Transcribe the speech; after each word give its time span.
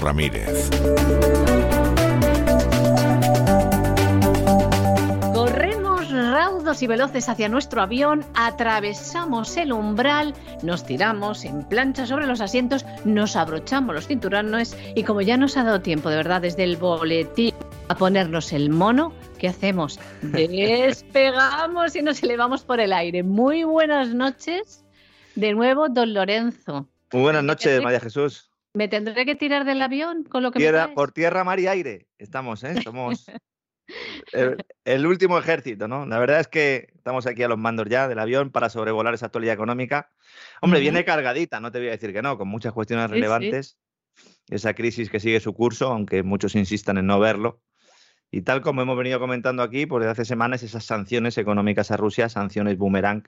Ramírez. 0.00 0.68
Corremos 5.32 6.10
raudos 6.10 6.82
y 6.82 6.86
veloces 6.86 7.28
hacia 7.28 7.48
nuestro 7.48 7.80
avión, 7.80 8.26
atravesamos 8.34 9.56
el 9.56 9.72
umbral, 9.72 10.34
nos 10.62 10.84
tiramos 10.84 11.44
en 11.44 11.64
plancha 11.64 12.06
sobre 12.06 12.26
los 12.26 12.40
asientos, 12.40 12.84
nos 13.04 13.36
abrochamos 13.36 13.94
los 13.94 14.06
cinturones 14.06 14.76
y 14.94 15.02
como 15.02 15.22
ya 15.22 15.36
nos 15.36 15.56
ha 15.56 15.64
dado 15.64 15.80
tiempo 15.80 16.10
de 16.10 16.16
verdad 16.16 16.42
desde 16.42 16.64
el 16.64 16.76
boletín 16.76 17.54
a 17.88 17.94
ponernos 17.94 18.52
el 18.52 18.68
mono, 18.68 19.14
¿qué 19.38 19.48
hacemos? 19.48 19.98
Despegamos 20.22 21.96
y 21.96 22.02
nos 22.02 22.22
elevamos 22.22 22.64
por 22.64 22.80
el 22.80 22.92
aire. 22.92 23.22
Muy 23.22 23.64
buenas 23.64 24.08
noches. 24.08 24.84
De 25.34 25.52
nuevo, 25.54 25.88
don 25.88 26.12
Lorenzo. 26.12 26.86
Muy 27.12 27.22
buenas 27.22 27.44
noches, 27.44 27.82
María 27.82 28.00
Jesús. 28.00 28.53
¿Me 28.74 28.88
tendré 28.88 29.24
que 29.24 29.36
tirar 29.36 29.64
del 29.64 29.80
avión 29.80 30.24
con 30.24 30.42
lo 30.42 30.50
que 30.50 30.58
me 30.58 30.88
Por 30.88 31.12
tierra, 31.12 31.44
mar 31.44 31.60
y 31.60 31.68
aire 31.68 32.08
estamos, 32.18 32.64
¿eh? 32.64 32.82
Somos 32.82 33.26
el, 34.84 35.06
último 35.06 35.38
ejército, 35.38 35.86
¿no? 35.86 36.06
La 36.06 36.18
verdad 36.18 36.40
es 36.40 36.48
que 36.48 36.88
estamos 36.96 37.26
aquí 37.28 37.44
a 37.44 37.48
los 37.48 37.58
mandos 37.58 37.86
ya 37.88 38.08
del 38.08 38.18
avión 38.18 38.50
para 38.50 38.68
sobrevolar 38.68 39.14
esa 39.14 39.26
actualidad 39.26 39.54
económica. 39.54 40.10
Hombre, 40.60 40.80
viene 40.80 41.04
cargadita, 41.04 41.60
no 41.60 41.70
te 41.70 41.78
voy 41.78 41.88
a 41.88 41.92
decir 41.92 42.12
que 42.12 42.20
no, 42.20 42.36
con 42.36 42.48
muchas 42.48 42.72
cuestiones 42.72 43.10
relevantes. 43.10 43.78
Esa 44.48 44.74
crisis 44.74 45.08
que 45.08 45.20
sigue 45.20 45.38
su 45.38 45.54
curso, 45.54 45.90
aunque 45.90 46.24
muchos 46.24 46.56
insistan 46.56 46.98
en 46.98 47.06
no 47.06 47.20
verlo. 47.20 47.62
Y 48.32 48.42
tal 48.42 48.60
como 48.60 48.82
hemos 48.82 48.98
venido 48.98 49.20
comentando 49.20 49.62
aquí, 49.62 49.86
por 49.86 50.02
desde 50.02 50.10
hace 50.10 50.24
semanas, 50.24 50.64
esas 50.64 50.84
sanciones 50.84 51.38
económicas 51.38 51.92
a 51.92 51.96
Rusia, 51.96 52.28
sanciones 52.28 52.76
boomerang, 52.76 53.22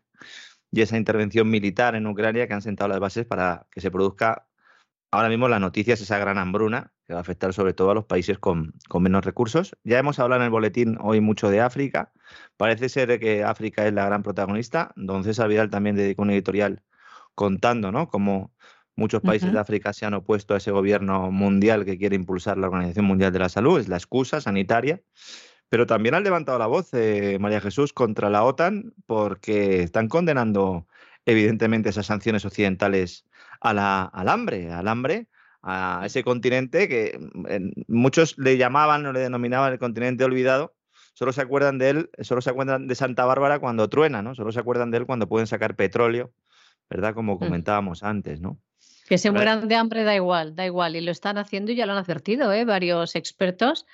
y 0.72 0.80
esa 0.80 0.96
intervención 0.96 1.48
militar 1.48 1.94
en 1.94 2.08
Ucrania 2.08 2.48
que 2.48 2.54
han 2.54 2.62
sentado 2.62 2.88
las 2.88 2.98
bases 2.98 3.24
para 3.24 3.68
que 3.70 3.80
se 3.80 3.92
produzca 3.92 4.45
ahora 5.16 5.28
mismo 5.28 5.48
la 5.48 5.58
noticia 5.58 5.94
es 5.94 6.00
esa 6.00 6.18
gran 6.18 6.38
hambruna 6.38 6.92
que 7.06 7.14
va 7.14 7.20
a 7.20 7.22
afectar 7.22 7.52
sobre 7.52 7.72
todo 7.72 7.90
a 7.90 7.94
los 7.94 8.04
países 8.04 8.38
con, 8.38 8.74
menos 9.00 9.24
recursos. 9.24 9.76
Ya 9.84 9.98
hemos 9.98 10.18
hablado 10.18 10.42
en 10.42 10.46
el 10.46 10.50
boletín 10.50 10.98
hoy 11.00 11.20
mucho 11.20 11.50
de 11.50 11.60
África. 11.60 12.12
Parece 12.56 12.88
ser 12.88 13.18
que 13.18 13.42
África 13.42 13.86
es 13.86 13.94
la 13.94 14.06
gran 14.06 14.22
protagonista. 14.22 14.92
Don 14.96 15.24
César 15.24 15.48
Vidal 15.48 15.70
también 15.70 15.96
dedicó 15.96 16.22
un 16.22 16.30
editorial 16.30 16.82
contando 17.34 17.92
¿no? 17.92 18.08
cómo 18.08 18.52
muchos 18.94 19.22
países 19.22 19.52
de 19.52 19.58
África 19.58 19.92
se 19.92 20.06
han 20.06 20.14
opuesto 20.14 20.54
a 20.54 20.56
ese 20.58 20.70
gobierno 20.70 21.30
mundial 21.30 21.84
que 21.84 21.98
quiere 21.98 22.16
impulsar 22.16 22.58
la 22.58 22.66
Organización 22.66 23.06
Mundial 23.06 23.32
de 23.32 23.38
la 23.38 23.48
Salud. 23.48 23.78
Es 23.78 23.88
la 23.88 23.96
excusa 23.96 24.40
sanitaria. 24.40 25.02
Pero 25.68 25.86
también 25.86 26.14
han 26.14 26.22
levantado 26.22 26.58
la 26.58 26.68
voz, 26.68 26.94
eh, 26.94 27.38
María 27.40 27.60
Jesús, 27.60 27.92
contra 27.92 28.30
la 28.30 28.44
OTAN 28.44 28.94
porque 29.06 29.82
están 29.82 30.08
condenando 30.08 30.86
evidentemente 31.24 31.88
esas 31.88 32.06
sanciones 32.06 32.44
occidentales 32.44 33.25
al 33.60 34.28
hambre, 34.28 34.72
al 34.72 34.88
hambre, 34.88 35.28
a 35.62 36.02
ese 36.06 36.22
continente 36.22 36.88
que 36.88 37.18
mm, 37.18 37.82
muchos 37.88 38.38
le 38.38 38.56
llamaban 38.56 39.04
o 39.06 39.12
le 39.12 39.20
denominaban 39.20 39.72
el 39.72 39.78
continente 39.78 40.24
olvidado, 40.24 40.74
solo 41.12 41.32
se 41.32 41.42
acuerdan 41.42 41.78
de 41.78 41.90
él, 41.90 42.10
solo 42.20 42.40
se 42.40 42.50
acuerdan 42.50 42.86
de 42.86 42.94
Santa 42.94 43.24
Bárbara 43.24 43.58
cuando 43.58 43.88
truena, 43.88 44.22
¿no? 44.22 44.34
Solo 44.34 44.52
se 44.52 44.60
acuerdan 44.60 44.90
de 44.90 44.98
él 44.98 45.06
cuando 45.06 45.28
pueden 45.28 45.46
sacar 45.46 45.74
petróleo, 45.74 46.32
¿verdad? 46.88 47.14
Como 47.14 47.34
mm. 47.34 47.38
comentábamos 47.38 48.02
antes, 48.02 48.40
¿no? 48.40 48.60
Que 49.08 49.18
se 49.18 49.30
mueran 49.30 49.68
de 49.68 49.74
hambre 49.76 50.04
da 50.04 50.14
igual, 50.14 50.54
da 50.56 50.66
igual. 50.66 50.96
Y 50.96 51.00
lo 51.00 51.10
están 51.10 51.38
haciendo 51.38 51.72
y 51.72 51.76
ya 51.76 51.86
lo 51.86 51.92
han 51.92 51.98
advertido, 51.98 52.52
¿eh? 52.52 52.64
Varios 52.64 53.16
expertos, 53.16 53.86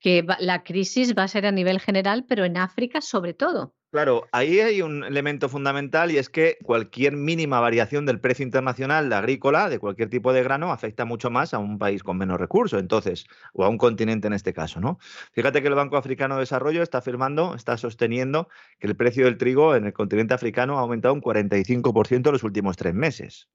que 0.00 0.24
la 0.38 0.62
crisis 0.62 1.14
va 1.16 1.24
a 1.24 1.28
ser 1.28 1.46
a 1.46 1.52
nivel 1.52 1.80
general, 1.80 2.24
pero 2.28 2.44
en 2.44 2.56
África 2.56 3.00
sobre 3.00 3.34
todo. 3.34 3.74
Claro, 3.92 4.26
ahí 4.32 4.58
hay 4.60 4.80
un 4.80 5.04
elemento 5.04 5.50
fundamental 5.50 6.10
y 6.10 6.16
es 6.16 6.30
que 6.30 6.56
cualquier 6.62 7.14
mínima 7.14 7.60
variación 7.60 8.06
del 8.06 8.20
precio 8.20 8.42
internacional 8.42 9.10
de 9.10 9.16
agrícola, 9.16 9.68
de 9.68 9.78
cualquier 9.78 10.08
tipo 10.08 10.32
de 10.32 10.42
grano, 10.42 10.72
afecta 10.72 11.04
mucho 11.04 11.28
más 11.28 11.52
a 11.52 11.58
un 11.58 11.78
país 11.78 12.02
con 12.02 12.16
menos 12.16 12.40
recursos, 12.40 12.80
entonces, 12.80 13.26
o 13.52 13.64
a 13.64 13.68
un 13.68 13.76
continente 13.76 14.28
en 14.28 14.32
este 14.32 14.54
caso, 14.54 14.80
¿no? 14.80 14.98
Fíjate 15.32 15.60
que 15.60 15.68
el 15.68 15.74
Banco 15.74 15.98
Africano 15.98 16.36
de 16.36 16.40
Desarrollo 16.40 16.82
está 16.82 16.98
afirmando, 16.98 17.54
está 17.54 17.76
sosteniendo 17.76 18.48
que 18.78 18.86
el 18.86 18.96
precio 18.96 19.26
del 19.26 19.36
trigo 19.36 19.76
en 19.76 19.84
el 19.84 19.92
continente 19.92 20.32
africano 20.32 20.78
ha 20.78 20.80
aumentado 20.80 21.12
un 21.12 21.20
45% 21.20 22.30
en 22.30 22.32
los 22.32 22.44
últimos 22.44 22.78
tres 22.78 22.94
meses. 22.94 23.50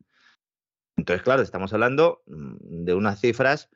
Entonces, 0.97 1.23
claro, 1.23 1.41
estamos 1.41 1.73
hablando 1.73 2.21
mm, 2.27 2.83
de 2.85 2.93
unas 2.93 3.19
cifras 3.19 3.71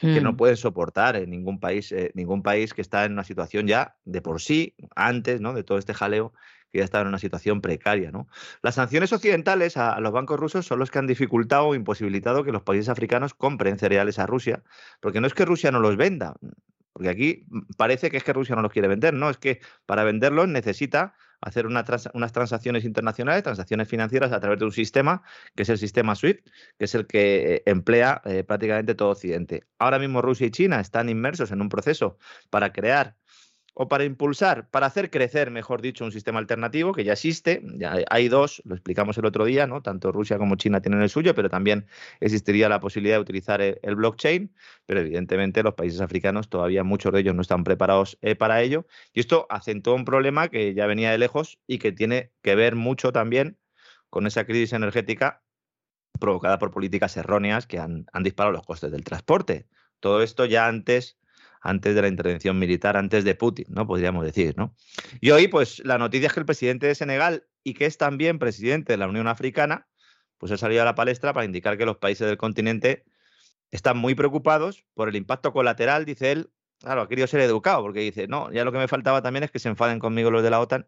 que 0.00 0.20
no 0.20 0.32
hmm. 0.32 0.36
pueden 0.36 0.56
soportar 0.56 1.16
en 1.16 1.30
ningún 1.30 1.58
país, 1.58 1.92
eh, 1.92 2.10
ningún 2.14 2.42
país 2.42 2.74
que 2.74 2.82
está 2.82 3.04
en 3.04 3.12
una 3.12 3.24
situación 3.24 3.66
ya 3.66 3.96
de 4.04 4.20
por 4.20 4.40
sí, 4.40 4.74
antes 4.94 5.40
¿no? 5.40 5.54
de 5.54 5.64
todo 5.64 5.78
este 5.78 5.94
jaleo, 5.94 6.32
que 6.72 6.78
ya 6.78 6.84
está 6.84 7.00
en 7.00 7.08
una 7.08 7.18
situación 7.18 7.60
precaria. 7.60 8.10
¿no? 8.10 8.28
Las 8.62 8.74
sanciones 8.74 9.12
occidentales 9.12 9.76
a, 9.76 9.98
los 10.00 10.12
bancos 10.12 10.38
rusos 10.38 10.66
son 10.66 10.78
los 10.78 10.90
que 10.90 10.98
han 10.98 11.06
dificultado 11.06 11.68
o 11.68 11.74
imposibilitado 11.74 12.44
que 12.44 12.52
los 12.52 12.62
países 12.62 12.88
africanos 12.88 13.34
compren 13.34 13.78
cereales 13.78 14.18
a 14.18 14.26
Rusia, 14.26 14.62
porque 15.00 15.20
no 15.20 15.26
es 15.26 15.34
que 15.34 15.44
Rusia 15.44 15.70
no 15.70 15.80
los 15.80 15.96
venda, 15.96 16.34
porque 16.92 17.08
aquí 17.08 17.44
mm, 17.48 17.60
parece 17.76 18.10
que 18.10 18.16
es 18.16 18.24
que 18.24 18.32
Rusia 18.32 18.56
no 18.56 18.62
los 18.62 18.72
quiere 18.72 18.88
vender, 18.88 19.14
no, 19.14 19.30
es 19.30 19.38
que 19.38 19.60
para 19.86 20.04
venderlos 20.04 20.48
necesita 20.48 21.14
hacer 21.40 21.66
unas 21.66 22.32
transacciones 22.32 22.84
internacionales, 22.84 23.42
transacciones 23.42 23.88
financieras 23.88 24.32
a 24.32 24.40
través 24.40 24.58
de 24.58 24.64
un 24.64 24.72
sistema, 24.72 25.22
que 25.54 25.62
es 25.62 25.68
el 25.68 25.78
sistema 25.78 26.14
SWIFT, 26.14 26.46
que 26.78 26.84
es 26.84 26.94
el 26.94 27.06
que 27.06 27.54
eh, 27.54 27.62
emplea 27.66 28.22
eh, 28.24 28.44
prácticamente 28.44 28.94
todo 28.94 29.10
Occidente. 29.10 29.64
Ahora 29.78 29.98
mismo 29.98 30.22
Rusia 30.22 30.46
y 30.46 30.50
China 30.50 30.80
están 30.80 31.08
inmersos 31.08 31.50
en 31.50 31.60
un 31.60 31.68
proceso 31.68 32.18
para 32.50 32.72
crear 32.72 33.16
o 33.78 33.88
para 33.88 34.04
impulsar, 34.04 34.70
para 34.70 34.86
hacer 34.86 35.10
crecer, 35.10 35.50
mejor 35.50 35.82
dicho, 35.82 36.02
un 36.02 36.10
sistema 36.10 36.38
alternativo 36.38 36.94
que 36.94 37.04
ya 37.04 37.12
existe. 37.12 37.60
Ya 37.74 37.98
hay 38.08 38.28
dos, 38.28 38.62
lo 38.64 38.74
explicamos 38.74 39.18
el 39.18 39.26
otro 39.26 39.44
día, 39.44 39.66
¿no? 39.66 39.82
Tanto 39.82 40.12
Rusia 40.12 40.38
como 40.38 40.56
China 40.56 40.80
tienen 40.80 41.02
el 41.02 41.10
suyo, 41.10 41.34
pero 41.34 41.50
también 41.50 41.86
existiría 42.20 42.70
la 42.70 42.80
posibilidad 42.80 43.16
de 43.16 43.20
utilizar 43.20 43.60
el, 43.60 43.96
blockchain, 43.96 44.50
pero 44.86 45.00
evidentemente 45.00 45.62
los 45.62 45.74
países 45.74 46.00
africanos 46.00 46.48
todavía 46.48 46.84
muchos 46.84 47.12
de 47.12 47.20
ellos 47.20 47.34
no 47.34 47.42
están 47.42 47.64
preparados 47.64 48.16
eh, 48.22 48.34
para 48.34 48.62
ello. 48.62 48.86
Y 49.12 49.20
esto 49.20 49.46
acentúa 49.50 49.92
un 49.92 50.06
problema 50.06 50.48
que 50.48 50.72
ya 50.72 50.86
venía 50.86 51.10
de 51.10 51.18
lejos 51.18 51.58
y 51.66 51.78
que 51.78 51.92
tiene 51.92 52.32
que 52.40 52.54
ver 52.54 52.76
mucho 52.76 53.12
también 53.12 53.58
con 54.08 54.26
esa 54.26 54.46
crisis 54.46 54.72
energética 54.72 55.42
provocada 56.18 56.58
por 56.58 56.70
políticas 56.70 57.14
erróneas 57.18 57.66
que 57.66 57.78
han 57.78 58.06
disparado 58.22 58.52
los 58.52 58.64
costes 58.64 58.90
del 58.90 59.04
transporte. 59.04 59.68
Todo 60.00 60.22
esto 60.22 60.46
ya 60.46 60.66
antes 60.66 61.18
antes 61.66 61.94
de 61.94 62.02
la 62.02 62.08
intervención 62.08 62.58
militar, 62.58 62.96
antes 62.96 63.24
de 63.24 63.34
Putin, 63.34 63.66
¿no? 63.68 63.86
Podríamos 63.86 64.24
decir, 64.24 64.54
¿no? 64.56 64.74
Y 65.20 65.30
hoy, 65.30 65.48
pues, 65.48 65.82
la 65.84 65.98
noticia 65.98 66.28
es 66.28 66.32
que 66.32 66.40
el 66.40 66.46
presidente 66.46 66.86
de 66.86 66.94
Senegal 66.94 67.46
y 67.64 67.74
que 67.74 67.86
es 67.86 67.98
también 67.98 68.38
presidente 68.38 68.92
de 68.92 68.96
la 68.98 69.08
Unión 69.08 69.26
Africana, 69.26 69.88
pues 70.38 70.52
ha 70.52 70.56
salido 70.56 70.82
a 70.82 70.84
la 70.84 70.94
palestra 70.94 71.32
para 71.32 71.44
indicar 71.44 71.76
que 71.76 71.84
los 71.84 71.96
países 71.96 72.26
del 72.28 72.36
continente 72.36 73.04
están 73.70 73.98
muy 73.98 74.14
preocupados 74.14 74.84
por 74.94 75.08
el 75.08 75.16
impacto 75.16 75.52
colateral, 75.52 76.04
dice 76.04 76.32
él. 76.32 76.50
Claro, 76.78 77.00
ha 77.00 77.08
querido 77.08 77.26
ser 77.26 77.40
educado, 77.40 77.82
porque 77.82 78.00
dice, 78.00 78.28
no, 78.28 78.52
ya 78.52 78.64
lo 78.64 78.70
que 78.70 78.78
me 78.78 78.86
faltaba 78.86 79.22
también 79.22 79.44
es 79.44 79.50
que 79.50 79.58
se 79.58 79.68
enfaden 79.68 79.98
conmigo 79.98 80.30
los 80.30 80.42
de 80.42 80.50
la 80.50 80.60
OTAN. 80.60 80.86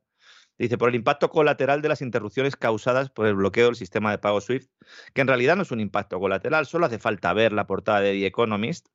Dice, 0.58 0.76
por 0.76 0.90
el 0.90 0.94
impacto 0.94 1.30
colateral 1.30 1.82
de 1.82 1.88
las 1.88 2.02
interrupciones 2.02 2.56
causadas 2.56 3.10
por 3.10 3.26
el 3.26 3.34
bloqueo 3.34 3.66
del 3.66 3.76
sistema 3.76 4.10
de 4.10 4.18
pago 4.18 4.40
SWIFT, 4.40 4.70
que 5.14 5.20
en 5.22 5.28
realidad 5.28 5.56
no 5.56 5.62
es 5.62 5.70
un 5.70 5.80
impacto 5.80 6.20
colateral, 6.20 6.66
solo 6.66 6.86
hace 6.86 6.98
falta 6.98 7.32
ver 7.32 7.52
la 7.52 7.66
portada 7.66 8.00
de 8.00 8.12
The 8.12 8.26
Economist, 8.26 8.88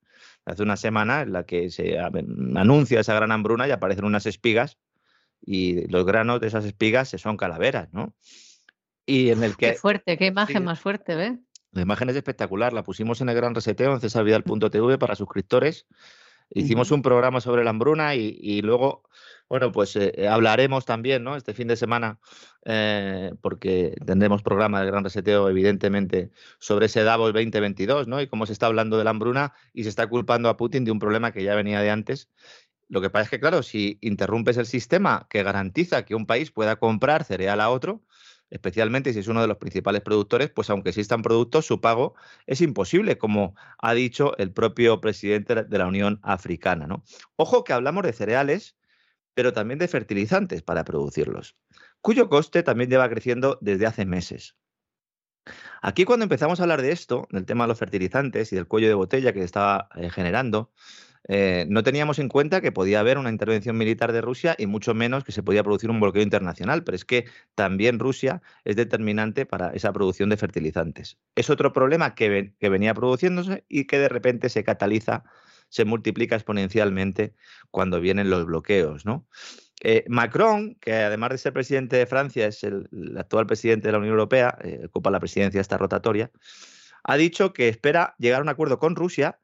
hace 0.45 0.63
una 0.63 0.77
semana 0.77 1.21
en 1.21 1.33
la 1.33 1.45
que 1.45 1.69
se 1.69 1.99
anuncia 1.99 2.99
esa 2.99 3.13
gran 3.13 3.31
hambruna 3.31 3.67
y 3.67 3.71
aparecen 3.71 4.05
unas 4.05 4.25
espigas 4.25 4.77
y 5.41 5.87
los 5.87 6.05
granos 6.05 6.39
de 6.41 6.47
esas 6.47 6.65
espigas 6.65 7.09
se 7.09 7.17
son 7.17 7.37
calaveras, 7.37 7.91
¿no? 7.91 8.15
Y 9.05 9.29
en 9.29 9.43
el 9.43 9.57
que... 9.57 9.71
Qué 9.71 9.77
fuerte, 9.77 10.17
qué 10.17 10.27
imagen 10.27 10.63
más 10.63 10.79
fuerte, 10.79 11.15
¿ves? 11.15 11.39
La 11.71 11.81
imagen 11.81 12.09
es 12.09 12.15
espectacular, 12.15 12.71
la 12.71 12.83
pusimos 12.83 13.19
en 13.21 13.29
el 13.29 13.35
gran 13.35 13.55
reseteo 13.55 13.93
en 13.93 13.99
cesarvidal.tv 13.99 14.97
para 14.97 15.15
suscriptores. 15.15 15.87
Hicimos 16.49 16.91
un 16.91 17.01
programa 17.01 17.41
sobre 17.41 17.63
la 17.63 17.71
hambruna 17.71 18.15
y 18.15 18.61
luego 18.61 19.03
bueno, 19.53 19.71
pues 19.71 19.95
eh, 19.95 20.11
eh, 20.15 20.27
hablaremos 20.27 20.83
también, 20.83 21.23
¿no? 21.23 21.35
Este 21.35 21.53
fin 21.53 21.67
de 21.67 21.75
semana, 21.75 22.19
eh, 22.65 23.33
porque 23.39 23.95
tendremos 24.03 24.41
programa 24.41 24.79
de 24.79 24.87
Gran 24.87 25.03
Reseteo, 25.03 25.47
evidentemente, 25.47 26.31
sobre 26.57 26.87
ese 26.87 27.03
Davos 27.03 27.33
2022, 27.33 28.07
¿no? 28.07 28.19
Y 28.19 28.27
cómo 28.27 28.47
se 28.47 28.53
está 28.53 28.65
hablando 28.65 28.97
de 28.97 29.03
la 29.03 29.11
hambruna 29.11 29.53
y 29.71 29.83
se 29.83 29.89
está 29.89 30.07
culpando 30.07 30.49
a 30.49 30.57
Putin 30.57 30.85
de 30.85 30.91
un 30.91 30.97
problema 30.97 31.31
que 31.31 31.43
ya 31.43 31.53
venía 31.53 31.81
de 31.81 31.91
antes. 31.91 32.29
Lo 32.89 32.99
que 32.99 33.11
pasa 33.11 33.25
es 33.25 33.29
que, 33.29 33.39
claro, 33.39 33.61
si 33.61 33.99
interrumpes 34.01 34.57
el 34.57 34.65
sistema 34.65 35.27
que 35.29 35.43
garantiza 35.43 36.03
que 36.03 36.15
un 36.15 36.25
país 36.25 36.49
pueda 36.49 36.77
comprar 36.77 37.23
cereal 37.23 37.61
a 37.61 37.69
otro, 37.69 38.01
especialmente 38.53 39.11
si 39.13 39.19
es 39.19 39.27
uno 39.27 39.41
de 39.41 39.47
los 39.47 39.57
principales 39.57 40.01
productores, 40.01 40.49
pues 40.49 40.69
aunque 40.69 40.89
existan 40.89 41.23
productos, 41.23 41.65
su 41.65 41.81
pago 41.81 42.13
es 42.45 42.61
imposible, 42.61 43.17
como 43.17 43.55
ha 43.79 43.93
dicho 43.93 44.37
el 44.37 44.51
propio 44.51 45.01
presidente 45.01 45.63
de 45.63 45.77
la 45.77 45.87
Unión 45.87 46.19
Africana. 46.23 46.87
¿no? 46.87 47.03
Ojo 47.35 47.63
que 47.63 47.73
hablamos 47.73 48.03
de 48.03 48.13
cereales 48.13 48.77
pero 49.33 49.53
también 49.53 49.79
de 49.79 49.87
fertilizantes 49.87 50.61
para 50.61 50.83
producirlos, 50.83 51.57
cuyo 52.01 52.29
coste 52.29 52.63
también 52.63 52.89
lleva 52.89 53.09
creciendo 53.09 53.57
desde 53.61 53.85
hace 53.85 54.05
meses. 54.05 54.55
Aquí 55.81 56.05
cuando 56.05 56.23
empezamos 56.23 56.59
a 56.59 56.63
hablar 56.63 56.81
de 56.81 56.91
esto, 56.91 57.27
del 57.31 57.45
tema 57.45 57.65
de 57.65 57.69
los 57.69 57.79
fertilizantes 57.79 58.53
y 58.53 58.55
del 58.55 58.67
cuello 58.67 58.87
de 58.87 58.93
botella 58.93 59.33
que 59.33 59.39
se 59.39 59.45
estaba 59.45 59.89
eh, 59.95 60.09
generando, 60.09 60.71
eh, 61.29 61.65
no 61.69 61.83
teníamos 61.83 62.19
en 62.19 62.27
cuenta 62.27 62.61
que 62.61 62.71
podía 62.71 62.99
haber 62.99 63.17
una 63.17 63.29
intervención 63.29 63.77
militar 63.77 64.11
de 64.11 64.21
Rusia 64.21 64.55
y 64.57 64.67
mucho 64.67 64.93
menos 64.93 65.23
que 65.23 65.31
se 65.31 65.43
podía 65.43 65.63
producir 65.63 65.89
un 65.89 65.99
bloqueo 65.99 66.21
internacional, 66.21 66.83
pero 66.83 66.95
es 66.95 67.05
que 67.05 67.25
también 67.55 67.99
Rusia 67.99 68.41
es 68.65 68.75
determinante 68.75 69.45
para 69.45 69.69
esa 69.69 69.93
producción 69.93 70.29
de 70.29 70.37
fertilizantes. 70.37 71.17
Es 71.35 71.49
otro 71.49 71.71
problema 71.71 72.15
que, 72.15 72.53
venía 72.59 72.93
produciéndose 72.93 73.63
y 73.69 73.85
que 73.85 73.99
de 73.99 74.09
repente 74.09 74.49
se 74.49 74.63
cataliza 74.63 75.23
se 75.69 75.85
multiplica 75.85 76.35
exponencialmente 76.35 77.33
cuando 77.71 77.99
vienen 77.99 78.29
los 78.29 78.45
bloqueos, 78.45 79.07
¿no? 79.07 79.25
Eh, 79.81 80.05
Macron, 80.07 80.75
que 80.75 80.93
además 80.93 81.31
de 81.31 81.39
ser 81.39 81.51
presidente 81.51 81.95
de 81.97 82.05
Francia, 82.05 82.45
es 82.45 82.63
el, 82.63 82.87
actual 83.17 83.47
presidente 83.47 83.87
de 83.87 83.93
la 83.93 83.97
Unión 83.97 84.11
Europea, 84.11 84.55
eh, 84.61 84.83
ocupa 84.85 85.09
la 85.09 85.19
presidencia 85.19 85.59
esta 85.59 85.79
rotatoria, 85.79 86.29
ha 87.03 87.17
dicho 87.17 87.53
que 87.53 87.69
espera 87.69 88.15
llegar 88.19 88.39
a 88.39 88.43
un 88.43 88.49
acuerdo 88.49 88.77
con 88.77 88.95
Rusia 88.95 89.39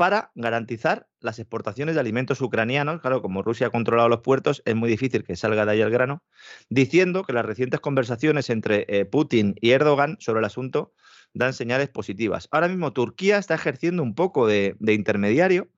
para 0.00 0.32
garantizar 0.34 1.08
las 1.20 1.38
exportaciones 1.38 1.94
de 1.94 2.00
alimentos 2.00 2.40
ucranianos. 2.40 3.02
Claro, 3.02 3.20
como 3.20 3.42
Rusia 3.42 3.66
ha 3.66 3.70
controlado 3.70 4.08
los 4.08 4.20
puertos, 4.20 4.62
es 4.64 4.74
muy 4.74 4.88
difícil 4.88 5.24
que 5.24 5.36
salga 5.36 5.66
de 5.66 5.72
ahí 5.72 5.82
el 5.82 5.90
grano, 5.90 6.22
diciendo 6.70 7.22
que 7.22 7.34
las 7.34 7.44
recientes 7.44 7.80
conversaciones 7.80 8.48
entre 8.48 8.86
eh, 8.88 9.04
Putin 9.04 9.56
y 9.60 9.72
Erdogan 9.72 10.16
sobre 10.18 10.38
el 10.38 10.46
asunto 10.46 10.94
dan 11.34 11.52
señales 11.52 11.90
positivas. 11.90 12.48
Ahora 12.50 12.68
mismo 12.68 12.94
Turquía 12.94 13.36
está 13.36 13.56
ejerciendo 13.56 14.02
un 14.02 14.14
poco 14.14 14.46
de, 14.46 14.74
intermediario. 14.80 15.68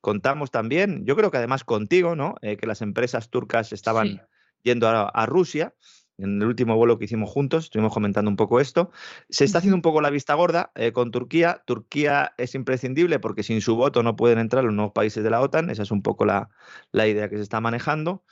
Contamos 0.00 0.50
también, 0.50 1.06
yo 1.06 1.14
creo 1.14 1.30
que 1.30 1.36
además 1.36 1.62
contigo, 1.62 2.16
¿no? 2.16 2.34
Eh, 2.42 2.56
que 2.56 2.66
las 2.66 2.82
empresas 2.82 3.30
turcas 3.30 3.72
estaban 3.72 4.20
yendo 4.64 4.88
a, 4.88 5.26
Rusia. 5.26 5.74
En 6.22 6.42
el 6.42 6.48
último 6.48 6.76
vuelo 6.76 6.98
que 6.98 7.06
hicimos 7.06 7.30
juntos, 7.30 7.64
estuvimos 7.64 7.92
comentando 7.92 8.30
un 8.30 8.36
poco 8.36 8.60
esto. 8.60 8.90
Se 9.28 9.44
está 9.44 9.58
haciendo 9.58 9.76
un 9.76 9.82
poco 9.82 10.00
la 10.00 10.10
vista 10.10 10.34
gorda 10.34 10.70
eh, 10.74 10.92
con 10.92 11.10
Turquía. 11.10 11.62
Turquía 11.66 12.34
es 12.36 12.54
imprescindible 12.54 13.18
porque 13.18 13.42
sin 13.42 13.60
su 13.60 13.76
voto 13.76 14.02
no 14.02 14.16
pueden 14.16 14.38
entrar 14.38 14.64
los 14.64 14.74
nuevos 14.74 14.92
países 14.92 15.24
de 15.24 15.30
la 15.30 15.40
OTAN. 15.40 15.70
Esa 15.70 15.82
es 15.82 15.90
un 15.90 16.02
poco 16.02 16.24
la, 16.24 16.50
la 16.92 17.06
idea 17.08 17.28
que 17.28 17.36
se 17.36 17.42
está 17.42 17.60
manejando. 17.60 18.22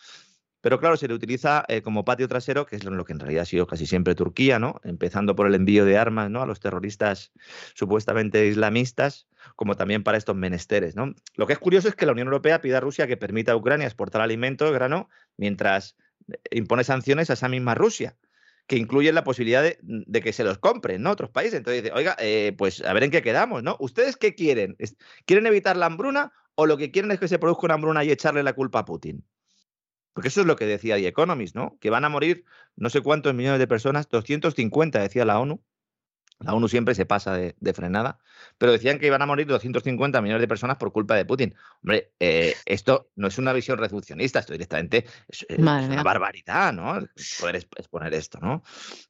Pero 0.61 0.81
claro, 0.81 0.97
se 0.97 1.07
le 1.07 1.15
utiliza 1.15 1.65
eh, 1.69 1.83
como 1.83 2.05
patio 2.05 2.27
trasero, 2.27 2.67
que 2.67 2.77
es 2.77 2.85
lo 2.85 3.05
que 3.05 3.13
en 3.13 3.21
realidad 3.21 3.43
ha 3.43 3.47
sido 3.47 3.67
casi 3.67 3.87
siempre 3.87 4.17
Turquía, 4.17 4.59
¿no? 4.59 4.81
Empezando 4.83 5.37
por 5.37 5.47
el 5.47 5.55
envío 5.55 5.85
de 5.85 5.97
armas, 5.97 6.31
¿no? 6.31 6.43
A 6.43 6.47
los 6.47 6.59
terroristas 6.59 7.33
supuestamente 7.75 8.47
islamistas, 8.47 9.29
como 9.55 9.77
también 9.77 10.03
para 10.03 10.19
estos 10.19 10.35
menesteres, 10.35 10.97
¿no? 10.97 11.15
Lo 11.37 11.47
que 11.47 11.53
es 11.53 11.59
curioso 11.61 11.89
es 11.89 11.95
que 11.95 12.07
la 12.07 12.13
Unión 12.13 12.27
Europea 12.27 12.61
pide 12.61 12.77
a 12.77 12.81
Rusia 12.81 13.07
que 13.07 13.17
permita 13.17 13.53
a 13.53 13.57
Ucrania 13.57 13.87
exportar 13.87 14.21
alimentos, 14.21 14.73
grano, 14.73 15.09
mientras 15.37 15.97
impone 16.51 16.85
sanciones 16.85 17.31
a 17.31 17.35
esa 17.35 17.49
misma 17.49 17.75
Rusia 17.75 18.17
que 18.69 18.77
incluyen 18.77 19.15
la 19.15 19.25
posibilidad 19.25 19.63
de, 19.63 20.21
que 20.21 20.33
se 20.33 20.45
los 20.45 20.59
compren, 20.59 21.03
¿no? 21.03 21.11
Otros 21.11 21.31
países. 21.31 21.55
Entonces 21.55 21.83
dice, 21.83 21.95
oiga, 21.95 22.17
eh, 22.19 22.55
pues 22.57 22.85
a 22.85 22.93
ver 22.93 23.05
en 23.05 23.11
qué 23.11 23.23
quedamos, 23.23 23.63
¿no? 23.63 23.77
¿Ustedes 23.81 24.17
qué 24.17 24.35
quieren? 24.35 24.77
¿Quieren 25.25 25.47
evitar 25.47 25.77
la 25.77 25.87
hambruna 25.87 26.33
o 26.55 26.67
lo 26.67 26.77
que 26.77 26.91
quieren 26.91 27.11
es 27.11 27.19
que 27.19 27.29
se 27.29 27.39
produzca 27.39 27.67
una 27.67 27.75
hambruna 27.75 28.05
y 28.05 28.11
echarle 28.11 28.43
la 28.43 28.53
culpa 28.53 28.81
a 28.81 28.85
Putin? 28.85 29.25
Porque 30.13 30.29
eso 30.29 30.43
es 30.43 30.47
lo 30.47 30.57
que 30.57 30.67
decía 30.67 30.97
The 30.97 31.07
Economist, 31.07 31.55
¿no? 31.55 31.79
Que 31.81 31.89
van 31.89 32.05
a 32.05 32.11
morir 32.11 32.45
no 32.77 32.91
sé 32.91 33.01
cuántos 33.01 33.33
millones 33.33 33.59
de 33.59 33.67
personas, 33.67 34.07
250 34.11 35.01
decía 35.01 35.25
la 35.25 35.41
ONU, 35.41 35.63
La 36.41 36.55
ONU 36.55 36.69
siempre 36.69 36.95
se 36.95 37.05
pasa 37.05 37.37
de, 37.37 37.73
frenada, 37.75 38.21
pero 38.59 38.71
decían 38.71 39.01
que 39.01 39.07
iban 39.07 39.23
a 39.23 39.27
morir 39.27 39.49
250 39.49 40.23
millones 40.23 40.41
de 40.41 40.47
personas 40.47 40.77
por 40.77 40.93
culpa 40.93 41.17
de 41.17 41.25
Putin. 41.25 41.55
Hombre, 41.83 42.13
eh, 42.21 42.55
esto 42.65 43.11
no 43.17 43.27
es 43.27 43.39
una 43.39 43.53
visión 43.53 43.77
reduccionista, 43.77 44.39
esto 44.39 44.53
directamente 44.53 45.05
es, 45.27 45.45
una 45.59 46.03
barbaridad, 46.05 46.73
¿no? 46.73 47.01
Poder 47.41 47.57
exponer 47.57 48.15
esto, 48.15 48.39
¿no? 48.41 48.63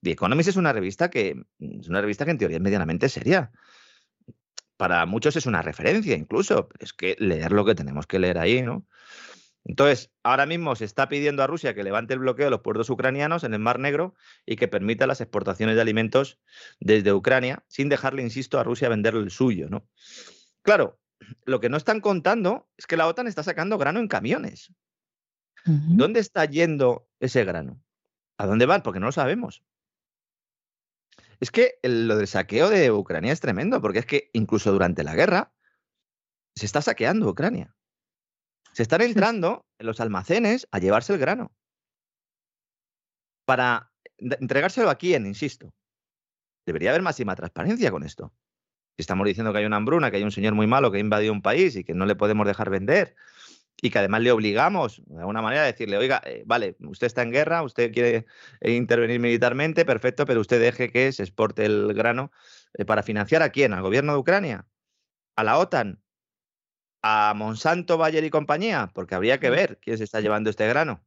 The 0.02 0.12
Economist 0.12 0.48
es 0.48 0.56
una 0.56 0.72
revista 0.72 1.10
que 1.10 1.42
es 1.58 1.88
una 1.88 2.00
revista 2.00 2.24
que 2.24 2.30
en 2.30 2.38
teoría 2.38 2.56
es 2.56 2.62
medianamente 2.62 3.10
seria. 3.10 3.52
Para 4.78 5.04
muchos 5.04 5.36
es 5.36 5.44
una 5.44 5.60
referencia 5.60 6.16
incluso, 6.16 6.68
pero 6.68 6.82
es 6.82 6.94
que 6.94 7.14
leer 7.18 7.52
lo 7.52 7.66
que 7.66 7.74
tenemos 7.74 8.06
que 8.06 8.18
leer 8.18 8.38
ahí, 8.38 8.62
¿no? 8.62 8.86
Entonces, 9.68 10.10
ahora 10.22 10.46
mismo 10.46 10.74
se 10.76 10.86
está 10.86 11.08
pidiendo 11.08 11.42
a 11.42 11.46
Rusia 11.46 11.74
que 11.74 11.84
levante 11.84 12.14
el 12.14 12.20
bloqueo 12.20 12.46
de 12.46 12.50
los 12.50 12.62
puertos 12.62 12.88
ucranianos 12.88 13.44
en 13.44 13.52
el 13.52 13.60
Mar 13.60 13.78
Negro 13.78 14.14
y 14.46 14.56
que 14.56 14.66
permita 14.66 15.06
las 15.06 15.20
exportaciones 15.20 15.76
de 15.76 15.82
alimentos 15.82 16.40
desde 16.80 17.12
Ucrania, 17.12 17.62
sin 17.68 17.90
dejarle, 17.90 18.22
insisto, 18.22 18.58
a 18.58 18.64
Rusia 18.64 18.88
vender 18.88 19.14
el 19.14 19.30
suyo, 19.30 19.68
¿no? 19.68 19.86
Claro, 20.62 20.98
lo 21.44 21.60
que 21.60 21.68
no 21.68 21.76
están 21.76 22.00
contando 22.00 22.66
es 22.78 22.86
que 22.86 22.96
la 22.96 23.06
OTAN 23.06 23.26
está 23.26 23.42
sacando 23.42 23.76
grano 23.76 24.00
en 24.00 24.08
camiones. 24.08 24.72
¿Dónde 25.64 26.20
está 26.20 26.46
yendo 26.46 27.06
ese 27.20 27.44
grano? 27.44 27.82
¿A 28.38 28.46
dónde 28.46 28.64
van? 28.64 28.82
Porque 28.82 29.00
no 29.00 29.06
lo 29.06 29.12
sabemos. 29.12 29.62
Es 31.40 31.50
que 31.50 31.78
lo 31.82 32.16
del 32.16 32.26
saqueo 32.26 32.70
de 32.70 32.90
Ucrania 32.90 33.34
es 33.34 33.40
tremendo, 33.40 33.82
porque 33.82 33.98
es 33.98 34.06
que 34.06 34.30
incluso 34.32 34.72
durante 34.72 35.04
la 35.04 35.14
guerra 35.14 35.52
se 36.54 36.64
está 36.64 36.80
saqueando 36.80 37.28
Ucrania. 37.28 37.76
Se 38.78 38.82
están 38.82 39.00
entrando 39.00 39.66
en 39.80 39.88
los 39.88 39.98
almacenes 39.98 40.68
a 40.70 40.78
llevarse 40.78 41.12
el 41.12 41.18
grano. 41.18 41.50
Para 43.44 43.90
entregárselo 44.18 44.88
a 44.88 44.94
quién, 44.94 45.26
insisto. 45.26 45.74
Debería 46.64 46.90
haber 46.90 47.02
máxima 47.02 47.34
transparencia 47.34 47.90
con 47.90 48.04
esto. 48.04 48.32
Si 48.96 49.00
estamos 49.00 49.26
diciendo 49.26 49.50
que 49.52 49.58
hay 49.58 49.64
una 49.64 49.78
hambruna, 49.78 50.12
que 50.12 50.18
hay 50.18 50.22
un 50.22 50.30
señor 50.30 50.54
muy 50.54 50.68
malo 50.68 50.92
que 50.92 50.98
ha 50.98 51.00
invadido 51.00 51.32
un 51.32 51.42
país 51.42 51.74
y 51.74 51.82
que 51.82 51.92
no 51.92 52.06
le 52.06 52.14
podemos 52.14 52.46
dejar 52.46 52.70
vender, 52.70 53.16
y 53.82 53.90
que 53.90 53.98
además 53.98 54.22
le 54.22 54.30
obligamos 54.30 55.02
de 55.06 55.18
alguna 55.18 55.42
manera 55.42 55.62
a 55.62 55.66
decirle, 55.66 55.96
oiga, 55.96 56.22
eh, 56.24 56.44
vale, 56.46 56.76
usted 56.78 57.08
está 57.08 57.22
en 57.22 57.32
guerra, 57.32 57.64
usted 57.64 57.92
quiere 57.92 58.26
eh, 58.60 58.74
intervenir 58.74 59.18
militarmente, 59.18 59.84
perfecto, 59.84 60.24
pero 60.24 60.40
usted 60.40 60.60
deje 60.60 60.92
que 60.92 61.10
se 61.10 61.24
exporte 61.24 61.64
el 61.64 61.94
grano 61.94 62.30
eh, 62.74 62.84
para 62.84 63.02
financiar 63.02 63.42
a 63.42 63.48
quién, 63.48 63.72
al 63.72 63.82
gobierno 63.82 64.12
de 64.12 64.18
Ucrania, 64.20 64.68
a 65.34 65.42
la 65.42 65.58
OTAN, 65.58 66.00
a 67.02 67.32
Monsanto, 67.36 67.98
Bayer 67.98 68.24
y 68.24 68.30
compañía, 68.30 68.90
porque 68.94 69.14
habría 69.14 69.38
que 69.38 69.50
ver 69.50 69.78
quién 69.80 69.98
se 69.98 70.04
está 70.04 70.20
llevando 70.20 70.50
este 70.50 70.66
grano. 70.66 71.02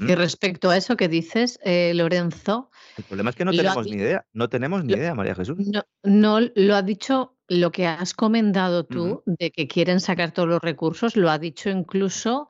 Y 0.00 0.14
respecto 0.14 0.70
a 0.70 0.76
eso 0.76 0.96
que 0.96 1.08
dices, 1.08 1.60
eh, 1.62 1.92
Lorenzo. 1.94 2.70
El 2.96 3.04
problema 3.04 3.30
es 3.30 3.36
que 3.36 3.44
no 3.44 3.52
tenemos 3.52 3.86
ni 3.86 3.92
idea, 3.92 4.26
no 4.32 4.48
tenemos 4.48 4.84
ni 4.84 4.94
idea, 4.94 5.14
María 5.14 5.34
Jesús. 5.34 5.58
No, 5.58 5.84
no, 6.02 6.40
lo 6.54 6.74
ha 6.74 6.82
dicho 6.82 7.36
lo 7.46 7.70
que 7.70 7.86
has 7.86 8.14
comentado 8.14 8.84
tú, 8.84 9.22
de 9.26 9.50
que 9.50 9.68
quieren 9.68 10.00
sacar 10.00 10.32
todos 10.32 10.48
los 10.48 10.60
recursos, 10.60 11.16
lo 11.16 11.30
ha 11.30 11.38
dicho 11.38 11.70
incluso 11.70 12.48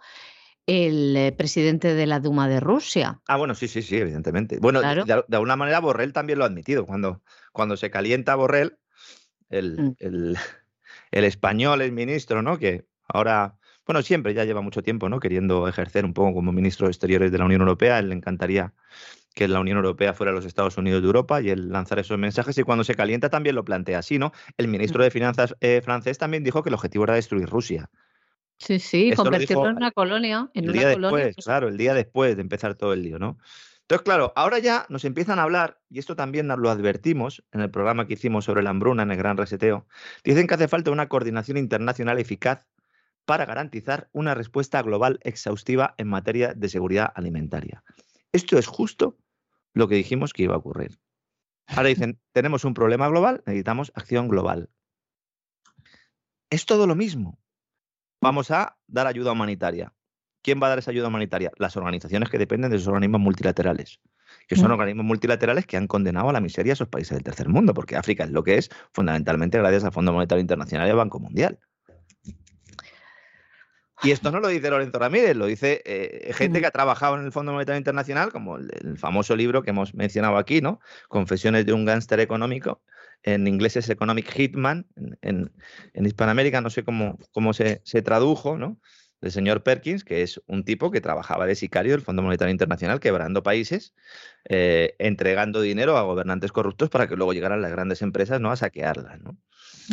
el 0.66 1.16
eh, 1.16 1.32
presidente 1.32 1.94
de 1.94 2.06
la 2.06 2.20
Duma 2.20 2.49
de 2.49 2.61
Rusia. 2.61 3.20
Ah, 3.26 3.37
bueno, 3.37 3.54
sí, 3.54 3.68
sí, 3.68 3.82
sí, 3.82 3.97
evidentemente. 3.97 4.59
Bueno, 4.59 4.80
de, 4.80 5.25
alguna 5.32 5.56
manera 5.56 5.80
Borrell 5.80 6.12
también 6.12 6.38
lo 6.38 6.44
ha 6.44 6.49
admitido. 6.49 6.87
Cuando, 6.87 7.23
cuando 7.52 7.76
se 7.76 7.90
calienta 7.90 8.35
Borrell, 8.35 8.78
el, 9.49 9.76
mm. 9.78 9.94
el 9.99 10.38
el 11.10 11.24
español, 11.24 11.82
el 11.82 11.92
ministro, 11.92 12.42
¿no? 12.42 12.58
Que 12.58 12.86
ahora, 13.08 13.56
bueno, 13.86 14.02
siempre 14.02 14.34
ya 14.34 14.44
lleva 14.44 14.60
mucho 14.60 14.82
tiempo, 14.82 15.08
¿no? 15.08 15.20
Queriendo 15.20 15.68
ejercer 15.68 16.04
un 16.04 16.14
poco 16.14 16.34
como 16.34 16.52
ministro 16.52 16.86
de 16.86 16.92
Exteriores 16.92 17.32
de 17.32 17.38
la 17.38 17.44
Unión 17.44 17.60
Europea. 17.60 17.98
él 17.98 18.08
le 18.08 18.14
encantaría 18.14 18.72
que 19.34 19.46
la 19.46 19.60
Unión 19.60 19.76
Europea 19.76 20.12
fuera 20.12 20.32
los 20.32 20.44
Estados 20.44 20.76
Unidos 20.76 21.02
de 21.02 21.06
Europa 21.06 21.40
y 21.40 21.50
él 21.50 21.70
lanzar 21.70 21.98
esos 21.98 22.18
mensajes 22.18 22.58
y 22.58 22.62
cuando 22.62 22.84
se 22.84 22.94
calienta 22.94 23.30
también 23.30 23.54
lo 23.54 23.64
plantea 23.64 24.00
así, 24.00 24.18
¿no? 24.18 24.32
El 24.56 24.68
ministro 24.68 25.04
de 25.04 25.10
Finanzas 25.10 25.54
eh, 25.60 25.80
francés 25.84 26.18
también 26.18 26.42
dijo 26.42 26.62
que 26.62 26.68
el 26.68 26.74
objetivo 26.74 27.04
era 27.04 27.14
destruir 27.14 27.48
Rusia. 27.48 27.88
Sí, 28.58 28.78
sí, 28.78 29.12
convertirlo 29.16 29.70
en 29.70 29.76
una 29.76 29.90
colonia. 29.90 30.50
En 30.52 30.66
el 30.66 30.72
día 30.72 30.88
después, 30.88 31.34
pues 31.34 31.46
claro, 31.46 31.68
el 31.68 31.78
día 31.78 31.94
después 31.94 32.36
de 32.36 32.42
empezar 32.42 32.74
todo 32.74 32.92
el 32.92 33.02
lío, 33.02 33.18
¿no? 33.18 33.38
Entonces, 33.90 34.04
claro, 34.04 34.32
ahora 34.37 34.61
ya 34.61 34.87
nos 34.88 35.04
empiezan 35.04 35.40
a 35.40 35.42
hablar, 35.42 35.80
y 35.88 35.99
esto 35.99 36.14
también 36.14 36.47
nos 36.47 36.61
lo 36.61 36.70
advertimos 36.70 37.42
en 37.50 37.61
el 37.61 37.73
programa 37.73 38.06
que 38.06 38.12
hicimos 38.12 38.44
sobre 38.44 38.62
la 38.62 38.70
hambruna 38.70 39.02
en 39.02 39.11
el 39.11 39.16
Gran 39.16 39.37
Reseteo, 39.37 39.88
dicen 40.23 40.47
que 40.47 40.54
hace 40.54 40.68
falta 40.68 40.92
una 40.92 41.09
coordinación 41.09 41.56
internacional 41.56 42.20
eficaz 42.20 42.68
para 43.25 43.47
garantizar 43.47 44.09
una 44.12 44.37
respuesta 44.37 44.80
global 44.82 45.18
exhaustiva 45.25 45.97
en 45.99 46.06
materia 46.06 46.54
de 46.54 46.68
seguridad 46.68 47.11
alimentaria. 47.16 47.82
Esto 48.30 48.59
es 48.59 48.68
justo 48.68 49.18
lo 49.75 49.88
que 49.88 49.97
dijimos 49.97 50.32
que 50.32 50.44
iba 50.44 50.54
a 50.54 50.59
ocurrir. 50.59 51.00
Ahora 51.66 51.88
dicen, 51.88 52.20
tenemos 52.32 52.64
un 52.64 52.75
problema 52.75 53.09
global, 53.09 53.42
necesitamos 53.44 53.90
acción 53.97 54.28
global. 54.28 54.70
Es 56.49 56.64
todo 56.64 56.87
lo 56.87 56.94
mismo. 56.94 57.40
Vamos 58.23 58.52
a 58.52 58.78
dar 58.87 59.09
ayuda 59.09 59.32
humanitaria. 59.32 59.92
¿Quién 60.42 60.61
va 60.62 60.66
a 60.66 60.70
dar 60.70 60.78
esa 60.78 60.90
ayuda 60.90 61.09
humanitaria? 61.09 61.50
Las 61.59 61.76
organizaciones 61.76 62.30
que 62.30 62.38
dependen 62.38 62.70
de 62.70 62.76
esos 62.76 62.88
organismos 62.88 63.20
multilaterales, 63.20 64.00
que 64.49 64.56
son 64.56 64.68
mm. 64.68 64.73
organismos 64.73 65.06
multilaterales 65.06 65.66
que 65.66 65.76
han 65.76 65.87
condenado 65.87 66.30
a 66.30 66.32
la 66.32 66.40
miseria 66.40 66.73
a 66.73 66.75
esos 66.75 66.88
países 66.88 67.16
del 67.16 67.23
tercer 67.23 67.49
mundo, 67.49 67.75
porque 67.75 67.97
África 67.97 68.25
es 68.25 68.30
lo 68.30 68.42
que 68.42 68.56
es 68.56 68.70
fundamentalmente 68.92 69.59
gracias 69.59 69.85
al 69.85 69.92
Fondo 69.92 70.12
Monetario 70.12 70.40
Internacional 70.40 70.87
y 70.87 70.90
al 70.90 70.97
Banco 70.97 71.20
Mundial. 71.20 71.59
Y 74.02 74.12
esto 74.12 74.30
no 74.30 74.40
lo 74.40 74.49
dice 74.49 74.70
Lorenzo 74.70 74.99
Ramírez, 74.99 75.37
lo 75.37 75.44
dice 75.44 75.82
eh, 75.85 76.32
gente 76.32 76.61
que 76.61 76.66
ha 76.66 76.70
trabajado 76.70 77.18
en 77.18 77.25
el 77.26 77.32
Fondo 77.32 77.52
Monetario 77.52 77.78
Internacional, 77.78 78.32
como 78.32 78.56
el, 78.56 78.97
famoso 78.97 79.37
libro 79.37 79.62
que 79.62 79.70
hemos 79.70 79.94
mencionado 79.94 80.38
aquí, 80.38 80.62
¿no? 80.62 80.80
Confesiones 81.09 81.66
de 81.66 81.75
un 81.75 81.85
gánster 81.85 82.18
económico. 82.20 82.82
En 83.23 83.47
inglés 83.47 83.76
es 83.76 83.90
Economic 83.90 84.32
Hitman, 84.32 84.87
en, 85.20 85.52
Hispanoamérica 85.92 86.62
no 86.62 86.70
sé 86.70 86.82
cómo, 86.82 87.18
cómo 87.32 87.52
se, 87.52 87.82
se 87.85 88.00
tradujo, 88.00 88.56
¿no? 88.56 88.78
Del 89.20 89.32
señor 89.32 89.62
Perkins, 89.62 90.04
que 90.04 90.22
es 90.22 90.40
un 90.46 90.64
tipo 90.64 90.90
que 90.90 91.00
trabajaba 91.00 91.46
de 91.46 91.54
sicario 91.54 91.92
del 91.92 92.00
Fondo 92.00 92.22
Monetario 92.22 92.52
Internacional, 92.52 93.00
quebrando 93.00 93.42
países, 93.42 93.94
eh, 94.48 94.94
entregando 94.98 95.60
dinero 95.60 95.96
a 95.96 96.02
gobernantes 96.02 96.52
corruptos 96.52 96.88
para 96.88 97.06
que 97.06 97.16
luego 97.16 97.32
llegaran 97.32 97.62
las 97.62 97.70
grandes 97.70 98.02
empresas 98.02 98.40
¿no? 98.40 98.50
a 98.50 98.56
saquearlas. 98.56 99.20
¿no? 99.20 99.36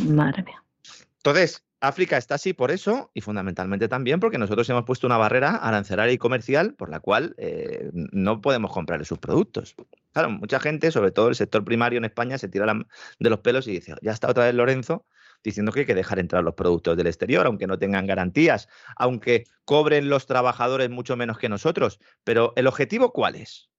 Madre 0.06 0.44
mía. 0.44 0.64
Entonces, 1.18 1.64
África 1.80 2.18
está 2.18 2.36
así 2.36 2.54
por 2.54 2.72
eso 2.72 3.12
y 3.14 3.22
fundamentalmente 3.22 3.88
también 3.88 4.20
porque 4.20 4.38
nosotros 4.38 4.68
hemos 4.70 4.86
puesto 4.86 5.06
una 5.06 5.18
barrera 5.18 5.56
arancelaria 5.58 6.14
y 6.14 6.18
comercial 6.18 6.74
por 6.74 6.90
la 6.90 7.00
cual 7.00 7.36
eh, 7.38 7.92
no 7.94 8.42
podemos 8.42 8.72
comprar 8.72 9.06
sus 9.06 9.20
productos. 9.20 9.76
Claro, 10.12 10.32
mucha 10.32 10.60
gente, 10.60 10.92
sobre 10.92 11.12
todo 11.12 11.30
el 11.30 11.36
sector 11.36 11.64
primario 11.64 11.98
en 11.98 12.06
España, 12.06 12.38
se 12.38 12.48
tira 12.48 12.74
de 13.20 13.30
los 13.30 13.40
pelos 13.42 13.68
y 13.68 13.74
dice, 13.74 13.94
ya 14.02 14.12
está 14.12 14.30
otra 14.30 14.46
vez 14.46 14.56
Lorenzo 14.56 15.06
diciendo 15.44 15.72
que 15.72 15.82
hay 15.82 15.86
que 15.86 15.96
dejar 15.96 16.20
entrar 16.20 16.44
los 16.44 16.56
productos 16.56 16.98
del 16.98 17.08
exterior, 17.08 17.46
aunque 17.46 17.68
no 17.68 17.80
tengan 17.80 18.06
garantías, 18.06 18.68
aunque 18.96 19.46
cobren 19.66 20.10
los 20.10 20.26
trabajadores 20.26 20.90
mucho 20.90 21.16
menos 21.16 21.38
que 21.38 21.50
nosotros. 21.50 22.00
Pero 22.24 22.54
¿el 22.56 22.68
objetivo 22.68 23.14
cuál 23.14 23.36
es? 23.36 23.70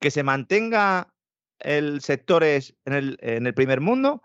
¿Que 0.00 0.10
se 0.10 0.22
mantenga 0.22 1.12
el 1.58 2.00
sector 2.00 2.44
en 2.44 2.62
el, 2.84 3.18
en 3.20 3.46
el 3.46 3.54
primer 3.54 3.80
mundo 3.80 4.22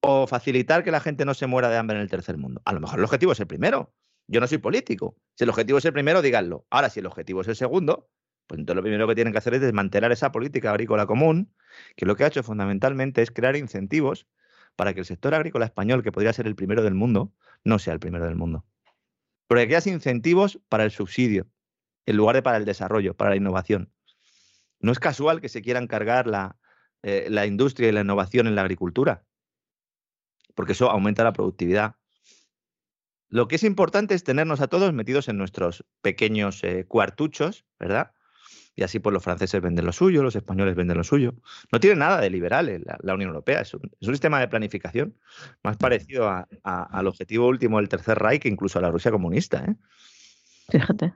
o 0.00 0.26
facilitar 0.26 0.82
que 0.84 0.90
la 0.90 1.00
gente 1.00 1.24
no 1.24 1.34
se 1.34 1.46
muera 1.46 1.68
de 1.68 1.76
hambre 1.76 1.96
en 1.96 2.02
el 2.02 2.10
tercer 2.10 2.36
mundo? 2.36 2.60
A 2.64 2.72
lo 2.72 2.80
mejor 2.80 2.98
el 2.98 3.04
objetivo 3.04 3.32
es 3.32 3.40
el 3.40 3.46
primero. 3.46 3.94
Yo 4.26 4.40
no 4.40 4.46
soy 4.46 4.58
político. 4.58 5.16
Si 5.34 5.44
el 5.44 5.50
objetivo 5.50 5.78
es 5.78 5.84
el 5.84 5.92
primero, 5.92 6.22
díganlo. 6.22 6.66
Ahora, 6.70 6.88
si 6.88 7.00
el 7.00 7.06
objetivo 7.06 7.40
es 7.40 7.48
el 7.48 7.56
segundo, 7.56 8.08
pues 8.46 8.58
entonces 8.58 8.76
lo 8.76 8.82
primero 8.82 9.06
que 9.08 9.14
tienen 9.14 9.32
que 9.32 9.38
hacer 9.38 9.54
es 9.54 9.60
desmantelar 9.60 10.12
esa 10.12 10.32
política 10.32 10.70
agrícola 10.70 11.06
común, 11.06 11.52
que 11.96 12.06
lo 12.06 12.16
que 12.16 12.24
ha 12.24 12.28
hecho 12.28 12.42
fundamentalmente 12.42 13.22
es 13.22 13.30
crear 13.30 13.56
incentivos 13.56 14.26
para 14.80 14.94
que 14.94 15.00
el 15.00 15.04
sector 15.04 15.34
agrícola 15.34 15.66
español, 15.66 16.02
que 16.02 16.10
podría 16.10 16.32
ser 16.32 16.46
el 16.46 16.56
primero 16.56 16.82
del 16.82 16.94
mundo, 16.94 17.34
no 17.64 17.78
sea 17.78 17.92
el 17.92 18.00
primero 18.00 18.24
del 18.24 18.34
mundo. 18.34 18.64
Porque 19.46 19.66
creas 19.66 19.86
incentivos 19.86 20.58
para 20.70 20.84
el 20.84 20.90
subsidio, 20.90 21.50
en 22.06 22.16
lugar 22.16 22.34
de 22.34 22.40
para 22.40 22.56
el 22.56 22.64
desarrollo, 22.64 23.14
para 23.14 23.28
la 23.28 23.36
innovación. 23.36 23.92
No 24.78 24.90
es 24.90 24.98
casual 24.98 25.42
que 25.42 25.50
se 25.50 25.60
quieran 25.60 25.86
cargar 25.86 26.26
la, 26.26 26.56
eh, 27.02 27.26
la 27.28 27.44
industria 27.44 27.90
y 27.90 27.92
la 27.92 28.00
innovación 28.00 28.46
en 28.46 28.54
la 28.54 28.62
agricultura, 28.62 29.26
porque 30.54 30.72
eso 30.72 30.90
aumenta 30.90 31.24
la 31.24 31.34
productividad. 31.34 31.96
Lo 33.28 33.48
que 33.48 33.56
es 33.56 33.64
importante 33.64 34.14
es 34.14 34.24
tenernos 34.24 34.62
a 34.62 34.68
todos 34.68 34.94
metidos 34.94 35.28
en 35.28 35.36
nuestros 35.36 35.84
pequeños 36.00 36.64
eh, 36.64 36.86
cuartuchos, 36.88 37.66
¿verdad? 37.78 38.12
Y 38.76 38.82
así 38.82 38.98
pues 38.98 39.12
los 39.12 39.22
franceses 39.22 39.60
venden 39.60 39.84
lo 39.84 39.92
suyo, 39.92 40.22
los 40.22 40.36
españoles 40.36 40.74
venden 40.74 40.96
lo 40.96 41.04
suyo. 41.04 41.34
No 41.72 41.80
tiene 41.80 41.96
nada 41.96 42.20
de 42.20 42.30
liberal 42.30 42.68
eh, 42.68 42.80
la, 43.02 43.14
Unión 43.14 43.28
Europea, 43.28 43.60
es 43.60 43.74
un, 43.74 43.90
sistema 44.00 44.40
de 44.40 44.48
planificación 44.48 45.16
más 45.62 45.76
parecido 45.76 46.30
al 46.62 47.06
objetivo 47.06 47.46
último 47.48 47.78
del 47.78 47.88
Tercer 47.88 48.18
Reich 48.18 48.42
que 48.42 48.48
incluso 48.48 48.78
a 48.78 48.82
la 48.82 48.90
Rusia 48.90 49.10
comunista. 49.10 49.64
¿eh? 49.64 49.74
Fíjate. 50.70 51.14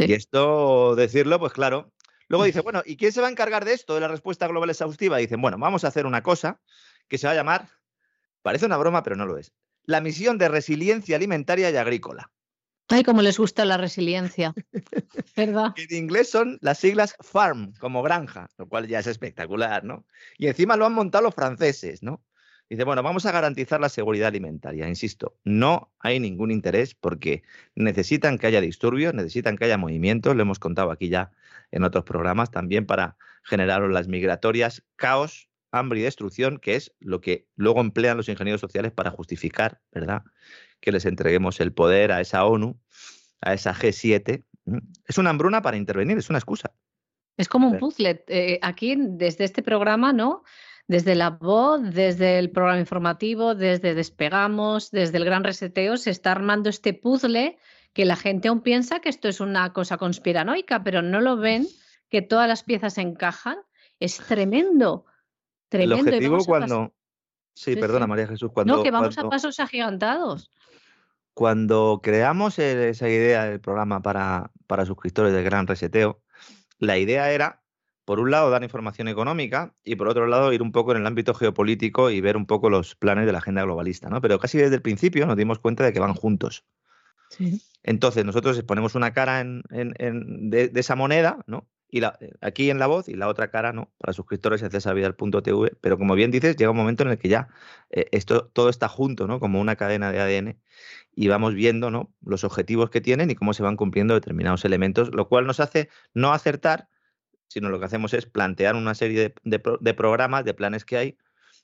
Y 0.00 0.12
esto, 0.12 0.96
decirlo, 0.96 1.38
pues 1.38 1.52
claro. 1.52 1.92
Luego 2.28 2.44
dice, 2.44 2.60
bueno, 2.60 2.82
¿y 2.84 2.96
quién 2.96 3.10
se 3.10 3.22
va 3.22 3.28
a 3.28 3.30
encargar 3.30 3.64
de 3.64 3.72
esto, 3.72 3.94
de 3.94 4.00
la 4.00 4.08
respuesta 4.08 4.46
global 4.46 4.68
exhaustiva? 4.68 5.16
Dicen, 5.16 5.40
bueno, 5.40 5.56
vamos 5.58 5.84
a 5.84 5.88
hacer 5.88 6.04
una 6.04 6.22
cosa 6.22 6.60
que 7.08 7.16
se 7.16 7.26
va 7.26 7.32
a 7.32 7.36
llamar, 7.36 7.70
parece 8.42 8.66
una 8.66 8.76
broma, 8.76 9.02
pero 9.02 9.16
no 9.16 9.24
lo 9.24 9.38
es, 9.38 9.52
la 9.84 10.02
misión 10.02 10.36
de 10.36 10.48
resiliencia 10.48 11.16
alimentaria 11.16 11.70
y 11.70 11.76
agrícola. 11.76 12.30
Ay, 12.88 13.02
como 13.02 13.20
les 13.20 13.38
gusta 13.38 13.64
la 13.64 13.76
resiliencia, 13.76 14.54
¿verdad? 15.36 15.74
en 15.76 15.96
inglés 15.96 16.30
son 16.30 16.58
las 16.62 16.78
siglas 16.78 17.14
farm, 17.20 17.74
como 17.78 18.02
granja, 18.02 18.48
lo 18.56 18.66
cual 18.68 18.88
ya 18.88 18.98
es 19.00 19.06
espectacular, 19.06 19.84
¿no? 19.84 20.06
Y 20.38 20.46
encima 20.46 20.76
lo 20.76 20.86
han 20.86 20.94
montado 20.94 21.24
los 21.24 21.34
franceses, 21.34 22.02
¿no? 22.02 22.22
Dice, 22.70 22.84
bueno, 22.84 23.02
vamos 23.02 23.24
a 23.24 23.32
garantizar 23.32 23.80
la 23.80 23.88
seguridad 23.88 24.28
alimentaria. 24.28 24.88
Insisto, 24.88 25.38
no 25.44 25.90
hay 26.00 26.20
ningún 26.20 26.50
interés 26.50 26.94
porque 26.94 27.42
necesitan 27.74 28.36
que 28.36 28.46
haya 28.46 28.60
disturbios, 28.60 29.14
necesitan 29.14 29.56
que 29.56 29.64
haya 29.64 29.78
movimientos, 29.78 30.36
lo 30.36 30.42
hemos 30.42 30.58
contado 30.58 30.90
aquí 30.90 31.08
ya 31.08 31.32
en 31.70 31.84
otros 31.84 32.04
programas, 32.04 32.50
también 32.50 32.84
para 32.84 33.16
generar 33.42 33.80
las 33.82 34.08
migratorias, 34.08 34.84
caos, 34.96 35.48
hambre 35.70 36.00
y 36.00 36.02
destrucción, 36.02 36.58
que 36.58 36.76
es 36.76 36.94
lo 37.00 37.20
que 37.20 37.46
luego 37.56 37.80
emplean 37.80 38.16
los 38.18 38.28
ingenieros 38.28 38.60
sociales 38.60 38.92
para 38.92 39.10
justificar, 39.10 39.80
¿verdad? 39.92 40.24
Que 40.80 40.92
les 40.92 41.04
entreguemos 41.06 41.60
el 41.60 41.72
poder 41.72 42.12
a 42.12 42.20
esa 42.20 42.44
ONU, 42.44 42.78
a 43.40 43.54
esa 43.54 43.74
G7. 43.74 44.44
Es 45.06 45.18
una 45.18 45.30
hambruna 45.30 45.62
para 45.62 45.76
intervenir, 45.76 46.18
es 46.18 46.30
una 46.30 46.38
excusa. 46.38 46.72
Es 47.36 47.48
como 47.48 47.68
un 47.68 47.78
puzzle. 47.78 48.24
Eh, 48.26 48.58
aquí, 48.62 48.96
desde 48.98 49.44
este 49.44 49.62
programa, 49.62 50.12
¿no? 50.12 50.42
Desde 50.88 51.14
la 51.14 51.30
voz, 51.30 51.80
desde 51.94 52.38
el 52.38 52.50
programa 52.50 52.80
informativo, 52.80 53.54
desde 53.54 53.94
Despegamos, 53.94 54.90
desde 54.90 55.18
el 55.18 55.24
Gran 55.24 55.44
Reseteo, 55.44 55.96
se 55.96 56.10
está 56.10 56.32
armando 56.32 56.68
este 56.68 56.94
puzzle 56.94 57.58
que 57.92 58.04
la 58.04 58.16
gente 58.16 58.48
aún 58.48 58.60
piensa 58.60 59.00
que 59.00 59.08
esto 59.08 59.28
es 59.28 59.40
una 59.40 59.72
cosa 59.72 59.98
conspiranoica, 59.98 60.82
pero 60.82 61.02
no 61.02 61.20
lo 61.20 61.36
ven, 61.36 61.66
que 62.10 62.22
todas 62.22 62.48
las 62.48 62.62
piezas 62.62 62.98
encajan. 62.98 63.58
Es 64.00 64.18
tremendo, 64.18 65.04
tremendo. 65.68 65.96
El 65.96 66.14
objetivo 66.14 66.44
cuando... 66.44 66.92
Sí, 67.58 67.74
perdona 67.74 68.06
María 68.06 68.28
Jesús. 68.28 68.50
Cuando, 68.52 68.76
no, 68.76 68.82
que 68.84 68.90
vamos 68.92 69.18
a 69.18 69.28
pasos 69.28 69.58
agigantados. 69.58 70.50
Cuando 71.34 72.00
creamos 72.02 72.58
esa 72.58 73.08
idea 73.08 73.46
del 73.46 73.60
programa 73.60 74.00
para, 74.00 74.52
para 74.68 74.86
suscriptores 74.86 75.32
del 75.32 75.42
Gran 75.42 75.66
Reseteo, 75.66 76.20
la 76.78 76.98
idea 76.98 77.32
era 77.32 77.62
por 78.04 78.20
un 78.20 78.30
lado, 78.30 78.48
dar 78.48 78.62
información 78.62 79.08
económica 79.08 79.74
y 79.84 79.96
por 79.96 80.08
otro 80.08 80.26
lado, 80.26 80.52
ir 80.52 80.62
un 80.62 80.72
poco 80.72 80.92
en 80.92 80.98
el 80.98 81.06
ámbito 81.06 81.34
geopolítico 81.34 82.10
y 82.10 82.20
ver 82.20 82.36
un 82.36 82.46
poco 82.46 82.70
los 82.70 82.94
planes 82.94 83.26
de 83.26 83.32
la 83.32 83.38
agenda 83.38 83.64
globalista, 83.64 84.08
¿no? 84.08 84.22
Pero 84.22 84.38
casi 84.38 84.56
desde 84.56 84.76
el 84.76 84.82
principio 84.82 85.26
nos 85.26 85.36
dimos 85.36 85.58
cuenta 85.58 85.84
de 85.84 85.92
que 85.92 86.00
van 86.00 86.14
juntos. 86.14 86.64
Entonces, 87.82 88.24
nosotros 88.24 88.62
ponemos 88.62 88.94
una 88.94 89.12
cara 89.12 89.40
en, 89.40 89.62
de, 89.68 90.70
esa 90.74 90.96
moneda, 90.96 91.44
¿no? 91.46 91.68
Y 91.90 92.00
la, 92.00 92.18
aquí 92.40 92.70
en 92.70 92.78
la 92.78 92.86
voz 92.86 93.08
y 93.08 93.14
la 93.14 93.28
otra 93.28 93.50
cara, 93.50 93.72
¿no? 93.72 93.90
Para 93.98 94.12
suscriptores 94.12 94.62
en 94.62 94.70
cesavidal.tv. 94.70 95.76
Pero 95.80 95.98
como 95.98 96.14
bien 96.14 96.30
dices, 96.30 96.56
llega 96.56 96.70
un 96.70 96.76
momento 96.76 97.02
en 97.02 97.10
el 97.10 97.18
que 97.18 97.28
ya 97.28 97.48
eh, 97.90 98.06
esto 98.12 98.46
todo 98.52 98.68
está 98.68 98.88
junto, 98.88 99.26
¿no? 99.26 99.40
Como 99.40 99.60
una 99.60 99.76
cadena 99.76 100.12
de 100.12 100.20
ADN 100.20 100.60
y 101.14 101.28
vamos 101.28 101.54
viendo, 101.54 101.90
¿no? 101.90 102.12
Los 102.22 102.44
objetivos 102.44 102.90
que 102.90 103.00
tienen 103.00 103.30
y 103.30 103.34
cómo 103.34 103.54
se 103.54 103.62
van 103.62 103.76
cumpliendo 103.76 104.14
determinados 104.14 104.64
elementos, 104.64 105.14
lo 105.14 105.28
cual 105.28 105.46
nos 105.46 105.60
hace 105.60 105.88
no 106.14 106.32
acertar 106.32 106.88
sino 107.48 107.70
lo 107.70 107.80
que 107.80 107.86
hacemos 107.86 108.14
es 108.14 108.26
plantear 108.26 108.76
una 108.76 108.94
serie 108.94 109.34
de, 109.42 109.94
programas, 109.94 110.44
de 110.44 110.54
planes 110.54 110.84
que 110.84 110.96
hay 110.98 111.18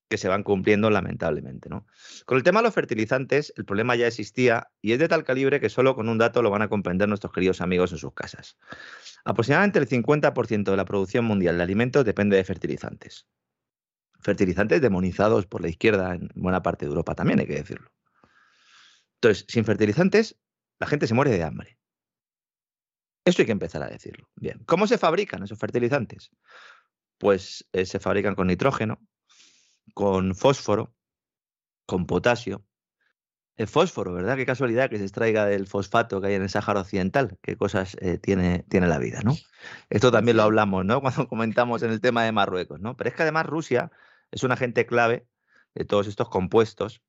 que 0.09 0.19
se 0.19 0.29
van 0.29 0.43
cumpliendo 0.43 0.91
lamentablemente. 0.91 1.69
¿no? 1.69 1.87
Con 2.27 2.37
el 2.37 2.43
tema 2.43 2.61
de 2.61 2.65
los 2.65 2.75
fertilizantes, 2.75 3.53
el 3.57 3.65
problema 3.65 3.97
ya 3.97 4.07
existía 4.07 4.69
y 4.81 4.93
es 4.93 4.99
de 4.99 5.09
tal 5.09 5.25
calibre 5.25 5.61
que 5.61 5.69
solo 5.69 5.95
con 5.95 6.09
un 6.09 6.19
dato 6.19 6.43
lo 6.43 6.51
van 6.51 6.63
a 6.63 6.69
comprender 6.69 7.09
nuestros 7.09 7.33
queridos 7.33 7.61
amigos 7.61 7.93
en 7.93 7.99
sus 7.99 8.13
casas. 8.13 8.57
Aproximadamente 9.25 9.79
el 9.79 9.89
50% 9.89 10.65
de 10.71 10.77
la 10.77 10.85
producción 10.85 11.25
mundial 11.25 11.57
de 11.57 11.63
alimentos 11.63 12.05
depende 12.05 12.37
de 12.37 12.45
fertilizantes. 12.45 13.27
Fertilizantes 14.21 14.81
demonizados 14.81 15.47
por 15.47 15.61
la 15.61 15.69
izquierda 15.69 16.15
en 16.15 16.29
buena 16.35 16.63
parte 16.63 16.85
de 16.87 16.91
Europa 16.91 17.15
también, 17.15 17.41
hay 17.41 17.47
que 17.47 17.57
decirlo. 17.57 17.91
Entonces, 19.17 19.47
sin 19.49 19.65
fertilizantes, 19.65 20.37
la 20.79 20.87
gente 20.87 21.07
se 21.07 21.15
muere 21.15 21.31
de 21.31 21.43
hambre. 21.43 21.79
Esto 23.25 23.43
hay 23.43 23.47
que 23.47 23.53
empezar 23.53 23.83
a 23.83 23.89
decirlo. 23.89 24.29
Bien, 24.37 24.63
¿cómo 24.67 24.87
se 24.87 24.99
fabrican 24.99 25.43
esos 25.43 25.59
fertilizantes? 25.59 26.31
Pues 27.19 27.67
eh, 27.73 27.87
se 27.87 27.99
fabrican 27.99 28.35
con 28.35 28.49
nitrógeno, 28.49 29.01
con 29.95 30.35
fósforo, 30.35 30.95
con 31.87 32.07
potasio. 32.07 32.65
El 33.57 33.69
fósforo, 33.69 34.13
¿verdad? 34.13 34.37
Qué 34.37 34.45
casualidad 34.45 34.91
que 34.91 34.99
se 34.99 35.05
extraiga 35.05 35.47
del 35.47 35.69
fosfato 35.69 36.21
que 36.21 36.27
hay 36.27 36.35
en 36.35 36.43
el 36.43 36.51
Sáhara 36.51 36.81
Occidental. 36.81 37.39
Qué 37.41 37.57
cosas 37.57 37.97
eh, 38.01 38.19
tiene, 38.19 38.65
tiene 38.69 38.89
la 38.89 38.99
vida, 38.99 39.21
¿no? 39.23 39.37
Esto 39.91 40.11
también 40.11 40.37
lo 40.37 40.43
hablamos, 40.43 40.85
¿no? 40.85 41.01
Cuando 41.01 41.29
comentamos 41.29 41.83
en 41.85 41.93
el 41.93 42.01
tema 42.01 42.25
de 42.25 42.33
Marruecos, 42.33 42.81
¿no? 42.81 42.97
Pero 42.97 43.11
es 43.11 43.17
que 43.17 43.23
además 43.23 43.47
Rusia 43.47 43.93
es 44.33 44.43
un 44.43 44.51
agente 44.51 44.87
clave 44.87 45.29
de 45.75 45.85
todos 45.85 46.09
estos 46.09 46.29
compuestos 46.29 47.03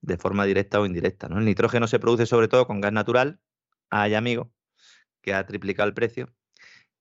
de 0.00 0.16
forma 0.16 0.44
directa 0.44 0.80
o 0.80 0.86
indirecta, 0.86 1.28
¿no? 1.28 1.38
El 1.38 1.44
nitrógeno 1.44 1.88
se 1.88 1.98
produce 1.98 2.26
sobre 2.26 2.46
todo 2.46 2.66
con 2.68 2.80
gas 2.80 2.92
natural, 2.92 3.40
ay 3.90 4.14
amigo, 4.14 4.52
que 5.20 5.34
ha 5.34 5.44
triplicado 5.46 5.88
el 5.88 5.94
precio. 5.94 6.32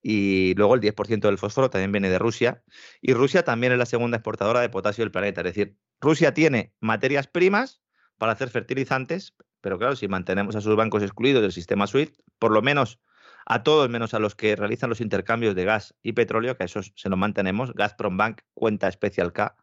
Y 0.10 0.54
luego 0.54 0.74
el 0.74 0.80
10% 0.80 1.20
del 1.20 1.38
fósforo 1.38 1.70
también 1.70 1.91
viene 1.91 2.10
de 2.10 2.17
Rusia. 2.17 2.63
Y 3.02 3.12
Rusia 3.12 3.43
también 3.43 3.74
es 3.74 3.78
la 3.78 3.86
segunda 3.86 4.15
exportadora 4.15 4.62
de 4.62 4.70
potasio 4.70 5.04
del 5.04 5.12
planeta. 5.12 5.41
Es 5.41 5.48
decir, 5.48 5.76
Rusia 6.00 6.34
tiene 6.34 6.74
materias 6.80 7.28
primas 7.28 7.82
para 8.17 8.32
hacer 8.32 8.50
fertilizantes, 8.50 9.36
pero 9.60 9.78
claro, 9.78 9.98
si 9.98 10.08
mantenemos 10.08 10.56
a 10.56 10.62
sus 10.62 10.78
bancos 10.78 11.04
excluidos 11.04 11.41
del 11.41 11.52
sistema 11.52 11.88
SWIFT, 11.88 12.22
por 12.39 12.54
lo 12.54 12.62
menos 12.62 13.02
a 13.46 13.63
todos 13.63 13.89
menos 13.89 14.13
a 14.13 14.20
los 14.20 14.34
que 14.34 14.56
realizan 14.56 14.89
los 14.89 15.02
intercambios 15.02 15.56
de 15.56 15.65
gas 15.65 15.93
y 16.02 16.13
petróleo, 16.13 16.56
que 16.56 16.63
a 16.63 16.67
esos 16.67 16.93
se 16.96 17.10
los 17.10 17.20
mantenemos, 17.20 17.74
Gazprom 17.74 18.15
Bank 18.15 18.43
cuenta 18.54 18.88
especial 18.88 19.34
K, 19.34 19.58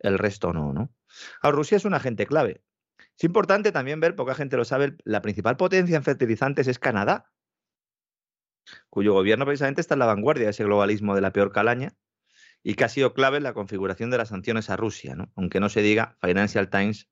el 0.00 0.18
resto 0.18 0.52
no, 0.52 0.72
¿no? 0.72 0.92
Ahora, 1.40 1.56
Rusia 1.56 1.76
es 1.76 1.84
un 1.84 1.94
agente 1.94 2.26
clave. 2.26 2.64
Es 3.16 3.22
importante 3.22 3.70
también 3.70 4.00
ver, 4.00 4.16
poca 4.16 4.34
gente 4.34 4.56
lo 4.56 4.64
sabe, 4.64 4.96
la 5.04 5.22
principal 5.22 5.56
potencia 5.56 5.96
en 5.96 6.02
fertilizantes 6.02 6.66
es 6.66 6.80
Canadá, 6.80 7.30
cuyo 8.90 9.12
gobierno 9.12 9.44
precisamente 9.44 9.80
está 9.80 9.94
en 9.94 10.00
la 10.00 10.06
vanguardia 10.06 10.44
de 10.44 10.50
ese 10.50 10.64
globalismo 10.64 11.14
de 11.14 11.20
la 11.20 11.32
peor 11.32 11.52
calaña 11.52 11.94
y 12.62 12.74
que 12.74 12.84
ha 12.84 12.88
sido 12.88 13.14
clave 13.14 13.36
en 13.36 13.44
la 13.44 13.54
configuración 13.54 14.10
de 14.10 14.18
las 14.18 14.28
sanciones 14.28 14.70
a 14.70 14.76
Rusia, 14.76 15.14
¿no? 15.14 15.30
aunque 15.36 15.60
no 15.60 15.68
se 15.68 15.82
diga, 15.82 16.16
Financial 16.20 16.68
Times 16.68 17.08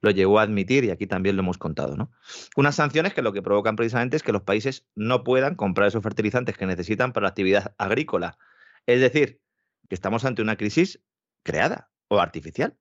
lo 0.00 0.10
llegó 0.10 0.38
a 0.38 0.42
admitir 0.42 0.84
y 0.84 0.90
aquí 0.90 1.06
también 1.06 1.36
lo 1.36 1.42
hemos 1.42 1.58
contado. 1.58 1.96
¿no? 1.96 2.10
Unas 2.56 2.74
sanciones 2.74 3.14
que 3.14 3.22
lo 3.22 3.32
que 3.32 3.42
provocan 3.42 3.76
precisamente 3.76 4.16
es 4.16 4.22
que 4.22 4.32
los 4.32 4.42
países 4.42 4.86
no 4.94 5.24
puedan 5.24 5.54
comprar 5.54 5.88
esos 5.88 6.02
fertilizantes 6.02 6.56
que 6.56 6.66
necesitan 6.66 7.12
para 7.12 7.24
la 7.24 7.30
actividad 7.30 7.74
agrícola. 7.78 8.38
Es 8.86 9.00
decir, 9.00 9.40
que 9.88 9.94
estamos 9.94 10.24
ante 10.24 10.42
una 10.42 10.56
crisis 10.56 11.02
creada 11.42 11.90
o 12.08 12.18
artificial. 12.18 12.76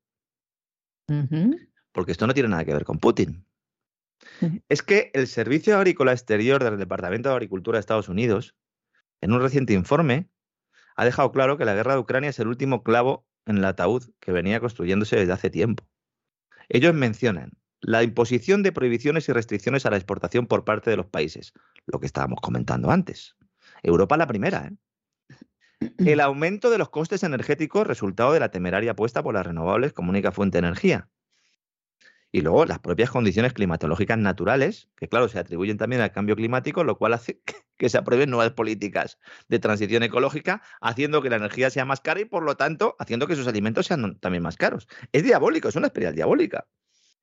Porque 1.92 2.12
esto 2.12 2.28
no 2.28 2.34
tiene 2.34 2.50
nada 2.50 2.66
que 2.66 2.74
ver 2.74 2.86
con 2.86 3.00
Putin. 3.00 3.46
Es 4.70 4.82
que 4.82 5.12
el 5.14 5.28
Servicio 5.28 5.78
Agrícola 5.78 6.12
Exterior 6.12 6.64
del 6.64 6.78
Departamento 6.78 7.30
de 7.30 7.36
Agricultura 7.36 7.78
de 7.78 7.82
Estados 7.82 8.10
Unidos, 8.10 8.56
en 9.22 9.32
un 9.32 9.42
reciente 9.42 9.74
informe, 9.74 10.30
ha 10.96 11.06
dejado 11.06 11.32
claro 11.32 11.58
que 11.58 11.66
la 11.66 11.74
guerra 11.74 11.94
de 11.94 12.00
Ucrania 12.00 12.30
es 12.30 12.40
el 12.40 12.48
último 12.48 12.84
clavo 12.84 13.26
en 13.46 13.58
el 13.58 13.66
ataúd 13.66 14.04
que 14.20 14.32
venía 14.32 14.60
construyéndose 14.60 15.16
desde 15.18 15.34
hace 15.34 15.50
tiempo. 15.50 15.88
Ellos 16.70 16.94
mencionan 16.94 17.52
la 17.82 18.02
imposición 18.02 18.64
de 18.64 18.72
prohibiciones 18.72 19.30
y 19.30 19.34
restricciones 19.34 19.86
a 19.86 19.92
la 19.92 19.98
exportación 19.98 20.48
por 20.48 20.66
parte 20.66 20.90
de 20.90 20.98
los 20.98 21.06
países, 21.06 21.54
lo 21.86 22.00
que 22.00 22.08
estábamos 22.08 22.42
comentando 22.42 22.90
antes. 22.90 23.36
Europa 23.84 24.18
la 24.18 24.28
primera. 24.28 24.72
¿eh? 24.72 25.92
El 26.00 26.20
aumento 26.22 26.70
de 26.70 26.78
los 26.78 26.90
costes 26.90 27.24
energéticos 27.24 27.86
resultado 27.86 28.34
de 28.34 28.40
la 28.40 28.50
temeraria 28.50 28.92
apuesta 28.92 29.22
por 29.22 29.36
las 29.36 29.46
renovables 29.46 29.94
como 29.94 30.10
única 30.10 30.32
fuente 30.32 30.60
de 30.60 30.68
energía. 30.68 31.10
Y 32.36 32.42
luego 32.42 32.66
las 32.66 32.80
propias 32.80 33.12
condiciones 33.12 33.54
climatológicas 33.54 34.18
naturales, 34.18 34.90
que 34.98 35.08
claro, 35.08 35.30
se 35.30 35.40
atribuyen 35.40 35.78
también 35.78 36.02
al 36.02 36.12
cambio 36.12 36.36
climático, 36.36 36.84
lo 36.84 36.98
cual 36.98 37.14
hace 37.14 37.40
que 37.78 37.88
se 37.88 37.98
aprueben 37.98 38.30
nuevas 38.30 38.52
políticas 38.52 39.20
de 39.48 39.58
transición 39.58 40.04
ecológica, 40.04 40.62
haciendo 40.82 41.22
que 41.22 41.30
la 41.30 41.38
energía 41.38 41.70
sea 41.70 41.86
más 41.86 42.02
cara 42.02 42.20
y 42.20 42.26
por 42.26 42.44
lo 42.44 42.58
tanto 42.58 42.98
haciendo 43.00 43.26
que 43.28 43.38
sus 43.38 43.48
alimentos 43.48 43.86
sean 43.86 44.20
también 44.20 44.44
más 44.44 44.58
caros. 44.58 44.86
Es 45.14 45.24
diabólico, 45.24 45.70
es 45.70 45.78
una 45.78 45.88
espiral 45.88 46.14
diabólica. 46.14 46.68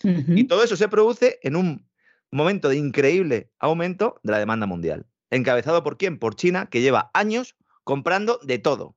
Y 0.02 0.44
todo 0.44 0.64
eso 0.64 0.76
se 0.76 0.88
produce 0.88 1.38
en 1.42 1.56
un 1.56 1.86
momento 2.30 2.70
de 2.70 2.76
increíble 2.76 3.52
aumento 3.58 4.18
de 4.22 4.32
la 4.32 4.38
demanda 4.38 4.66
mundial. 4.66 5.04
¿Encabezado 5.28 5.82
por 5.82 5.98
quién? 5.98 6.18
Por 6.18 6.36
China, 6.36 6.70
que 6.70 6.80
lleva 6.80 7.10
años 7.12 7.54
comprando 7.84 8.40
de 8.42 8.58
todo. 8.58 8.96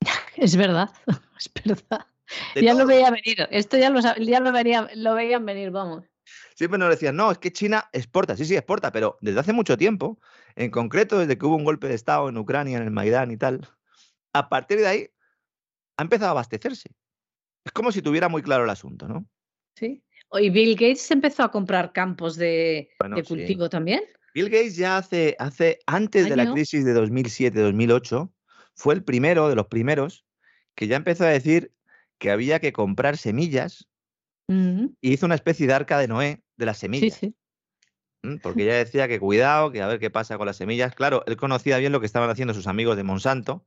Es 0.36 0.56
verdad, 0.56 0.90
es 1.38 1.52
verdad 1.62 2.06
ya 2.60 2.74
lo 2.74 2.86
veía 2.86 3.10
venir, 3.10 3.48
esto 3.50 3.76
ya, 3.76 3.90
lo, 3.90 4.00
ya 4.00 4.40
lo, 4.40 4.52
lo 4.94 5.14
veían 5.14 5.46
venir, 5.46 5.70
vamos. 5.70 6.04
Siempre 6.54 6.78
nos 6.78 6.90
decían, 6.90 7.16
no, 7.16 7.30
es 7.30 7.38
que 7.38 7.52
China 7.52 7.88
exporta, 7.92 8.36
sí, 8.36 8.44
sí, 8.44 8.54
exporta, 8.54 8.92
pero 8.92 9.18
desde 9.20 9.40
hace 9.40 9.52
mucho 9.52 9.76
tiempo, 9.76 10.20
en 10.54 10.70
concreto 10.70 11.18
desde 11.18 11.38
que 11.38 11.46
hubo 11.46 11.56
un 11.56 11.64
golpe 11.64 11.88
de 11.88 11.94
Estado 11.94 12.28
en 12.28 12.36
Ucrania, 12.36 12.76
en 12.76 12.84
el 12.84 12.90
Maidán 12.90 13.30
y 13.30 13.36
tal, 13.36 13.66
a 14.32 14.48
partir 14.48 14.78
de 14.78 14.86
ahí 14.86 15.10
ha 15.96 16.02
empezado 16.02 16.28
a 16.28 16.32
abastecerse. 16.32 16.90
Es 17.64 17.72
como 17.72 17.92
si 17.92 18.02
tuviera 18.02 18.28
muy 18.28 18.42
claro 18.42 18.64
el 18.64 18.70
asunto, 18.70 19.08
¿no? 19.08 19.26
Sí. 19.74 20.02
¿Y 20.32 20.50
Bill 20.50 20.74
Gates 20.74 21.10
empezó 21.10 21.42
a 21.42 21.50
comprar 21.50 21.92
campos 21.92 22.36
de, 22.36 22.90
cultivo 23.26 23.68
también? 23.68 24.02
Bill 24.32 24.48
Gates 24.48 24.76
ya 24.76 24.96
hace, 24.96 25.34
hace 25.38 25.80
antes 25.86 26.28
de 26.28 26.36
la 26.36 26.52
crisis 26.52 26.84
de 26.84 26.94
2007-2008, 26.94 28.30
fue 28.74 28.94
el 28.94 29.02
primero 29.02 29.48
de 29.48 29.56
los 29.56 29.66
primeros 29.66 30.24
que 30.76 30.86
ya 30.86 30.96
empezó 30.96 31.24
a 31.24 31.28
decir 31.28 31.72
que 32.20 32.30
había 32.30 32.60
que 32.60 32.72
comprar 32.72 33.16
semillas 33.16 33.88
y 34.48 35.12
hizo 35.12 35.26
una 35.26 35.36
especie 35.36 35.66
de 35.66 35.72
arca 35.72 35.98
de 35.98 36.08
Noé 36.08 36.42
de 36.56 36.66
las 36.66 36.78
semillas. 36.78 37.20
porque 38.42 38.64
ella 38.64 38.74
decía 38.74 39.08
que 39.08 39.18
cuidado, 39.18 39.72
que 39.72 39.80
a 39.80 39.86
ver 39.86 39.98
qué 39.98 40.10
pasa 40.10 40.36
con 40.36 40.46
las 40.46 40.56
semillas. 40.56 40.94
Claro, 40.94 41.24
él 41.26 41.36
conocía 41.36 41.78
bien 41.78 41.92
lo 41.92 42.00
que 42.00 42.06
estaban 42.06 42.28
haciendo 42.28 42.52
sus 42.52 42.66
amigos 42.66 42.96
de 42.96 43.04
Monsanto, 43.04 43.64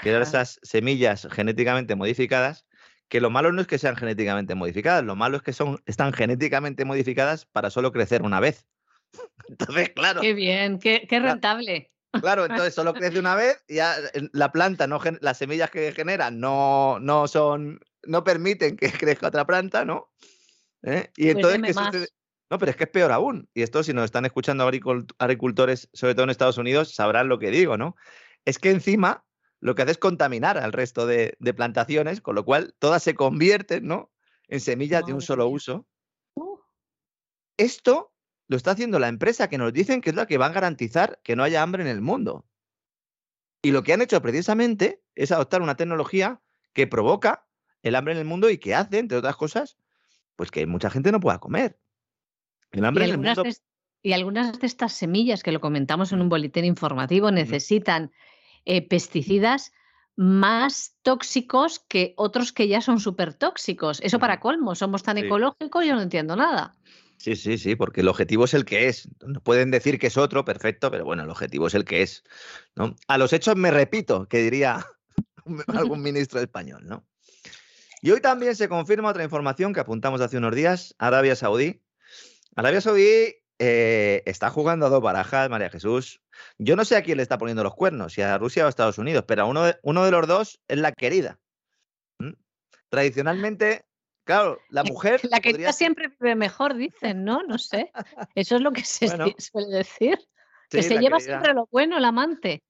que 0.00 0.10
eran 0.10 0.22
esas 0.22 0.60
semillas 0.62 1.26
genéticamente 1.32 1.96
modificadas, 1.96 2.66
que 3.08 3.20
lo 3.20 3.30
malo 3.30 3.50
no 3.50 3.60
es 3.60 3.66
que 3.66 3.78
sean 3.78 3.96
genéticamente 3.96 4.54
modificadas, 4.54 5.02
lo 5.02 5.16
malo 5.16 5.38
es 5.38 5.42
que 5.42 5.52
son, 5.52 5.82
están 5.86 6.12
genéticamente 6.12 6.84
modificadas 6.84 7.46
para 7.46 7.70
solo 7.70 7.90
crecer 7.90 8.22
una 8.22 8.38
vez. 8.38 8.66
Entonces, 9.48 9.90
claro. 9.90 10.20
Qué 10.20 10.32
bien, 10.34 10.78
qué, 10.78 11.06
rentable. 11.10 11.90
Claro, 12.20 12.44
entonces 12.44 12.74
solo 12.74 12.94
crece 12.94 13.18
una 13.18 13.34
vez 13.34 13.62
y 13.68 13.76
ya 13.76 13.96
la 14.32 14.52
planta, 14.52 14.86
no, 14.86 15.00
las 15.20 15.38
semillas 15.38 15.70
que 15.70 15.92
genera 15.92 16.30
no, 16.30 16.98
no 17.00 17.28
son, 17.28 17.80
no 18.04 18.24
permiten 18.24 18.76
que 18.76 18.90
crezca 18.92 19.28
otra 19.28 19.46
planta, 19.46 19.84
¿no? 19.84 20.10
¿Eh? 20.82 21.10
Y 21.16 21.32
pues 21.34 21.54
entonces, 21.54 22.14
No, 22.50 22.58
pero 22.58 22.70
es 22.70 22.76
que 22.76 22.84
es 22.84 22.90
peor 22.90 23.12
aún. 23.12 23.48
Y 23.54 23.62
esto, 23.62 23.82
si 23.82 23.92
nos 23.92 24.04
están 24.04 24.24
escuchando 24.24 24.68
agricultores, 25.18 25.88
sobre 25.92 26.14
todo 26.14 26.24
en 26.24 26.30
Estados 26.30 26.58
Unidos, 26.58 26.94
sabrán 26.94 27.28
lo 27.28 27.38
que 27.38 27.50
digo, 27.50 27.76
¿no? 27.76 27.96
Es 28.44 28.58
que 28.58 28.70
encima 28.70 29.24
lo 29.60 29.74
que 29.74 29.82
hace 29.82 29.92
es 29.92 29.98
contaminar 29.98 30.58
al 30.58 30.72
resto 30.72 31.06
de, 31.06 31.36
plantaciones, 31.56 32.20
con 32.20 32.34
lo 32.34 32.44
cual 32.44 32.74
todas 32.78 33.02
se 33.02 33.14
convierten, 33.14 33.86
¿no? 33.86 34.12
En 34.48 34.60
semillas 34.60 35.04
de 35.04 35.12
un 35.12 35.22
solo 35.22 35.48
uso. 35.48 35.86
Uh. 36.34 36.58
Esto 37.56 38.12
lo 38.48 38.56
está 38.56 38.72
haciendo 38.72 38.98
la 38.98 39.08
empresa 39.08 39.48
que 39.48 39.58
nos 39.58 39.72
dicen 39.72 40.00
que 40.00 40.10
es 40.10 40.16
la 40.16 40.26
que 40.26 40.38
va 40.38 40.46
a 40.46 40.52
garantizar 40.52 41.20
que 41.22 41.36
no 41.36 41.42
haya 41.42 41.62
hambre 41.62 41.82
en 41.82 41.88
el 41.88 42.00
mundo. 42.00 42.46
Y 43.62 43.72
lo 43.72 43.82
que 43.82 43.92
han 43.92 44.02
hecho 44.02 44.22
precisamente 44.22 45.02
es 45.14 45.32
adoptar 45.32 45.62
una 45.62 45.76
tecnología 45.76 46.40
que 46.72 46.86
provoca 46.86 47.46
el 47.82 47.94
hambre 47.94 48.14
en 48.14 48.20
el 48.20 48.24
mundo 48.24 48.50
y 48.50 48.58
que 48.58 48.74
hace, 48.74 48.98
entre 48.98 49.18
otras 49.18 49.36
cosas, 49.36 49.76
pues 50.36 50.50
que 50.50 50.66
mucha 50.66 50.90
gente 50.90 51.10
no 51.10 51.20
pueda 51.20 51.38
comer. 51.38 51.78
El 52.70 52.84
hambre 52.84 53.04
en 53.04 53.10
el 53.12 53.18
mundo... 53.18 53.42
y 54.02 54.12
algunas 54.12 54.58
de 54.58 54.66
estas 54.66 54.92
semillas 54.92 55.42
que 55.42 55.52
lo 55.52 55.60
comentamos 55.60 56.12
en 56.12 56.20
un 56.20 56.28
boletín 56.28 56.64
informativo 56.64 57.30
necesitan 57.30 58.12
eh, 58.64 58.86
pesticidas 58.86 59.72
más 60.16 60.96
tóxicos 61.02 61.78
que 61.78 62.14
otros 62.16 62.52
que 62.52 62.68
ya 62.68 62.80
son 62.80 63.00
súper 63.00 63.34
tóxicos. 63.34 64.00
Eso 64.00 64.18
para 64.18 64.40
colmo, 64.40 64.74
somos 64.74 65.02
tan 65.02 65.18
ecológicos, 65.18 65.84
yo 65.84 65.94
no 65.94 66.02
entiendo 66.02 66.36
nada. 66.36 66.74
Sí, 67.18 67.34
sí, 67.34 67.58
sí, 67.58 67.76
porque 67.76 68.02
el 68.02 68.08
objetivo 68.08 68.44
es 68.44 68.54
el 68.54 68.64
que 68.64 68.88
es. 68.88 69.08
No 69.26 69.40
pueden 69.40 69.70
decir 69.70 69.98
que 69.98 70.08
es 70.08 70.16
otro, 70.16 70.44
perfecto, 70.44 70.90
pero 70.90 71.04
bueno, 71.04 71.24
el 71.24 71.30
objetivo 71.30 71.66
es 71.66 71.74
el 71.74 71.84
que 71.84 72.02
es. 72.02 72.22
¿no? 72.74 72.94
A 73.08 73.18
los 73.18 73.32
hechos 73.32 73.56
me 73.56 73.70
repito, 73.70 74.28
que 74.28 74.38
diría 74.38 74.86
algún 75.68 76.02
ministro 76.02 76.40
español, 76.40 76.86
¿no? 76.86 77.06
Y 78.02 78.10
hoy 78.10 78.20
también 78.20 78.54
se 78.54 78.68
confirma 78.68 79.08
otra 79.08 79.24
información 79.24 79.72
que 79.72 79.80
apuntamos 79.80 80.20
hace 80.20 80.36
unos 80.36 80.54
días, 80.54 80.94
Arabia 80.98 81.34
Saudí. 81.34 81.82
Arabia 82.54 82.80
Saudí 82.80 83.34
eh, 83.58 84.22
está 84.26 84.50
jugando 84.50 84.86
a 84.86 84.88
dos 84.90 85.02
barajas, 85.02 85.48
María 85.48 85.70
Jesús. 85.70 86.20
Yo 86.58 86.76
no 86.76 86.84
sé 86.84 86.96
a 86.96 87.02
quién 87.02 87.16
le 87.16 87.22
está 87.22 87.38
poniendo 87.38 87.64
los 87.64 87.74
cuernos, 87.74 88.12
si 88.12 88.22
a 88.22 88.36
Rusia 88.38 88.64
o 88.64 88.66
a 88.66 88.68
Estados 88.68 88.98
Unidos, 88.98 89.24
pero 89.26 89.46
uno 89.46 89.64
de, 89.64 89.78
uno 89.82 90.04
de 90.04 90.10
los 90.10 90.26
dos 90.26 90.60
es 90.68 90.78
la 90.78 90.92
querida. 90.92 91.40
Tradicionalmente, 92.90 93.85
Claro, 94.26 94.60
la 94.70 94.82
mujer. 94.82 95.20
La 95.30 95.38
que 95.38 95.72
siempre 95.72 96.08
vive 96.18 96.34
mejor, 96.34 96.74
dicen, 96.74 97.24
¿no? 97.24 97.44
No 97.44 97.58
sé. 97.58 97.92
Eso 98.34 98.56
es 98.56 98.60
lo 98.60 98.72
que 98.72 98.82
se 98.82 99.06
suele 99.38 99.76
decir. 99.76 100.18
que 100.68 100.82
se 100.82 100.98
lleva 100.98 101.20
siempre 101.20 101.54
lo 101.54 101.68
bueno, 101.70 101.96
el 101.96 102.04
amante. 102.04 102.64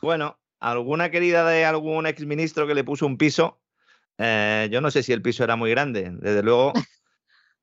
Bueno, 0.00 0.38
alguna 0.58 1.10
querida 1.10 1.46
de 1.46 1.66
algún 1.66 2.06
exministro 2.06 2.66
que 2.66 2.74
le 2.74 2.82
puso 2.82 3.04
un 3.04 3.18
piso. 3.18 3.60
Eh, 4.16 4.68
yo 4.72 4.80
no 4.80 4.90
sé 4.90 5.02
si 5.02 5.12
el 5.12 5.20
piso 5.20 5.44
era 5.44 5.54
muy 5.54 5.70
grande. 5.70 6.10
Desde 6.14 6.42
luego, 6.42 6.72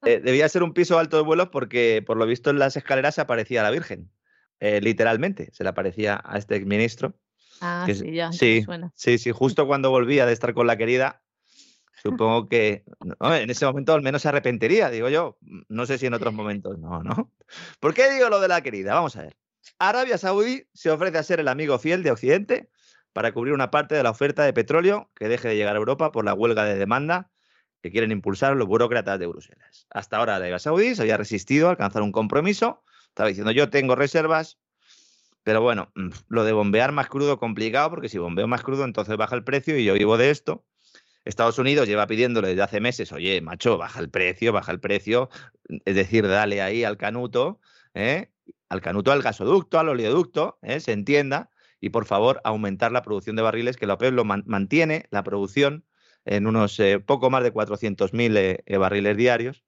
eh, 0.04 0.22
debía 0.24 0.48
ser 0.48 0.62
un 0.62 0.74
piso 0.74 1.00
alto 1.00 1.18
de 1.18 1.24
vuelos 1.24 1.50
porque, 1.50 2.04
por 2.06 2.18
lo 2.18 2.28
visto, 2.28 2.52
en 2.52 2.60
las 2.60 2.78
escaleras 2.78 3.16
se 3.16 3.22
aparecía 3.22 3.64
la 3.64 3.72
Virgen. 3.72 4.12
Eh, 4.60 4.80
literalmente, 4.80 5.50
se 5.54 5.64
le 5.64 5.72
aparecía 5.72 6.22
a 6.24 6.38
este 6.38 6.56
exministro. 6.56 7.16
Ah, 7.62 7.88
sí, 7.92 8.14
ya. 8.14 8.32
Sí, 8.32 8.64
sí, 8.94 9.18
sí, 9.18 9.32
justo 9.32 9.66
cuando 9.66 9.90
volvía 9.90 10.28
de 10.28 10.34
estar 10.34 10.54
con 10.54 10.68
la 10.68 10.78
querida, 10.78 11.24
Supongo 12.02 12.48
que 12.48 12.84
en 13.20 13.50
ese 13.50 13.66
momento 13.66 13.94
al 13.94 14.02
menos 14.02 14.22
se 14.22 14.30
arrepentiría, 14.30 14.90
digo 14.90 15.10
yo. 15.10 15.38
No 15.68 15.86
sé 15.86 15.98
si 15.98 16.06
en 16.06 16.14
otros 16.14 16.34
momentos 16.34 16.78
no, 16.80 17.04
¿no? 17.04 17.32
¿Por 17.80 17.94
qué 17.94 18.10
digo 18.12 18.30
lo 18.30 18.40
de 18.40 18.48
la 18.48 18.62
querida? 18.62 18.94
Vamos 18.94 19.16
a 19.16 19.24
ver. 19.24 19.38
Arabia 19.78 20.18
Saudí 20.18 20.68
se 20.74 20.90
ofrece 20.90 21.18
a 21.18 21.24
ser 21.24 21.40
el 21.40 21.48
amigo 21.48 21.78
fiel 21.80 22.04
de 22.04 22.12
Occidente 22.12 22.70
para 23.14 23.34
cubrir 23.34 23.54
una 23.54 23.72
parte 23.72 23.96
de 23.96 24.04
la 24.04 24.12
oferta 24.12 24.44
de 24.44 24.54
petróleo 24.54 25.12
que 25.16 25.28
deje 25.28 25.48
de 25.50 25.56
llegar 25.56 25.76
a 25.76 25.80
Europa 25.80 26.12
por 26.12 26.26
la 26.26 26.34
huelga 26.34 26.64
de 26.64 26.76
demanda 26.76 27.32
que 27.82 27.92
quieren 27.92 28.12
impulsar 28.12 28.56
los 28.56 28.68
burócratas 28.68 29.20
de 29.20 29.28
Bruselas. 29.28 29.88
Hasta 29.90 30.18
ahora 30.18 30.36
Arabia 30.36 30.60
Saudí 30.60 30.96
se 30.96 31.02
había 31.02 31.18
resistido 31.18 31.68
a 31.68 31.72
alcanzar 31.72 32.02
un 32.02 32.12
compromiso. 32.12 32.84
Estaba 33.08 33.30
diciendo, 33.30 33.52
yo 33.52 33.70
tengo 33.70 33.96
reservas, 33.96 34.60
pero 35.44 35.62
bueno, 35.62 35.92
mm, 35.96 36.10
lo 36.28 36.44
de 36.44 36.52
bombear 36.52 36.92
más 36.92 37.08
crudo 37.08 37.40
complicado, 37.40 37.90
porque 37.90 38.10
si 38.10 38.18
bombeo 38.18 38.48
más 38.48 38.64
crudo 38.64 38.84
entonces 38.84 39.16
baja 39.18 39.36
el 39.36 39.44
precio 39.44 39.78
y 39.78 39.86
yo 39.86 39.94
vivo 39.94 40.18
de 40.18 40.30
esto. 40.30 40.66
Estados 41.30 41.60
Unidos 41.60 41.88
lleva 41.88 42.08
pidiéndole 42.08 42.50
desde 42.50 42.62
hace 42.64 42.82
meses, 42.82 43.12
oye, 43.12 43.40
macho, 43.42 43.78
baja 43.78 44.00
el 44.00 44.10
precio, 44.10 44.52
baja 44.52 44.72
el 44.72 44.80
precio, 44.80 45.30
es 45.86 45.96
decir, 45.96 46.28
dale 46.28 46.62
ahí 46.62 46.84
al 46.84 46.98
canuto, 46.98 47.60
¿eh? 47.94 48.32
al 48.68 48.82
canuto 48.82 49.12
al 49.12 49.22
gasoducto, 49.22 49.80
al 49.80 49.90
oleoducto, 49.90 50.60
¿eh? 50.62 50.80
se 50.80 50.92
entienda, 50.92 51.50
y 51.80 51.90
por 51.92 52.06
favor 52.06 52.42
aumentar 52.44 52.92
la 52.92 53.02
producción 53.02 53.36
de 53.36 53.42
barriles, 53.42 53.78
que 53.78 53.88
la 53.88 53.94
OPEP 53.94 54.14
lo 54.14 54.26
mantiene, 54.26 55.06
la 55.12 55.24
producción, 55.24 55.86
en 56.26 56.48
unos 56.48 56.80
eh, 56.80 57.00
poco 57.00 57.30
más 57.30 57.44
de 57.44 57.54
400.000 57.54 58.78
barriles 58.78 59.16
diarios. 59.16 59.64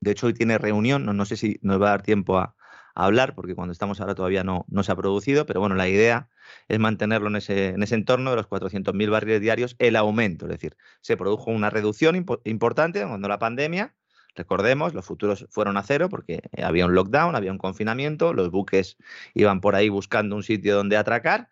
De 0.00 0.12
hecho, 0.12 0.26
hoy 0.26 0.34
tiene 0.34 0.58
reunión, 0.58 1.04
no, 1.06 1.14
no 1.14 1.24
sé 1.24 1.36
si 1.36 1.58
nos 1.62 1.80
va 1.80 1.88
a 1.88 1.90
dar 1.90 2.02
tiempo 2.02 2.38
a, 2.38 2.54
hablar, 2.94 3.34
porque 3.34 3.54
cuando 3.54 3.72
estamos 3.72 4.00
ahora 4.00 4.14
todavía 4.14 4.44
no, 4.44 4.64
no 4.68 4.82
se 4.82 4.92
ha 4.92 4.96
producido, 4.96 5.46
pero 5.46 5.60
bueno, 5.60 5.74
la 5.74 5.88
idea 5.88 6.28
es 6.68 6.78
mantenerlo 6.78 7.28
en 7.28 7.36
ese, 7.36 7.68
en 7.68 7.82
ese 7.82 7.94
entorno 7.94 8.30
de 8.30 8.36
los 8.36 8.48
400.000 8.48 9.10
barriles 9.10 9.40
diarios, 9.40 9.76
el 9.78 9.96
aumento, 9.96 10.46
es 10.46 10.52
decir, 10.52 10.76
se 11.00 11.16
produjo 11.16 11.50
una 11.50 11.70
reducción 11.70 12.26
importante 12.44 13.06
cuando 13.06 13.28
la 13.28 13.38
pandemia, 13.38 13.94
recordemos, 14.34 14.94
los 14.94 15.04
futuros 15.04 15.46
fueron 15.50 15.76
a 15.76 15.82
cero 15.82 16.08
porque 16.08 16.42
había 16.62 16.86
un 16.86 16.94
lockdown, 16.94 17.34
había 17.36 17.52
un 17.52 17.58
confinamiento, 17.58 18.32
los 18.32 18.50
buques 18.50 18.96
iban 19.34 19.60
por 19.60 19.74
ahí 19.74 19.88
buscando 19.88 20.36
un 20.36 20.42
sitio 20.42 20.76
donde 20.76 20.96
atracar 20.96 21.48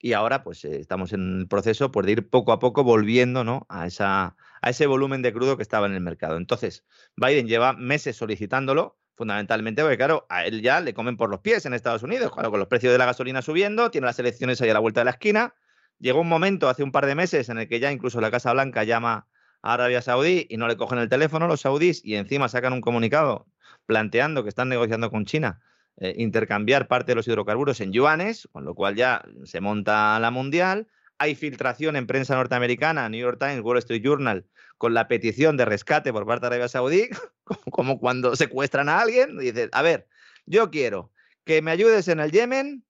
y 0.00 0.12
ahora 0.12 0.42
pues 0.42 0.64
eh, 0.64 0.78
estamos 0.78 1.12
en 1.12 1.40
el 1.40 1.48
proceso 1.48 1.90
pues, 1.90 2.06
de 2.06 2.12
ir 2.12 2.28
poco 2.28 2.52
a 2.52 2.58
poco 2.58 2.84
volviendo 2.84 3.44
¿no? 3.44 3.66
a, 3.68 3.86
esa, 3.86 4.36
a 4.62 4.70
ese 4.70 4.86
volumen 4.86 5.22
de 5.22 5.32
crudo 5.32 5.56
que 5.56 5.62
estaba 5.62 5.86
en 5.86 5.94
el 5.94 6.00
mercado. 6.00 6.36
Entonces, 6.36 6.84
Biden 7.16 7.48
lleva 7.48 7.72
meses 7.72 8.16
solicitándolo, 8.16 8.98
fundamentalmente 9.18 9.82
porque, 9.82 9.98
claro, 9.98 10.26
a 10.30 10.46
él 10.46 10.62
ya 10.62 10.80
le 10.80 10.94
comen 10.94 11.16
por 11.16 11.28
los 11.28 11.40
pies 11.40 11.66
en 11.66 11.74
Estados 11.74 12.04
Unidos, 12.04 12.32
claro, 12.32 12.50
con 12.50 12.60
los 12.60 12.68
precios 12.68 12.92
de 12.92 12.98
la 12.98 13.04
gasolina 13.04 13.42
subiendo, 13.42 13.90
tiene 13.90 14.06
las 14.06 14.18
elecciones 14.20 14.62
ahí 14.62 14.70
a 14.70 14.74
la 14.74 14.78
vuelta 14.78 15.00
de 15.00 15.06
la 15.06 15.10
esquina. 15.10 15.54
Llegó 15.98 16.20
un 16.20 16.28
momento 16.28 16.68
hace 16.68 16.84
un 16.84 16.92
par 16.92 17.04
de 17.04 17.16
meses 17.16 17.48
en 17.48 17.58
el 17.58 17.68
que 17.68 17.80
ya 17.80 17.90
incluso 17.90 18.20
la 18.20 18.30
Casa 18.30 18.52
Blanca 18.52 18.84
llama 18.84 19.26
a 19.60 19.74
Arabia 19.74 20.00
Saudí 20.00 20.46
y 20.48 20.56
no 20.56 20.68
le 20.68 20.76
cogen 20.76 21.00
el 21.00 21.08
teléfono 21.08 21.48
los 21.48 21.62
saudíes 21.62 22.04
y 22.04 22.14
encima 22.14 22.48
sacan 22.48 22.72
un 22.72 22.80
comunicado 22.80 23.48
planteando 23.86 24.44
que 24.44 24.48
están 24.50 24.68
negociando 24.68 25.10
con 25.10 25.24
China 25.24 25.60
eh, 25.96 26.14
intercambiar 26.16 26.86
parte 26.86 27.10
de 27.10 27.16
los 27.16 27.26
hidrocarburos 27.26 27.80
en 27.80 27.92
yuanes, 27.92 28.48
con 28.52 28.64
lo 28.64 28.76
cual 28.76 28.94
ya 28.94 29.24
se 29.42 29.60
monta 29.60 30.20
la 30.20 30.30
mundial. 30.30 30.86
Hay 31.18 31.34
filtración 31.34 31.96
en 31.96 32.06
prensa 32.06 32.36
norteamericana, 32.36 33.08
New 33.08 33.20
York 33.20 33.38
Times, 33.38 33.60
Wall 33.60 33.78
Street 33.78 34.02
Journal, 34.02 34.46
con 34.76 34.94
la 34.94 35.08
petición 35.08 35.56
de 35.56 35.64
rescate 35.64 36.12
por 36.12 36.26
parte 36.26 36.42
de 36.42 36.46
Arabia 36.46 36.68
Saudí, 36.68 37.08
como 37.70 37.98
cuando 37.98 38.36
secuestran 38.36 38.88
a 38.88 39.00
alguien, 39.00 39.36
dices, 39.38 39.68
a 39.72 39.82
ver, 39.82 40.08
yo 40.46 40.70
quiero 40.70 41.12
que 41.44 41.62
me 41.62 41.70
ayudes 41.70 42.08
en 42.08 42.20
el 42.20 42.30
Yemen, 42.30 42.84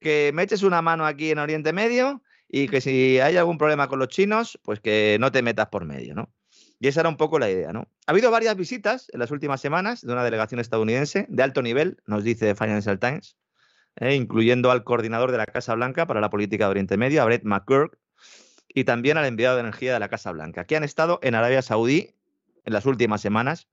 que 0.00 0.32
me 0.34 0.42
eches 0.42 0.62
una 0.62 0.82
mano 0.82 1.06
aquí 1.06 1.30
en 1.30 1.38
Oriente 1.38 1.72
Medio 1.72 2.22
y 2.48 2.68
que 2.68 2.80
si 2.80 3.20
hay 3.20 3.36
algún 3.36 3.58
problema 3.58 3.88
con 3.88 3.98
los 3.98 4.08
chinos, 4.08 4.58
pues 4.62 4.80
que 4.80 5.18
no 5.20 5.30
te 5.30 5.42
metas 5.42 5.68
por 5.68 5.84
medio, 5.84 6.14
¿no? 6.14 6.32
Y 6.80 6.88
esa 6.88 7.00
era 7.00 7.10
un 7.10 7.18
poco 7.18 7.38
la 7.38 7.50
idea, 7.50 7.72
¿no? 7.72 7.86
Ha 8.06 8.12
habido 8.12 8.30
varias 8.30 8.56
visitas 8.56 9.08
en 9.12 9.20
las 9.20 9.30
últimas 9.30 9.60
semanas 9.60 10.00
de 10.00 10.12
una 10.12 10.24
delegación 10.24 10.60
estadounidense 10.60 11.26
de 11.28 11.42
alto 11.42 11.60
nivel, 11.60 11.98
nos 12.06 12.24
dice 12.24 12.54
Financial 12.54 12.98
Times, 12.98 13.36
eh, 14.00 14.14
incluyendo 14.14 14.70
al 14.70 14.82
coordinador 14.82 15.30
de 15.30 15.38
la 15.38 15.46
Casa 15.46 15.74
Blanca 15.74 16.06
para 16.06 16.20
la 16.20 16.30
política 16.30 16.64
de 16.64 16.70
Oriente 16.70 16.96
Medio, 16.96 17.22
a 17.22 17.26
Brett 17.26 17.44
McGurk, 17.44 17.98
y 18.68 18.84
también 18.84 19.16
al 19.18 19.26
enviado 19.26 19.56
de 19.56 19.60
energía 19.60 19.92
de 19.92 20.00
la 20.00 20.08
Casa 20.08 20.32
Blanca, 20.32 20.64
que 20.64 20.76
han 20.76 20.84
estado 20.84 21.18
en 21.22 21.34
Arabia 21.34 21.62
Saudí 21.62 22.14
en 22.64 22.72
las 22.72 22.86
últimas 22.86 23.20
semanas. 23.20 23.68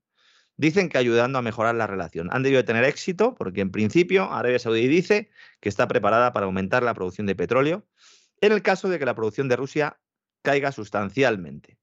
Dicen 0.56 0.88
que 0.88 0.98
ayudando 0.98 1.38
a 1.38 1.42
mejorar 1.42 1.76
la 1.76 1.86
relación. 1.86 2.28
Han 2.32 2.42
debido 2.42 2.64
tener 2.64 2.82
éxito 2.84 3.34
porque 3.36 3.60
en 3.60 3.70
principio 3.70 4.32
Arabia 4.32 4.58
Saudí 4.58 4.88
dice 4.88 5.30
que 5.60 5.68
está 5.68 5.86
preparada 5.86 6.32
para 6.32 6.46
aumentar 6.46 6.82
la 6.82 6.94
producción 6.94 7.28
de 7.28 7.36
petróleo 7.36 7.86
en 8.40 8.52
el 8.52 8.62
caso 8.62 8.88
de 8.88 8.98
que 8.98 9.04
la 9.04 9.14
producción 9.14 9.48
de 9.48 9.54
Rusia 9.54 10.00
caiga 10.42 10.72
sustancialmente. 10.72 11.78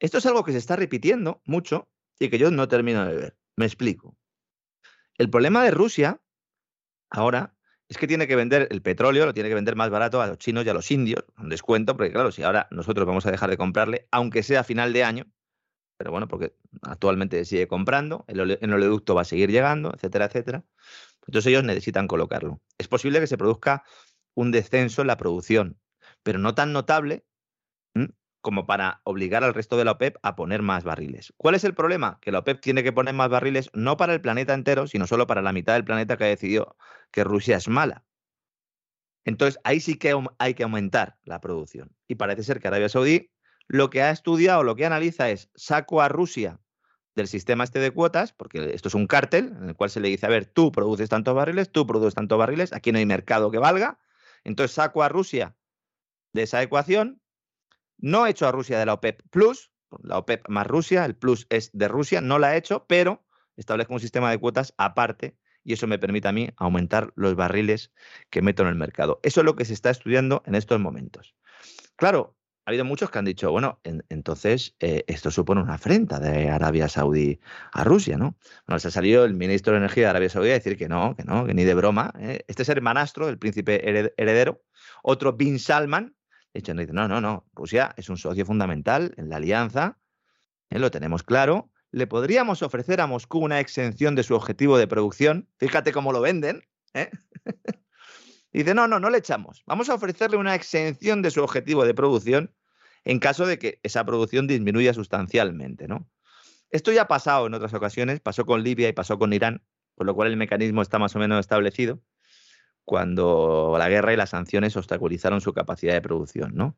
Esto 0.00 0.18
es 0.18 0.26
algo 0.26 0.42
que 0.42 0.52
se 0.52 0.58
está 0.58 0.76
repitiendo 0.76 1.42
mucho 1.44 1.88
y 2.18 2.28
que 2.28 2.38
yo 2.38 2.50
no 2.50 2.66
termino 2.66 3.04
de 3.04 3.14
ver. 3.14 3.36
Me 3.56 3.66
explico. 3.66 4.16
El 5.16 5.30
problema 5.30 5.62
de 5.62 5.70
Rusia 5.70 6.20
ahora 7.10 7.54
es 7.88 7.98
que 7.98 8.06
tiene 8.06 8.28
que 8.28 8.36
vender 8.36 8.68
el 8.70 8.82
petróleo, 8.82 9.26
lo 9.26 9.34
tiene 9.34 9.48
que 9.48 9.54
vender 9.56 9.74
más 9.74 9.90
barato 9.90 10.22
a 10.22 10.28
los 10.28 10.38
chinos 10.38 10.64
y 10.64 10.68
a 10.68 10.74
los 10.74 10.90
indios, 10.92 11.24
un 11.36 11.48
descuento, 11.48 11.96
porque 11.96 12.12
claro, 12.12 12.30
si 12.30 12.42
ahora 12.44 12.68
nosotros 12.70 13.04
vamos 13.04 13.26
a 13.26 13.32
dejar 13.32 13.50
de 13.50 13.56
comprarle, 13.56 14.06
aunque 14.12 14.44
sea 14.44 14.60
a 14.60 14.64
final 14.64 14.92
de 14.92 15.02
año, 15.02 15.26
pero 15.96 16.12
bueno, 16.12 16.28
porque 16.28 16.54
actualmente 16.82 17.44
sigue 17.44 17.66
comprando, 17.66 18.24
el, 18.28 18.40
oleoducto 18.40 19.14
va 19.14 19.22
a 19.22 19.24
seguir 19.24 19.50
llegando, 19.50 19.92
etcétera, 19.92 20.26
etcétera. 20.26 20.64
Entonces 21.26 21.50
ellos 21.50 21.64
necesitan 21.64 22.06
colocarlo. 22.06 22.62
Es 22.78 22.88
posible 22.88 23.20
que 23.20 23.26
se 23.26 23.36
produzca 23.36 23.84
un 24.34 24.52
descenso 24.52 25.02
en 25.02 25.08
la 25.08 25.16
producción, 25.16 25.78
pero 26.22 26.38
no 26.38 26.54
tan 26.54 26.72
notable 26.72 27.26
como 28.40 28.66
para 28.66 29.00
obligar 29.04 29.44
al 29.44 29.54
resto 29.54 29.76
de 29.76 29.84
la 29.84 29.92
OPEP 29.92 30.16
a 30.22 30.36
poner 30.36 30.62
más 30.62 30.84
barriles. 30.84 31.32
¿Cuál 31.36 31.54
es 31.54 31.64
el 31.64 31.74
problema? 31.74 32.18
Que 32.20 32.32
la 32.32 32.40
OPEP 32.40 32.60
tiene 32.60 32.82
que 32.82 32.92
poner 32.92 33.14
más 33.14 33.28
barriles 33.28 33.70
no 33.74 33.96
para 33.96 34.14
el 34.14 34.20
planeta 34.20 34.54
entero, 34.54 34.86
sino 34.86 35.06
solo 35.06 35.26
para 35.26 35.42
la 35.42 35.52
mitad 35.52 35.74
del 35.74 35.84
planeta 35.84 36.16
que 36.16 36.24
ha 36.24 36.28
decidido 36.28 36.76
que 37.10 37.24
Rusia 37.24 37.56
es 37.56 37.68
mala. 37.68 38.04
Entonces, 39.24 39.60
ahí 39.64 39.80
sí 39.80 39.96
que 39.96 40.16
hay 40.38 40.54
que 40.54 40.62
aumentar 40.62 41.18
la 41.24 41.40
producción. 41.40 41.94
Y 42.08 42.14
parece 42.14 42.42
ser 42.42 42.60
que 42.60 42.68
Arabia 42.68 42.88
Saudí 42.88 43.30
lo 43.70 43.88
que 43.88 44.02
ha 44.02 44.10
estudiado, 44.10 44.64
lo 44.64 44.74
que 44.74 44.84
analiza 44.84 45.30
es, 45.30 45.48
saco 45.54 46.02
a 46.02 46.08
Rusia 46.08 46.58
del 47.14 47.28
sistema 47.28 47.62
este 47.62 47.78
de 47.78 47.92
cuotas, 47.92 48.32
porque 48.32 48.74
esto 48.74 48.88
es 48.88 48.94
un 48.94 49.06
cártel 49.06 49.54
en 49.60 49.68
el 49.68 49.76
cual 49.76 49.90
se 49.90 50.00
le 50.00 50.08
dice, 50.08 50.26
a 50.26 50.28
ver, 50.28 50.44
tú 50.44 50.72
produces 50.72 51.08
tantos 51.08 51.36
barriles, 51.36 51.70
tú 51.70 51.86
produces 51.86 52.16
tantos 52.16 52.36
barriles, 52.36 52.72
aquí 52.72 52.90
no 52.90 52.98
hay 52.98 53.06
mercado 53.06 53.52
que 53.52 53.58
valga, 53.58 54.00
entonces 54.42 54.74
saco 54.74 55.04
a 55.04 55.08
Rusia 55.08 55.54
de 56.32 56.42
esa 56.42 56.60
ecuación, 56.62 57.22
no 58.00 58.26
he 58.26 58.30
hecho 58.30 58.46
a 58.46 58.52
Rusia 58.52 58.78
de 58.78 58.86
la 58.86 58.94
OPEP 58.94 59.22
Plus, 59.30 59.70
la 60.02 60.18
OPEP 60.18 60.48
más 60.48 60.66
Rusia, 60.66 61.04
el 61.04 61.16
Plus 61.16 61.46
es 61.50 61.70
de 61.72 61.88
Rusia, 61.88 62.20
no 62.20 62.38
la 62.38 62.54
he 62.54 62.58
hecho, 62.58 62.86
pero 62.86 63.24
establezco 63.56 63.94
un 63.94 64.00
sistema 64.00 64.30
de 64.30 64.38
cuotas 64.38 64.74
aparte 64.78 65.36
y 65.62 65.74
eso 65.74 65.86
me 65.86 65.98
permite 65.98 66.28
a 66.28 66.32
mí 66.32 66.48
aumentar 66.56 67.12
los 67.16 67.34
barriles 67.34 67.92
que 68.30 68.42
meto 68.42 68.62
en 68.62 68.68
el 68.68 68.76
mercado. 68.76 69.20
Eso 69.22 69.40
es 69.40 69.44
lo 69.44 69.56
que 69.56 69.64
se 69.64 69.74
está 69.74 69.90
estudiando 69.90 70.42
en 70.46 70.54
estos 70.54 70.80
momentos. 70.80 71.34
Claro, 71.96 72.36
ha 72.64 72.70
habido 72.70 72.84
muchos 72.84 73.10
que 73.10 73.18
han 73.18 73.24
dicho, 73.24 73.50
bueno, 73.50 73.80
entonces 74.08 74.76
eh, 74.80 75.04
esto 75.06 75.30
supone 75.30 75.62
una 75.62 75.74
afrenta 75.74 76.20
de 76.20 76.48
Arabia 76.48 76.88
Saudí 76.88 77.40
a 77.72 77.84
Rusia, 77.84 78.16
¿no? 78.16 78.36
Bueno, 78.66 78.78
se 78.78 78.88
ha 78.88 78.90
salido 78.90 79.24
el 79.24 79.34
ministro 79.34 79.72
de 79.72 79.78
Energía 79.78 80.04
de 80.04 80.10
Arabia 80.10 80.30
Saudí 80.30 80.50
a 80.50 80.54
decir 80.54 80.76
que 80.76 80.88
no, 80.88 81.14
que 81.16 81.24
no, 81.24 81.46
que 81.46 81.54
ni 81.54 81.64
de 81.64 81.74
broma. 81.74 82.12
¿eh? 82.18 82.44
Este 82.48 82.62
es 82.62 82.68
hermanastro 82.68 83.26
del 83.26 83.38
príncipe 83.38 83.88
heredero. 84.16 84.62
Otro, 85.02 85.32
Bin 85.32 85.58
Salman, 85.58 86.14
de 86.52 86.60
hecho, 86.60 86.74
dice, 86.74 86.92
no, 86.92 87.06
no, 87.06 87.20
no, 87.20 87.46
Rusia 87.54 87.94
es 87.96 88.08
un 88.08 88.16
socio 88.16 88.44
fundamental 88.44 89.14
en 89.16 89.28
la 89.28 89.36
alianza, 89.36 89.98
¿eh? 90.70 90.78
lo 90.78 90.90
tenemos 90.90 91.22
claro. 91.22 91.70
Le 91.92 92.06
podríamos 92.06 92.62
ofrecer 92.62 93.00
a 93.00 93.06
Moscú 93.06 93.38
una 93.38 93.60
exención 93.60 94.14
de 94.14 94.22
su 94.22 94.34
objetivo 94.34 94.78
de 94.78 94.86
producción. 94.86 95.48
Fíjate 95.58 95.92
cómo 95.92 96.12
lo 96.12 96.20
venden. 96.20 96.62
dice, 98.52 98.74
no, 98.74 98.88
no, 98.88 99.00
no 99.00 99.10
le 99.10 99.18
echamos. 99.18 99.62
Vamos 99.66 99.90
a 99.90 99.94
ofrecerle 99.94 100.36
una 100.36 100.54
exención 100.54 101.22
de 101.22 101.30
su 101.30 101.42
objetivo 101.42 101.84
de 101.84 101.94
producción 101.94 102.54
en 103.04 103.18
caso 103.18 103.46
de 103.46 103.58
que 103.58 103.80
esa 103.82 104.04
producción 104.04 104.46
disminuya 104.46 104.92
sustancialmente, 104.92 105.88
¿no? 105.88 106.08
Esto 106.70 106.92
ya 106.92 107.02
ha 107.02 107.08
pasado 107.08 107.46
en 107.46 107.54
otras 107.54 107.74
ocasiones, 107.74 108.20
pasó 108.20 108.44
con 108.46 108.62
Libia 108.62 108.88
y 108.88 108.92
pasó 108.92 109.18
con 109.18 109.32
Irán, 109.32 109.64
con 109.96 110.06
lo 110.06 110.14
cual 110.14 110.28
el 110.28 110.36
mecanismo 110.36 110.82
está 110.82 110.98
más 111.00 111.16
o 111.16 111.18
menos 111.18 111.40
establecido 111.40 112.00
cuando 112.84 113.76
la 113.78 113.88
guerra 113.88 114.12
y 114.12 114.16
las 114.16 114.30
sanciones 114.30 114.76
obstaculizaron 114.76 115.40
su 115.40 115.52
capacidad 115.52 115.94
de 115.94 116.02
producción, 116.02 116.54
¿no? 116.54 116.76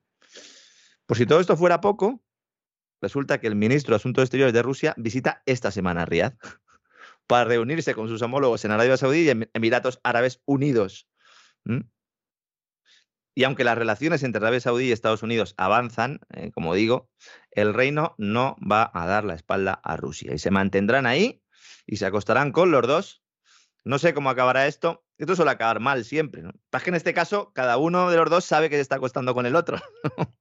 Por 1.06 1.16
si 1.16 1.26
todo 1.26 1.40
esto 1.40 1.56
fuera 1.56 1.80
poco, 1.80 2.22
resulta 3.00 3.38
que 3.38 3.46
el 3.46 3.56
ministro 3.56 3.92
de 3.92 3.96
Asuntos 3.96 4.22
Exteriores 4.22 4.54
de 4.54 4.62
Rusia 4.62 4.94
visita 4.96 5.42
esta 5.46 5.70
semana 5.70 6.04
Riyadh 6.04 6.36
para 7.26 7.44
reunirse 7.44 7.94
con 7.94 8.08
sus 8.08 8.22
homólogos 8.22 8.64
en 8.64 8.70
Arabia 8.70 8.96
Saudí 8.96 9.20
y 9.20 9.30
en 9.30 9.50
Emiratos 9.54 10.00
Árabes 10.02 10.42
Unidos. 10.44 11.08
Y 13.34 13.44
aunque 13.44 13.64
las 13.64 13.78
relaciones 13.78 14.22
entre 14.22 14.40
Arabia 14.40 14.60
Saudí 14.60 14.88
y 14.88 14.92
Estados 14.92 15.22
Unidos 15.22 15.54
avanzan, 15.56 16.20
eh, 16.34 16.50
como 16.52 16.74
digo, 16.74 17.08
el 17.50 17.72
reino 17.72 18.14
no 18.18 18.56
va 18.58 18.90
a 18.92 19.06
dar 19.06 19.24
la 19.24 19.34
espalda 19.34 19.80
a 19.82 19.96
Rusia 19.96 20.34
y 20.34 20.38
se 20.38 20.50
mantendrán 20.50 21.06
ahí 21.06 21.42
y 21.86 21.96
se 21.96 22.06
acostarán 22.06 22.52
con 22.52 22.70
los 22.70 22.86
dos. 22.86 23.21
No 23.84 23.98
sé 23.98 24.14
cómo 24.14 24.30
acabará 24.30 24.66
esto. 24.66 25.04
Esto 25.18 25.36
suele 25.36 25.50
acabar 25.50 25.80
mal 25.80 26.04
siempre. 26.04 26.42
¿no? 26.42 26.52
que 26.52 26.90
en 26.90 26.96
este 26.96 27.14
caso 27.14 27.52
cada 27.52 27.76
uno 27.76 28.10
de 28.10 28.16
los 28.16 28.30
dos 28.30 28.44
sabe 28.44 28.70
que 28.70 28.76
se 28.76 28.82
está 28.82 28.96
acostando 28.96 29.34
con 29.34 29.46
el 29.46 29.56
otro. 29.56 29.78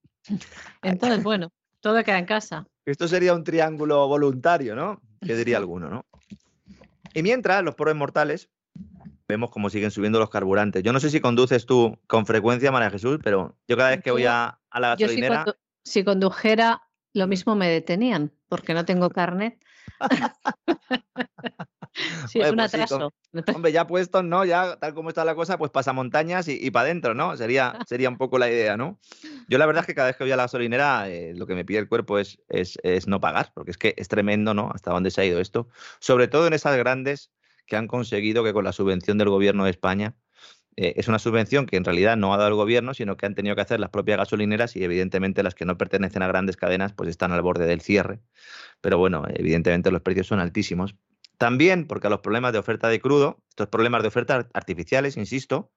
Entonces, 0.82 1.24
bueno, 1.24 1.52
todo 1.80 2.04
queda 2.04 2.20
en 2.20 2.26
casa. 2.26 2.68
Esto 2.86 3.08
sería 3.08 3.34
un 3.34 3.44
triángulo 3.44 4.08
voluntario, 4.08 4.76
¿no? 4.76 5.02
Que 5.20 5.36
diría 5.36 5.58
alguno, 5.58 5.90
¿no? 5.90 6.06
Y 7.14 7.24
mientras, 7.24 7.64
los 7.64 7.76
pobres 7.76 7.96
mortales 7.96 8.50
vemos 9.28 9.50
cómo 9.50 9.70
siguen 9.70 9.92
subiendo 9.92 10.20
los 10.20 10.30
carburantes. 10.30 10.84
Yo 10.84 10.94
no 10.94 11.00
sé 11.00 11.10
si 11.10 11.22
conduces 11.22 11.66
tú 11.66 11.98
con 12.08 12.26
frecuencia, 12.26 12.72
María 12.72 12.90
Jesús, 12.90 13.20
pero 13.24 13.56
yo 13.68 13.78
cada 13.78 13.92
vez 13.92 14.02
que 14.02 14.12
voy 14.12 14.26
a, 14.26 14.60
la 14.74 14.96
gasolinera... 14.96 15.46
si, 15.84 16.04
condujera, 16.04 16.82
lo 17.14 17.28
mismo 17.28 17.56
me 17.56 17.70
detenían, 17.70 18.32
porque 18.48 18.74
no 18.74 18.86
tengo 18.86 19.10
carnet. 19.10 19.58
sí, 22.32 22.39
es 22.39 22.50
un 22.50 22.58
pues 22.58 22.74
atraso. 22.74 23.13
hombre, 23.56 23.72
ya 23.72 23.88
puestos, 23.88 24.24
¿no? 24.24 24.46
Ya 24.46 24.78
tal 24.78 24.94
como 24.94 25.10
está 25.10 25.26
la 25.26 25.36
cosa, 25.36 25.58
pues 25.58 25.72
pasa 25.72 25.94
montañas 25.94 26.48
y, 26.48 26.72
para 26.72 26.86
adentro, 26.86 27.13
¿no? 27.13 27.36
Sería, 27.38 27.78
sería 27.88 28.10
un 28.10 28.17
poco 28.17 28.38
la 28.38 28.50
idea, 28.50 28.78
¿no? 28.78 29.00
Yo 29.48 29.58
la 29.58 29.65
verdad 29.65 29.82
es 29.82 29.88
que 29.88 29.96
cada 29.96 30.08
vez 30.08 30.17
que 30.17 30.24
voy 30.24 30.32
a 30.32 30.38
la 30.38 30.44
gasolinera, 30.44 31.10
eh, 31.10 31.34
lo 31.36 31.48
que 31.48 31.56
me 31.56 31.65
pide 31.65 31.80
el 31.80 31.89
cuerpo 31.89 32.20
es, 32.20 32.39
es, 32.50 32.78
es 32.84 33.08
no 33.08 33.20
pagar, 33.20 33.52
porque 33.54 33.72
es 33.72 33.78
que 33.78 33.94
es 33.98 34.08
tremendo, 34.08 34.54
¿no? 34.54 34.72
Hasta 34.74 34.91
dónde 34.91 35.12
se 35.12 35.22
ha 35.22 35.26
ido 35.26 35.39
esto. 35.39 35.67
Sobre 36.00 36.28
todo 36.28 36.48
en 36.48 36.54
esas 36.54 36.78
grandes 36.78 37.32
que 37.67 37.76
han 37.76 37.88
conseguido 37.88 38.44
que 38.44 38.54
con 38.54 38.65
la 38.65 38.74
subvención 38.74 39.17
del 39.17 39.30
gobierno 39.30 39.65
de 39.65 39.72
España, 39.72 40.15
eh, 40.78 40.94
es 40.96 41.08
una 41.08 41.20
subvención 41.20 41.65
que 41.65 41.76
en 41.76 41.84
realidad 41.84 42.15
no 42.15 42.34
ha 42.34 42.38
dado 42.38 42.50
el 42.50 42.56
gobierno, 42.56 42.94
sino 42.94 43.17
que 43.17 43.26
han 43.26 43.36
tenido 43.36 43.56
que 43.56 43.62
hacer 43.62 43.80
las 43.80 43.89
propias 43.89 44.17
gasolineras 44.17 44.76
y 44.76 44.84
evidentemente 44.84 45.44
las 45.44 45.54
que 45.54 45.65
no 45.65 45.78
pertenecen 45.78 46.24
a 46.24 46.28
grandes 46.28 46.56
cadenas 46.56 46.94
pues 46.94 47.10
están 47.10 47.32
al 47.34 47.41
borde 47.41 47.65
del 47.65 47.82
cierre. 47.82 48.22
Pero 48.80 48.98
bueno, 48.98 49.26
evidentemente 49.34 49.91
los 49.91 50.02
precios 50.02 50.28
son 50.28 50.39
altísimos. 50.39 50.96
También 51.42 51.88
porque 51.88 52.06
a 52.06 52.12
los 52.12 52.20
problemas 52.20 52.54
de 52.54 52.60
oferta 52.60 52.88
de 52.88 53.02
crudo, 53.02 53.44
estos 53.50 53.68
problemas 53.68 54.04
de 54.04 54.10
oferta 54.10 54.48
artificiales, 54.54 55.18
insisto, 55.18 55.72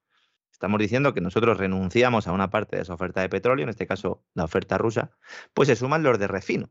estamos 0.52 0.78
diciendo 0.78 1.14
que 1.14 1.22
nosotros 1.22 1.56
renunciamos 1.56 2.28
a 2.28 2.32
una 2.32 2.50
parte 2.50 2.76
de 2.76 2.82
esa 2.82 2.92
oferta 2.92 3.22
de 3.22 3.30
petróleo, 3.30 3.62
en 3.62 3.70
este 3.70 3.86
caso 3.86 4.22
la 4.34 4.44
oferta 4.44 4.76
rusa, 4.76 5.12
pues 5.54 5.68
se 5.68 5.74
suman 5.74 6.02
los 6.02 6.18
de 6.18 6.26
refino. 6.26 6.70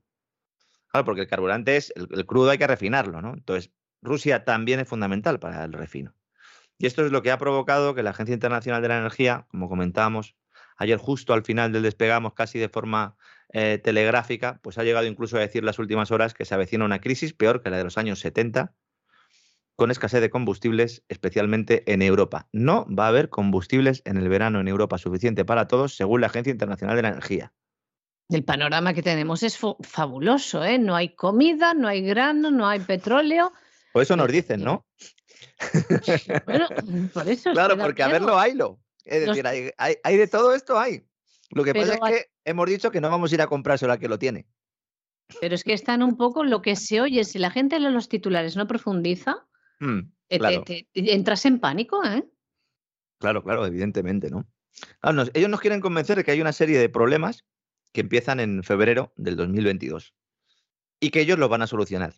Claro, 0.89 1.05
porque 1.05 1.21
el 1.21 1.27
carburante 1.27 1.75
es, 1.75 1.91
el, 1.95 2.27
crudo 2.27 2.51
hay 2.51 2.59
que 2.59 2.67
refinarlo, 2.67 3.19
¿no? 3.19 3.33
Entonces, 3.33 3.71
Rusia 4.03 4.45
también 4.45 4.79
es 4.79 4.87
fundamental 4.87 5.39
para 5.39 5.63
el 5.63 5.73
refino. 5.73 6.13
Y 6.77 6.85
esto 6.85 7.03
es 7.03 7.11
lo 7.11 7.23
que 7.23 7.31
ha 7.31 7.39
provocado 7.39 7.95
que 7.95 8.03
la 8.03 8.11
Agencia 8.11 8.35
Internacional 8.35 8.83
de 8.83 8.89
la 8.89 8.99
Energía, 8.99 9.47
como 9.49 9.69
comentábamos 9.69 10.35
ayer 10.77 10.99
justo 10.99 11.33
al 11.33 11.43
final 11.43 11.71
del 11.71 11.81
despegamos, 11.81 12.35
casi 12.35 12.59
de 12.59 12.69
forma 12.69 13.15
eh, 13.49 13.79
telegráfica, 13.83 14.59
pues 14.61 14.77
ha 14.77 14.83
llegado 14.83 15.07
incluso 15.07 15.37
a 15.37 15.39
decir 15.39 15.63
las 15.63 15.79
últimas 15.79 16.11
horas 16.11 16.35
que 16.35 16.45
se 16.45 16.53
avecina 16.53 16.85
una 16.85 16.99
crisis 16.99 17.33
peor 17.33 17.63
que 17.63 17.71
la 17.71 17.77
de 17.77 17.83
los 17.85 17.97
años 17.97 18.19
70, 18.19 18.75
con 19.75 19.91
escasez 19.91 20.21
de 20.21 20.29
combustibles, 20.29 21.03
especialmente 21.09 21.91
en 21.91 22.01
Europa. 22.01 22.47
No 22.51 22.85
va 22.87 23.05
a 23.05 23.09
haber 23.09 23.29
combustibles 23.29 24.01
en 24.05 24.17
el 24.17 24.29
verano 24.29 24.59
en 24.59 24.67
Europa 24.67 24.97
suficiente 24.97 25.45
para 25.45 25.67
todos, 25.67 25.95
según 25.95 26.21
la 26.21 26.27
Agencia 26.27 26.51
Internacional 26.51 26.95
de 26.95 27.01
la 27.01 27.09
Energía. 27.09 27.53
El 28.29 28.43
panorama 28.43 28.93
que 28.93 29.03
tenemos 29.03 29.43
es 29.43 29.59
fabuloso, 29.81 30.63
¿eh? 30.63 30.79
No 30.79 30.95
hay 30.95 31.15
comida, 31.15 31.73
no 31.73 31.87
hay 31.87 32.01
grano, 32.01 32.51
no 32.51 32.67
hay 32.67 32.79
petróleo 32.79 33.51
por 33.93 34.01
eso 34.01 34.15
nos 34.17 34.29
dicen, 34.29 34.61
¿no? 34.61 34.85
Bueno, 36.45 36.67
por 37.13 37.29
eso. 37.29 37.51
claro, 37.53 37.77
porque 37.77 38.03
a 38.03 38.07
verlo 38.07 38.37
haylo. 38.37 38.79
Es 39.05 39.25
decir, 39.25 39.45
hay, 39.47 40.17
de 40.17 40.27
todo 40.27 40.53
esto, 40.53 40.77
hay. 40.77 41.05
Lo 41.51 41.63
que 41.63 41.73
pasa 41.73 41.93
es 41.93 41.99
que 41.99 42.25
hemos 42.43 42.67
dicho 42.67 42.89
que 42.89 42.99
no 42.99 43.09
vamos 43.09 43.31
a 43.31 43.35
ir 43.35 43.41
a 43.41 43.47
comprárselo 43.47 43.93
a 43.93 43.99
que 43.99 44.09
lo 44.09 44.17
tiene. 44.17 44.47
Pero 45.39 45.55
es 45.55 45.63
que 45.63 45.73
están 45.73 46.01
un 46.01 46.17
poco 46.17 46.43
lo 46.43 46.61
que 46.61 46.75
se 46.75 47.01
oye. 47.01 47.23
Si 47.23 47.37
la 47.37 47.51
gente 47.51 47.79
lee 47.79 47.91
los 47.91 48.09
titulares 48.09 48.55
no 48.55 48.67
profundiza, 48.67 49.45
mm, 49.83 50.11
eh, 50.29 50.85
entras 50.93 51.45
en 51.45 51.59
pánico, 51.59 52.03
¿eh? 52.03 52.23
Claro, 53.19 53.43
claro, 53.43 53.65
evidentemente, 53.65 54.29
¿no? 54.29 54.47
ellos 55.33 55.49
nos 55.49 55.61
quieren 55.61 55.81
convencer 55.81 56.17
de 56.17 56.23
que 56.23 56.31
hay 56.31 56.41
una 56.41 56.51
serie 56.51 56.79
de 56.79 56.89
problemas 56.89 57.45
que 57.91 58.01
empiezan 58.01 58.39
en 58.39 58.63
febrero 58.63 59.13
del 59.17 59.35
2022 59.35 60.15
y 60.99 61.11
que 61.11 61.21
ellos 61.21 61.37
los 61.37 61.47
van 61.47 61.61
a 61.61 61.67
solucionar 61.67 62.15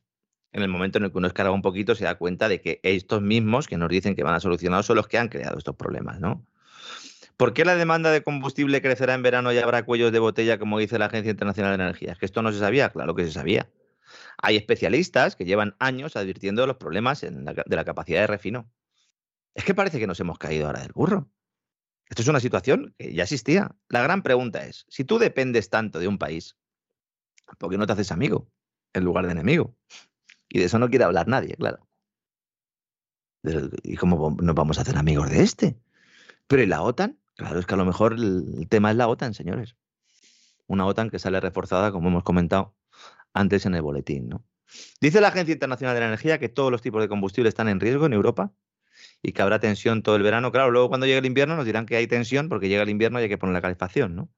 en 0.56 0.64
el 0.64 0.70
momento 0.70 0.98
en 0.98 1.04
el 1.04 1.12
que 1.12 1.18
uno 1.18 1.28
escarga 1.28 1.52
un 1.52 1.62
poquito 1.62 1.96
se 1.96 2.06
da 2.06 2.16
cuenta 2.16 2.48
de 2.48 2.62
que 2.62 2.80
estos 2.82 3.22
mismos 3.22 3.68
que 3.68 3.78
nos 3.78 3.90
dicen 3.90 4.16
que 4.16 4.24
van 4.24 4.36
a 4.36 4.40
solucionar 4.40 4.86
son 4.86 4.96
los 4.96 5.08
que 5.10 5.18
han 5.18 5.28
creado 5.28 5.58
estos 5.58 5.76
problemas, 5.76 6.22
¿no? 6.22 6.46
¿Por 7.36 7.54
qué 7.54 7.66
la 7.66 7.76
demanda 7.76 8.10
de 8.10 8.24
combustible 8.24 8.82
crecerá 8.82 9.16
en 9.16 9.22
verano 9.22 9.52
y 9.52 9.58
habrá 9.58 9.84
cuellos 9.84 10.14
de 10.14 10.20
botella, 10.20 10.58
como 10.58 10.80
dice 10.80 10.98
la 10.98 11.08
Agencia 11.08 11.32
Internacional 11.32 11.78
de 11.78 11.84
Energía? 11.84 12.14
¿Es 12.14 12.18
que 12.18 12.26
esto 12.26 12.42
no 12.42 12.54
se 12.54 12.60
sabía? 12.60 12.90
Claro 12.90 13.14
que 13.16 13.26
se 13.26 13.34
sabía. 13.34 13.70
Hay 14.42 14.56
especialistas 14.58 15.36
que 15.36 15.46
llevan 15.46 15.76
años 15.80 16.16
advirtiendo 16.16 16.66
los 16.68 16.78
problemas 16.78 17.22
de 17.22 17.76
la 17.76 17.86
capacidad 17.86 18.22
de 18.22 18.28
refino. 18.28 18.70
Es 19.54 19.64
que 19.64 19.74
parece 19.74 20.00
que 20.00 20.08
nos 20.08 20.20
hemos 20.20 20.38
caído 20.38 20.68
ahora 20.68 20.82
del 20.82 20.92
burro. 20.92 21.30
Esto 22.10 22.22
es 22.22 22.28
una 22.28 22.40
situación 22.40 22.94
que 22.98 23.14
ya 23.14 23.24
existía. 23.24 23.76
La 23.90 24.02
gran 24.02 24.22
pregunta 24.22 24.66
es, 24.66 24.86
si 24.90 25.06
tú 25.06 25.18
dependes 25.18 25.70
tanto 25.70 26.00
de 26.00 26.08
un 26.08 26.18
país, 26.18 26.58
¿por 27.58 27.72
qué 27.72 27.78
no 27.78 27.88
te 27.88 27.94
haces 27.94 28.12
amigo 28.12 28.52
en 28.94 29.04
lugar 29.04 29.26
de 29.26 29.32
enemigo? 29.32 29.76
Y 30.50 30.60
de 30.60 30.66
eso 30.66 30.78
no 30.78 30.90
quiere 30.90 31.06
hablar 31.06 31.28
nadie, 31.28 31.56
claro. 31.56 31.88
¿Y 33.84 33.96
cómo 33.96 34.36
nos 34.40 34.56
vamos 34.56 34.78
a 34.78 34.82
hacer 34.82 34.98
amigos 34.98 35.30
de 35.30 35.42
este? 35.42 35.80
Pero 36.48 36.64
¿y 36.64 36.68
la 36.68 36.82
OTAN? 36.82 37.20
Claro, 37.36 37.60
es 37.60 37.66
que 37.66 37.74
a 37.74 37.78
lo 37.78 37.86
mejor 37.86 38.14
el 38.14 38.68
tema 38.70 38.92
es 38.92 38.98
la 38.98 39.08
OTAN, 39.08 39.34
señores. 39.34 39.76
Una 40.68 40.86
OTAN 40.86 41.10
que 41.10 41.20
sale 41.20 41.40
reforzada, 41.40 41.92
como 41.92 42.10
hemos 42.10 42.24
comentado, 42.24 42.76
antes 43.36 43.68
en 43.68 43.76
el 43.76 43.84
boletín. 43.84 44.30
¿no? 44.30 44.44
Dice 45.00 45.22
la 45.22 45.28
Agencia 45.28 45.54
Internacional 45.54 45.94
de 45.94 46.00
la 46.00 46.08
Energía 46.08 46.40
que 46.40 46.50
todos 46.50 46.72
los 46.72 46.82
tipos 46.82 47.02
de 47.02 47.08
combustible 47.08 47.50
están 47.50 47.68
en 47.68 47.80
riesgo 47.80 48.08
en 48.08 48.14
Europa 48.14 48.52
y 49.22 49.34
que 49.34 49.42
habrá 49.42 49.60
tensión 49.60 50.02
todo 50.02 50.16
el 50.16 50.24
verano. 50.24 50.52
Claro, 50.52 50.72
luego 50.72 50.90
cuando 50.90 51.06
llegue 51.06 51.20
el 51.20 51.26
invierno 51.26 51.56
nos 51.56 51.66
dirán 51.66 51.86
que 51.86 51.98
hay 51.98 52.08
tensión 52.08 52.50
porque 52.50 52.70
llega 52.70 52.82
el 52.82 52.90
invierno 52.90 53.20
y 53.20 53.24
hay 53.24 53.30
que 53.30 53.38
poner 53.38 53.54
la 53.54 53.62
calefacción, 53.62 54.16
¿no? 54.16 54.30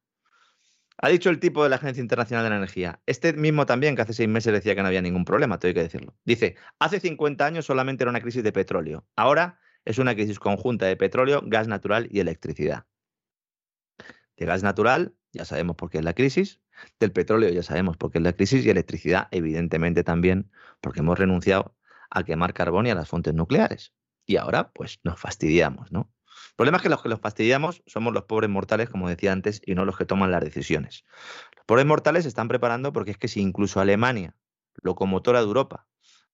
Ha 1.00 1.10
dicho 1.10 1.30
el 1.30 1.40
tipo 1.40 1.64
de 1.64 1.70
la 1.70 1.76
Agencia 1.76 2.02
Internacional 2.02 2.44
de 2.44 2.50
la 2.50 2.58
Energía. 2.58 3.00
Este 3.06 3.32
mismo 3.34 3.68
también, 3.68 3.96
que 3.96 4.02
hace 4.02 4.14
seis 4.14 4.28
meses 4.28 4.52
decía 4.52 4.74
que 4.74 4.82
no 4.82 4.88
había 4.88 5.02
ningún 5.04 5.26
problema, 5.26 5.60
tengo 5.60 5.76
que 5.76 5.84
decirlo. 5.84 6.18
Dice, 6.26 6.56
hace 6.80 7.00
50 7.00 7.46
años 7.46 7.66
solamente 7.66 8.04
era 8.04 8.10
una 8.10 8.20
crisis 8.20 8.44
de 8.44 8.52
petróleo. 8.52 9.06
Ahora 9.16 9.60
es 9.86 10.00
una 10.00 10.16
crisis 10.16 10.40
conjunta 10.40 10.88
de 10.88 10.98
petróleo, 10.98 11.44
gas 11.46 11.68
natural 11.68 12.08
y 12.10 12.20
electricidad. 12.20 12.88
De 14.38 14.46
gas 14.48 14.64
natural, 14.64 15.16
ya 15.34 15.46
sabemos 15.46 15.76
por 15.76 15.92
qué 15.92 16.00
es 16.00 16.04
la 16.04 16.14
crisis. 16.14 16.62
Del 17.00 17.12
petróleo, 17.12 17.50
ya 17.50 17.64
sabemos 17.64 17.98
por 17.98 18.12
qué 18.12 18.20
es 18.20 18.24
la 18.24 18.34
crisis. 18.34 18.66
Y 18.66 18.70
electricidad, 18.70 19.28
evidentemente 19.32 20.04
también, 20.04 20.52
porque 20.82 21.00
hemos 21.00 21.18
renunciado 21.18 21.76
a 22.10 22.24
quemar 22.24 22.54
carbón 22.54 22.88
y 22.88 22.90
a 22.92 22.96
las 22.96 23.10
fuentes 23.10 23.34
nucleares. 23.34 23.94
Y 24.26 24.38
ahora, 24.38 24.72
pues 24.72 25.00
nos 25.04 25.20
fastidiamos, 25.20 25.92
¿no? 25.92 26.12
El 26.50 26.56
problema 26.56 26.78
es 26.78 26.84
que 26.84 26.90
los 26.90 27.02
que 27.02 27.10
los 27.10 27.20
fastidiamos 27.20 27.84
somos 27.86 28.14
los 28.14 28.24
pobres 28.24 28.50
mortales, 28.50 28.90
como 28.90 29.10
decía 29.10 29.32
antes, 29.32 29.62
y 29.66 29.76
no 29.76 29.86
los 29.86 29.98
que 29.98 30.06
toman 30.06 30.32
las 30.32 30.44
decisiones. 30.44 31.06
Los 31.56 31.66
pobres 31.66 31.86
mortales 31.86 32.24
se 32.24 32.30
están 32.30 32.48
preparando 32.48 32.92
porque 32.94 33.12
es 33.12 33.18
que 33.18 33.28
si 33.28 33.42
incluso 33.42 33.80
Alemania, 33.80 34.36
locomotora 34.82 35.40
de 35.40 35.46
Europa, 35.46 35.88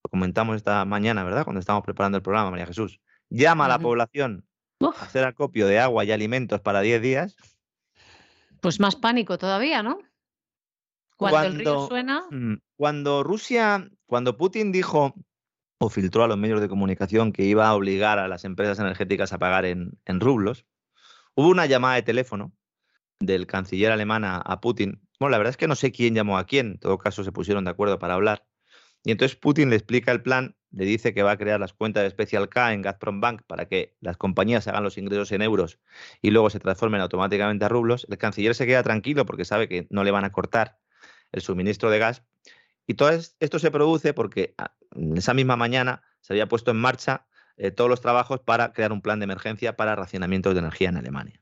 lo 0.04 0.10
comentamos 0.10 0.56
esta 0.56 0.84
mañana, 0.86 1.24
¿verdad? 1.24 1.44
Cuando 1.44 1.60
estábamos 1.60 1.86
preparando 1.86 2.18
el 2.18 2.22
programa, 2.22 2.52
María 2.52 2.68
Jesús, 2.68 3.02
llama 3.30 3.66
a 3.66 3.70
la 3.70 3.80
población 3.80 4.46
a 4.82 5.04
hacer 5.04 5.26
acopio 5.26 5.68
de 5.68 5.80
agua 5.80 6.04
y 6.04 6.12
alimentos 6.12 6.62
para 6.62 6.82
10 6.82 7.02
días. 7.02 7.36
Pues 8.62 8.80
más 8.80 8.96
pánico 8.96 9.38
todavía, 9.38 9.84
¿no? 9.84 10.00
Cuando, 11.18 11.48
el 11.48 11.60
río 11.60 11.88
suena. 11.88 12.24
Mm, 12.32 12.56
cuando 12.76 13.24
Rusia, 13.24 13.90
cuando 14.06 14.38
Putin 14.38 14.72
dijo 14.72 15.14
o 15.84 15.90
filtró 15.90 16.24
a 16.24 16.28
los 16.28 16.38
medios 16.38 16.62
de 16.62 16.70
comunicación 16.70 17.34
que 17.34 17.44
iba 17.44 17.68
a 17.68 17.76
obligar 17.76 18.18
a 18.18 18.28
las 18.28 18.46
empresas 18.46 18.80
energéticas 18.80 19.34
a 19.34 19.38
pagar 19.38 19.66
en, 19.66 19.98
rublos. 20.06 20.66
Hubo 21.36 21.50
una 21.50 21.66
llamada 21.66 21.96
de 21.96 22.04
teléfono 22.04 22.54
del 23.20 23.48
canciller 23.48 23.92
alemán 23.92 24.24
a, 24.26 24.62
Putin. 24.62 25.02
Bueno, 25.20 25.32
la 25.32 25.38
verdad 25.38 25.52
es 25.52 25.58
que 25.58 25.68
no 25.68 25.76
sé 25.76 25.92
quién 25.92 26.16
llamó 26.16 26.38
a 26.38 26.46
quién, 26.46 26.68
en 26.68 26.80
todo 26.80 26.98
caso 26.98 27.24
se 27.24 27.32
pusieron 27.32 27.66
de 27.66 27.72
acuerdo 27.72 28.00
para 28.00 28.14
hablar. 28.14 28.46
Y 29.04 29.12
entonces 29.12 29.38
Putin 29.38 29.70
le 29.70 29.76
explica 29.76 30.14
el 30.14 30.22
plan, 30.22 30.56
le 30.72 30.86
dice 30.86 31.14
que 31.14 31.24
va 31.24 31.32
a 31.32 31.38
crear 31.38 31.60
las 31.60 31.74
cuentas 31.74 32.04
de 32.04 32.10
Special 32.10 32.48
K 32.48 32.74
en 32.74 32.82
Gazprom 32.82 33.20
Bank 33.20 33.42
para 33.46 33.68
que 33.68 33.98
las 34.00 34.16
compañías 34.16 34.68
hagan 34.70 34.84
los 34.84 34.98
ingresos 34.98 35.34
en 35.34 35.42
euros 35.42 35.80
y 36.22 36.32
luego 36.32 36.50
se 36.50 36.60
transformen 36.60 37.02
automáticamente 37.02 37.66
a 37.66 37.70
rublos. 37.70 38.08
El 38.10 38.18
canciller 38.18 38.56
se 38.56 38.66
queda 38.66 38.84
tranquilo 38.84 39.26
porque 39.26 39.44
sabe 39.44 39.68
que 39.68 39.88
no 39.90 40.06
le 40.06 40.12
van 40.12 40.24
a 40.24 40.32
cortar 40.32 40.80
el 41.34 41.42
suministro 41.42 41.90
de 41.90 42.00
gas 42.00 42.24
y 42.88 42.96
todo 42.96 43.10
esto 43.10 43.60
se 43.60 43.72
produce 43.72 44.14
porque 44.14 44.56
ah, 44.58 44.74
esa 45.16 45.34
misma 45.34 45.56
mañana 45.56 46.04
se 46.22 46.34
había 46.34 46.48
puesto 46.48 46.72
en 46.72 46.78
marcha 46.78 47.28
eh, 47.58 47.72
todos 47.72 47.90
los 47.90 48.02
trabajos 48.02 48.40
para 48.40 48.74
crear 48.74 48.92
un 48.92 49.02
plan 49.02 49.20
de 49.20 49.26
emergencia 49.26 49.76
para 49.76 49.96
racionamientos 49.96 50.54
de 50.54 50.60
energía 50.60 50.90
en 50.90 50.98
Alemania. 50.98 51.40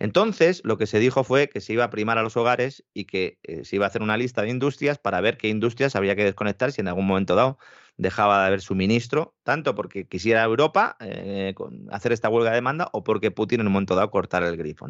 Entonces, 0.00 0.60
lo 0.64 0.78
que 0.78 0.86
se 0.86 1.00
dijo 1.00 1.24
fue 1.24 1.48
que 1.48 1.60
se 1.60 1.72
iba 1.72 1.84
a 1.84 1.90
primar 1.90 2.18
a 2.18 2.22
los 2.22 2.36
hogares 2.36 2.84
y 2.94 3.06
que 3.06 3.38
eh, 3.42 3.64
se 3.64 3.76
iba 3.76 3.86
a 3.86 3.88
hacer 3.88 4.02
una 4.02 4.16
lista 4.16 4.42
de 4.42 4.50
industrias 4.50 4.98
para 4.98 5.20
ver 5.20 5.36
qué 5.36 5.48
industrias 5.48 5.96
había 5.96 6.14
que 6.14 6.24
desconectar 6.24 6.70
si 6.70 6.80
en 6.80 6.88
algún 6.88 7.06
momento 7.06 7.34
dado 7.34 7.58
dejaba 7.96 8.42
de 8.42 8.46
haber 8.46 8.60
suministro, 8.60 9.34
tanto 9.42 9.74
porque 9.74 10.06
quisiera 10.06 10.44
Europa 10.44 10.96
eh, 11.00 11.52
hacer 11.90 12.12
esta 12.12 12.28
huelga 12.28 12.50
de 12.50 12.56
demanda 12.56 12.88
o 12.92 13.02
porque 13.02 13.32
Putin 13.32 13.60
en 13.60 13.66
un 13.66 13.72
momento 13.72 13.96
dado 13.96 14.10
cortar 14.10 14.44
el 14.44 14.56
grifo. 14.56 14.86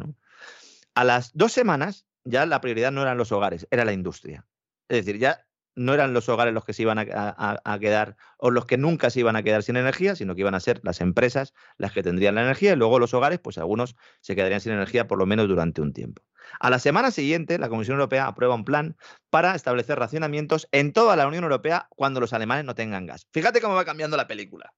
A 0.93 1.03
las 1.03 1.35
dos 1.35 1.53
semanas 1.53 2.05
ya 2.29 2.45
la 2.45 2.61
prioridad 2.61 2.91
no 2.91 3.01
eran 3.01 3.17
los 3.17 3.31
hogares, 3.31 3.67
era 3.71 3.85
la 3.85 3.93
industria. 3.93 4.45
Es 4.87 5.05
decir, 5.05 5.19
ya 5.19 5.45
no 5.75 5.93
eran 5.93 6.13
los 6.13 6.27
hogares 6.27 6.53
los 6.53 6.65
que 6.65 6.73
se 6.73 6.81
iban 6.81 6.99
a, 6.99 7.79
quedar 7.79 8.17
o 8.37 8.51
los 8.51 8.65
que 8.65 8.77
nunca 8.77 9.09
se 9.09 9.21
iban 9.21 9.35
a 9.35 9.43
quedar 9.43 9.63
sin 9.63 9.77
energía, 9.77 10.15
sino 10.15 10.35
que 10.35 10.41
iban 10.41 10.55
a 10.55 10.59
ser 10.59 10.81
las 10.83 10.99
empresas 10.99 11.53
las 11.77 11.93
que 11.93 12.03
tendrían 12.03 12.35
la 12.35 12.41
energía 12.41 12.73
y 12.73 12.75
luego 12.75 12.99
los 12.99 13.13
hogares, 13.13 13.39
pues 13.39 13.57
algunos 13.57 13.95
se 14.19 14.35
quedarían 14.35 14.59
sin 14.59 14.73
energía 14.73 15.07
por 15.07 15.17
lo 15.17 15.25
menos 15.25 15.47
durante 15.47 15.81
un 15.81 15.93
tiempo. 15.93 16.21
A 16.59 16.69
la 16.69 16.79
semana 16.79 17.11
siguiente, 17.11 17.57
la 17.59 17.69
Comisión 17.69 17.95
Europea 17.95 18.27
aprueba 18.27 18.55
un 18.55 18.65
plan 18.65 18.97
para 19.29 19.55
establecer 19.55 19.97
racionamientos 19.97 20.67
en 20.71 20.91
toda 20.91 21.15
la 21.15 21.27
Unión 21.27 21.43
Europea 21.43 21.87
cuando 21.95 22.19
los 22.19 22.33
alemanes 22.33 22.65
no 22.65 22.75
tengan 22.75 23.05
gas. 23.05 23.27
Fíjate 23.31 23.61
cómo 23.61 23.75
va 23.75 23.85
cambiando 23.85 24.17
la 24.17 24.27
película. 24.27 24.73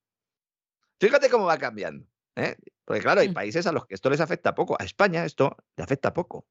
Fíjate 1.00 1.30
cómo 1.30 1.46
va 1.46 1.58
cambiando. 1.58 2.06
¿eh? 2.36 2.58
Porque 2.86 3.02
claro, 3.02 3.22
hay 3.22 3.30
mm. 3.30 3.34
países 3.34 3.66
a 3.66 3.72
los 3.72 3.86
que 3.86 3.96
esto 3.96 4.10
les 4.10 4.22
afecta 4.22 4.54
poco. 4.54 4.78
A 4.80 4.84
España 4.84 5.26
esto 5.26 5.58
le 5.76 5.84
afecta 5.84 6.14
poco. 6.14 6.46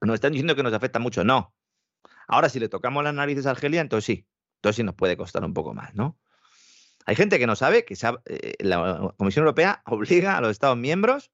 Nos 0.00 0.14
están 0.14 0.32
diciendo 0.32 0.56
que 0.56 0.62
nos 0.62 0.72
afecta 0.72 0.98
mucho. 0.98 1.24
No, 1.24 1.54
Ahora, 2.30 2.48
si 2.48 2.60
le 2.60 2.68
tocamos 2.68 3.02
las 3.02 3.12
narices 3.12 3.46
a 3.46 3.50
Argelia, 3.50 3.80
entonces 3.80 4.04
sí, 4.04 4.26
entonces 4.58 4.76
sí 4.76 4.84
nos 4.84 4.94
puede 4.94 5.16
costar 5.16 5.44
un 5.44 5.52
poco 5.52 5.74
más, 5.74 5.96
¿no? 5.96 6.16
Hay 7.04 7.16
gente 7.16 7.40
que 7.40 7.46
no 7.48 7.56
sabe 7.56 7.84
que 7.84 7.94
eh, 8.26 8.54
la 8.60 9.12
Comisión 9.16 9.42
Europea 9.42 9.82
obliga 9.86 10.36
a 10.36 10.40
los 10.40 10.52
Estados 10.52 10.76
miembros 10.76 11.32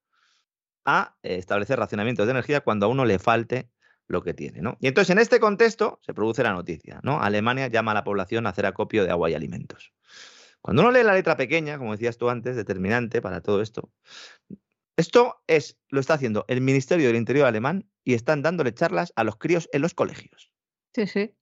a 0.87 1.17
eh, 1.23 1.37
establecer 1.37 1.79
racionamientos 1.79 2.27
de 2.27 2.31
energía 2.31 2.63
cuando 2.63 2.87
a 2.87 2.89
uno 2.89 3.05
le 3.05 3.19
falte 3.19 3.69
lo 4.09 4.23
que 4.23 4.33
tiene, 4.33 4.63
¿no? 4.63 4.79
Y 4.81 4.87
entonces 4.87 5.11
en 5.11 5.19
este 5.19 5.39
contexto 5.39 6.01
se 6.01 6.15
produce 6.15 6.43
la 6.43 6.55
noticia, 6.55 7.01
¿no? 7.03 7.21
Alemania 7.21 7.67
llama 7.67 7.91
a 7.91 7.95
la 7.95 8.05
población 8.05 8.47
a 8.47 8.51
hacer 8.51 8.65
acopio 8.65 9.05
de 9.05 9.11
agua 9.11 9.29
y 9.29 9.35
alimentos. 9.35 9.93
Cuando 10.63 10.81
uno 10.81 10.93
lee 10.93 11.03
la 11.03 11.13
letra 11.13 11.37
pequeña, 11.37 11.77
como 11.77 11.93
decías 11.93 12.17
tú 12.17 12.31
antes, 12.31 12.57
determinante 12.57 13.21
para 13.21 13.43
todo 13.43 13.61
esto, 13.61 13.91
esto 14.97 15.43
es, 15.47 15.79
lo 15.91 16.01
está 16.01 16.15
haciendo 16.15 16.45
el 16.49 16.61
Ministerio 16.61 17.07
del 17.07 17.17
Interior 17.17 17.47
alemán 17.47 17.89
y 18.05 18.15
están 18.15 18.43
dándole 18.43 18.73
charlas 18.73 19.13
a 19.17 19.25
los 19.25 19.37
críos 19.37 19.69
en 19.73 19.83
los 19.83 19.95
colegios. 19.95 20.51
Sí, 20.95 21.07
sí. 21.07 21.35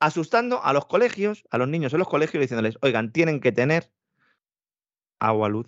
Asustando 0.00 0.62
a 0.62 0.72
los 0.72 0.86
colegios, 0.86 1.44
a 1.50 1.58
los 1.58 1.68
niños 1.68 1.92
en 1.92 1.98
los 1.98 2.08
colegios, 2.08 2.40
diciéndoles, 2.40 2.78
oigan, 2.82 3.12
tienen 3.12 3.40
que 3.40 3.52
tener 3.52 3.90
agua, 5.18 5.48
luz, 5.48 5.66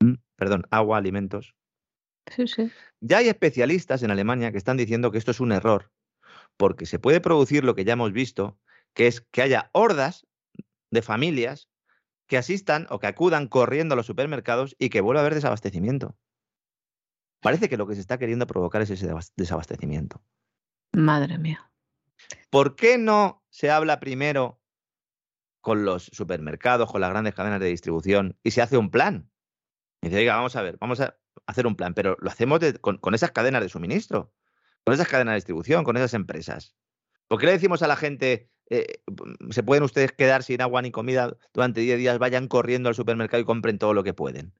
mm, 0.00 0.14
perdón, 0.36 0.66
agua, 0.70 0.98
alimentos. 0.98 1.54
Sí, 2.30 2.46
sí. 2.46 2.70
Ya 3.00 3.18
hay 3.18 3.28
especialistas 3.28 4.02
en 4.02 4.10
Alemania 4.10 4.52
que 4.52 4.58
están 4.58 4.76
diciendo 4.76 5.10
que 5.10 5.18
esto 5.18 5.30
es 5.30 5.40
un 5.40 5.52
error, 5.52 5.90
porque 6.56 6.86
se 6.86 6.98
puede 6.98 7.20
producir 7.20 7.64
lo 7.64 7.74
que 7.74 7.84
ya 7.84 7.94
hemos 7.94 8.12
visto, 8.12 8.58
que 8.94 9.06
es 9.06 9.20
que 9.32 9.42
haya 9.42 9.70
hordas 9.72 10.26
de 10.90 11.02
familias 11.02 11.69
que 12.30 12.38
asistan 12.38 12.86
o 12.90 13.00
que 13.00 13.08
acudan 13.08 13.48
corriendo 13.48 13.94
a 13.94 13.96
los 13.96 14.06
supermercados 14.06 14.76
y 14.78 14.88
que 14.88 15.00
vuelva 15.00 15.20
a 15.20 15.24
haber 15.24 15.34
desabastecimiento. 15.34 16.16
Parece 17.40 17.68
que 17.68 17.76
lo 17.76 17.88
que 17.88 17.96
se 17.96 18.00
está 18.00 18.18
queriendo 18.18 18.46
provocar 18.46 18.82
es 18.82 18.90
ese 18.90 19.12
desabastecimiento. 19.36 20.22
Madre 20.92 21.38
mía. 21.38 21.72
¿Por 22.48 22.76
qué 22.76 22.98
no 22.98 23.44
se 23.50 23.72
habla 23.72 23.98
primero 23.98 24.62
con 25.60 25.84
los 25.84 26.04
supermercados, 26.04 26.92
con 26.92 27.00
las 27.00 27.10
grandes 27.10 27.34
cadenas 27.34 27.58
de 27.58 27.66
distribución 27.66 28.38
y 28.44 28.52
se 28.52 28.62
hace 28.62 28.76
un 28.76 28.92
plan? 28.92 29.28
Y 30.00 30.06
dice, 30.06 30.20
oiga, 30.20 30.36
vamos 30.36 30.54
a 30.54 30.62
ver, 30.62 30.78
vamos 30.78 31.00
a 31.00 31.18
hacer 31.46 31.66
un 31.66 31.74
plan, 31.74 31.94
pero 31.94 32.16
lo 32.20 32.30
hacemos 32.30 32.60
con, 32.80 33.14
esas 33.14 33.32
cadenas 33.32 33.60
de 33.60 33.68
suministro, 33.68 34.32
con 34.84 34.94
esas 34.94 35.08
cadenas 35.08 35.32
de 35.32 35.38
distribución, 35.38 35.82
con 35.82 35.96
esas 35.96 36.14
empresas. 36.14 36.76
¿Por 37.26 37.40
qué 37.40 37.46
le 37.46 37.52
decimos 37.52 37.82
a 37.82 37.88
la 37.88 37.96
gente, 37.96 38.48
eh, 38.70 39.02
se 39.50 39.62
pueden 39.62 39.84
ustedes 39.84 40.12
quedar 40.12 40.42
sin 40.42 40.62
agua 40.62 40.82
ni 40.82 40.90
comida 40.90 41.36
durante 41.52 41.80
10 41.80 41.98
días, 41.98 42.18
vayan 42.18 42.48
corriendo 42.48 42.88
al 42.88 42.94
supermercado 42.94 43.42
y 43.42 43.46
compren 43.46 43.78
todo 43.78 43.94
lo 43.94 44.02
que 44.02 44.14
pueden? 44.14 44.52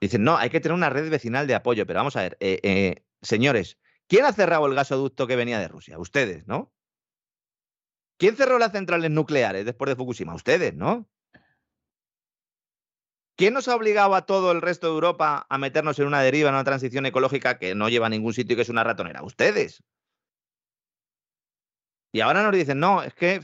Dicen, 0.00 0.24
no, 0.24 0.38
hay 0.38 0.48
que 0.48 0.60
tener 0.60 0.74
una 0.74 0.88
red 0.88 1.10
vecinal 1.10 1.46
de 1.46 1.54
apoyo, 1.54 1.86
pero 1.86 1.98
vamos 1.98 2.16
a 2.16 2.22
ver, 2.22 2.38
eh, 2.40 2.58
eh, 2.62 3.04
señores, 3.20 3.76
¿Quién 4.10 4.24
ha 4.24 4.32
cerrado 4.32 4.66
el 4.66 4.74
gasoducto 4.74 5.28
que 5.28 5.36
venía 5.36 5.60
de 5.60 5.68
Rusia? 5.68 5.96
Ustedes, 5.96 6.44
¿no? 6.48 6.72
¿Quién 8.18 8.34
cerró 8.34 8.58
las 8.58 8.72
centrales 8.72 9.08
nucleares 9.08 9.64
después 9.64 9.88
de 9.88 9.94
Fukushima? 9.94 10.34
Ustedes, 10.34 10.74
¿no? 10.74 11.08
¿Quién 13.36 13.54
nos 13.54 13.68
ha 13.68 13.76
obligado 13.76 14.16
a 14.16 14.26
todo 14.26 14.50
el 14.50 14.62
resto 14.62 14.88
de 14.88 14.94
Europa 14.94 15.46
a 15.48 15.58
meternos 15.58 15.96
en 16.00 16.08
una 16.08 16.22
deriva, 16.22 16.48
en 16.48 16.56
una 16.56 16.64
transición 16.64 17.06
ecológica 17.06 17.60
que 17.60 17.76
no 17.76 17.88
lleva 17.88 18.06
a 18.06 18.10
ningún 18.10 18.34
sitio 18.34 18.54
y 18.54 18.56
que 18.56 18.62
es 18.62 18.68
una 18.68 18.82
ratonera? 18.82 19.22
Ustedes. 19.22 19.84
Y 22.12 22.20
ahora 22.20 22.42
nos 22.42 22.52
dicen, 22.52 22.80
no, 22.80 23.02
es 23.02 23.14
que 23.14 23.40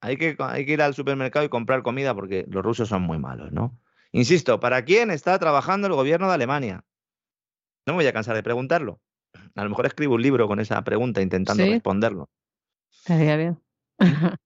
hay 0.00 0.16
que, 0.16 0.36
hay 0.38 0.66
que 0.66 0.72
ir 0.72 0.82
al 0.82 0.94
supermercado 0.94 1.44
y 1.44 1.48
comprar 1.48 1.82
comida 1.82 2.14
porque 2.14 2.46
los 2.48 2.64
rusos 2.64 2.88
son 2.88 3.02
muy 3.02 3.18
malos, 3.18 3.52
¿no? 3.52 3.78
Insisto, 4.12 4.58
¿para 4.58 4.84
quién 4.84 5.10
está 5.10 5.38
trabajando 5.38 5.86
el 5.86 5.94
gobierno 5.94 6.28
de 6.28 6.34
Alemania? 6.34 6.84
No 7.86 7.92
me 7.92 7.98
voy 7.98 8.06
a 8.06 8.12
cansar 8.12 8.34
de 8.34 8.42
preguntarlo. 8.42 9.00
A 9.54 9.62
lo 9.62 9.70
mejor 9.70 9.86
escribo 9.86 10.14
un 10.14 10.22
libro 10.22 10.48
con 10.48 10.58
esa 10.58 10.82
pregunta 10.82 11.22
intentando 11.22 11.64
responderlo. 11.64 12.28
Estaría 12.90 13.36
bien. 13.36 13.60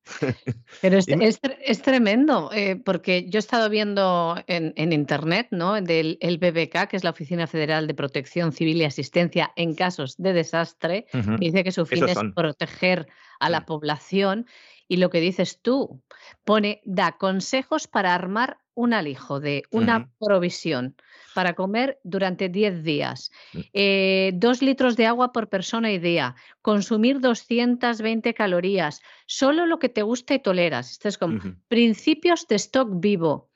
Pero 0.81 0.99
es, 1.07 1.83
tremendo, 1.83 2.51
eh, 2.53 2.77
porque 2.77 3.29
yo 3.29 3.39
he 3.39 3.41
estado 3.41 3.71
viendo 3.71 4.37
en, 4.47 4.93
internet, 4.93 5.49
¿no? 5.51 5.81
Del 5.81 6.19
el 6.21 6.39
BBK, 6.39 6.89
que 6.89 6.97
es 6.97 7.05
la 7.05 7.11
Oficina 7.11 7.47
Federal 7.47 7.87
de 7.87 7.95
Protección 7.95 8.53
Civil 8.53 8.79
y 8.79 8.85
Asistencia 8.85 9.53
en 9.57 9.75
casos 9.75 10.17
de 10.19 10.33
desastre, 10.33 11.07
dice 11.39 11.65
que 11.65 11.73
su 11.73 11.87
fin 11.87 12.09
es 12.09 12.19
proteger 12.35 13.07
a 13.41 13.51
la 13.51 13.65
población 13.67 14.47
Y 14.87 14.99
lo 14.99 15.09
que 15.09 15.21
dices 15.21 15.61
tú, 15.63 16.03
pone, 16.45 16.83
da 16.85 17.13
consejos 17.13 17.87
para 17.87 18.15
armar 18.15 18.59
un 18.75 18.93
alijo 18.93 19.41
de 19.41 19.63
una 19.71 20.11
provisión 20.19 20.97
para 21.35 21.55
comer 21.55 21.99
durante 22.05 22.49
10 22.49 22.83
días, 22.83 23.31
mm. 23.53 23.59
eh, 23.73 24.33
dos 24.35 24.63
litros 24.63 24.97
de 24.97 25.07
agua 25.07 25.33
por 25.33 25.49
persona 25.49 25.91
y 25.93 25.99
día, 25.99 26.37
consumir 26.63 27.21
220 27.21 28.33
calorías, 28.35 29.03
solo 29.27 29.67
lo 29.67 29.79
que 29.79 29.89
te 29.89 30.03
gusta 30.03 30.35
y 30.35 30.39
toleras. 30.39 30.93
Esto 30.93 31.09
es 31.09 31.19
como 31.19 31.41
principios 31.69 32.47
de 32.49 32.57
stock 32.57 32.89
vivo. 32.95 33.51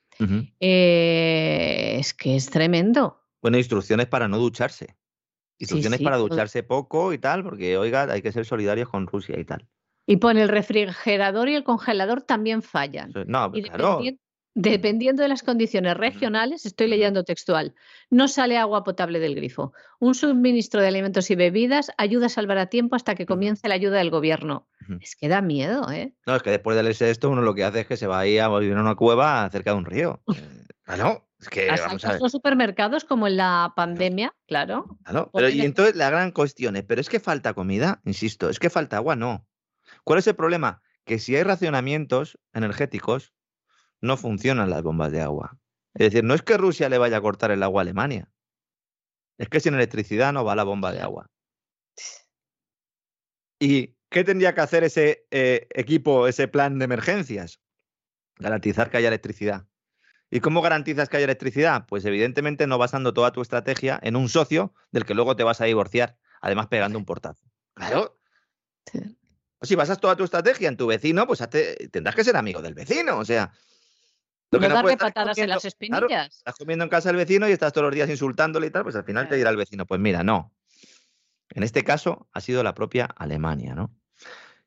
Eh, 0.59 1.95
es 1.97 2.13
que 2.13 2.35
es 2.35 2.49
tremendo. 2.49 3.21
Bueno, 3.41 3.57
instrucciones 3.57 4.07
para 4.07 4.27
no 4.27 4.37
ducharse. 4.37 4.97
Instrucciones 5.57 6.01
para 6.01 6.17
ducharse 6.17 6.63
poco 6.63 7.13
y 7.13 7.17
tal, 7.17 7.43
porque, 7.43 7.77
oiga, 7.77 8.03
hay 8.03 8.21
que 8.21 8.31
ser 8.31 8.45
solidarios 8.45 8.89
con 8.89 9.07
Rusia 9.07 9.39
y 9.39 9.45
tal. 9.45 9.67
Y 10.05 10.17
pone 10.17 10.41
el 10.41 10.49
refrigerador 10.49 11.49
y 11.49 11.55
el 11.55 11.63
congelador 11.63 12.21
también 12.21 12.61
fallan. 12.61 13.11
No, 13.27 13.51
claro. 13.51 13.53
Dependiendo 13.53 14.19
de 14.53 15.27
las 15.27 15.43
condiciones 15.43 15.95
regionales, 15.95 16.65
estoy 16.65 16.87
leyendo 16.87 17.23
textual, 17.23 17.73
no 18.09 18.27
sale 18.27 18.57
agua 18.57 18.83
potable 18.83 19.19
del 19.19 19.35
grifo. 19.35 19.73
Un 19.99 20.15
suministro 20.15 20.81
de 20.81 20.87
alimentos 20.87 21.29
y 21.31 21.35
bebidas 21.35 21.91
ayuda 21.97 22.27
a 22.27 22.29
salvar 22.29 22.57
a 22.57 22.67
tiempo 22.67 22.95
hasta 22.95 23.15
que 23.15 23.25
comience 23.25 23.67
la 23.67 23.75
ayuda 23.75 23.97
del 23.97 24.09
gobierno. 24.09 24.67
Es 25.01 25.15
que 25.15 25.27
da 25.27 25.41
miedo, 25.41 25.89
¿eh? 25.91 26.13
No, 26.25 26.35
es 26.35 26.41
que 26.41 26.49
después 26.49 26.75
de 26.75 26.83
leerse 26.83 27.09
esto, 27.09 27.29
uno 27.29 27.41
lo 27.41 27.53
que 27.53 27.63
hace 27.63 27.81
es 27.81 27.87
que 27.87 27.97
se 27.97 28.07
va 28.07 28.19
a 28.19 28.27
ir 28.27 28.41
a 28.41 28.49
vivir 28.49 28.73
en 28.73 28.79
una 28.79 28.95
cueva 28.95 29.47
cerca 29.51 29.71
de 29.71 29.77
un 29.77 29.85
río. 29.85 30.21
Eh, 30.33 30.65
claro, 30.83 31.29
es 31.39 31.49
que 31.49 31.67
vamos 31.69 32.03
a 32.05 32.13
ver. 32.13 32.21
los 32.21 32.31
supermercados 32.31 33.05
como 33.05 33.27
en 33.27 33.37
la 33.37 33.73
pandemia, 33.75 34.33
claro. 34.47 34.97
Claro, 35.03 35.29
pero 35.31 35.49
y 35.49 35.61
entonces 35.61 35.95
la 35.95 36.09
gran 36.09 36.31
cuestión 36.31 36.75
es, 36.75 36.83
¿pero 36.83 36.99
es 36.99 37.09
que 37.09 37.19
falta 37.19 37.53
comida? 37.53 38.01
Insisto, 38.05 38.49
¿es 38.49 38.59
que 38.59 38.71
falta 38.71 38.97
agua? 38.97 39.15
No. 39.15 39.45
¿Cuál 40.03 40.19
es 40.19 40.27
el 40.27 40.35
problema? 40.35 40.81
Que 41.05 41.19
si 41.19 41.35
hay 41.35 41.43
racionamientos 41.43 42.39
energéticos, 42.53 43.33
no 44.01 44.17
funcionan 44.17 44.69
las 44.69 44.83
bombas 44.83 45.11
de 45.11 45.21
agua. 45.21 45.57
Es 45.93 46.11
decir, 46.11 46.23
no 46.23 46.33
es 46.33 46.41
que 46.41 46.57
Rusia 46.57 46.89
le 46.89 46.97
vaya 46.97 47.17
a 47.17 47.21
cortar 47.21 47.51
el 47.51 47.63
agua 47.63 47.81
a 47.81 47.83
Alemania. 47.83 48.31
Es 49.37 49.49
que 49.49 49.59
sin 49.59 49.73
electricidad 49.73 50.33
no 50.33 50.43
va 50.43 50.55
la 50.55 50.63
bomba 50.63 50.91
de 50.91 51.01
agua. 51.01 51.29
¿Y 53.59 53.95
qué 54.09 54.23
tendría 54.23 54.53
que 54.53 54.61
hacer 54.61 54.83
ese 54.83 55.27
eh, 55.31 55.67
equipo, 55.71 56.27
ese 56.27 56.47
plan 56.47 56.79
de 56.79 56.85
emergencias? 56.85 57.59
Garantizar 58.37 58.89
que 58.89 58.97
haya 58.97 59.09
electricidad. 59.09 59.65
¿Y 60.31 60.41
cómo 60.41 60.61
garantizas 60.61 61.09
que 61.09 61.17
haya 61.17 61.25
electricidad? 61.25 61.85
Pues 61.87 62.05
evidentemente 62.05 62.67
no 62.67 62.77
basando 62.77 63.13
toda 63.13 63.31
tu 63.31 63.41
estrategia 63.41 63.99
en 64.01 64.15
un 64.15 64.29
socio 64.29 64.73
del 64.91 65.05
que 65.05 65.15
luego 65.15 65.35
te 65.35 65.43
vas 65.43 65.59
a 65.59 65.65
divorciar, 65.65 66.17
además 66.39 66.67
pegando 66.67 66.99
un 66.99 67.05
portazo. 67.05 67.45
Claro. 67.73 68.19
Si 69.61 69.75
basas 69.75 69.99
toda 69.99 70.15
tu 70.15 70.23
estrategia 70.23 70.69
en 70.69 70.77
tu 70.77 70.87
vecino, 70.87 71.27
pues 71.27 71.43
tendrás 71.91 72.15
que 72.15 72.23
ser 72.23 72.37
amigo 72.37 72.61
del 72.61 72.75
vecino. 72.75 73.17
O 73.17 73.25
sea, 73.25 73.51
no, 74.51 74.59
darle 74.59 74.97
patadas 74.97 75.37
en 75.37 75.49
las 75.49 75.65
espinillas. 75.65 76.37
estás 76.37 76.55
comiendo 76.55 76.83
en 76.83 76.89
casa 76.89 77.09
del 77.09 77.17
vecino 77.17 77.47
y 77.47 77.51
estás 77.51 77.73
todos 77.73 77.85
los 77.85 77.95
días 77.95 78.09
insultándole 78.09 78.67
y 78.67 78.71
tal, 78.71 78.83
pues 78.83 78.95
al 78.95 79.03
final 79.03 79.27
te 79.27 79.35
dirá 79.35 79.49
el 79.49 79.57
vecino, 79.57 79.85
pues 79.85 79.99
mira, 79.99 80.23
no. 80.23 80.53
En 81.51 81.63
este 81.63 81.83
caso 81.83 82.27
ha 82.33 82.41
sido 82.41 82.63
la 82.63 82.73
propia 82.73 83.05
Alemania, 83.05 83.75
¿no? 83.75 83.93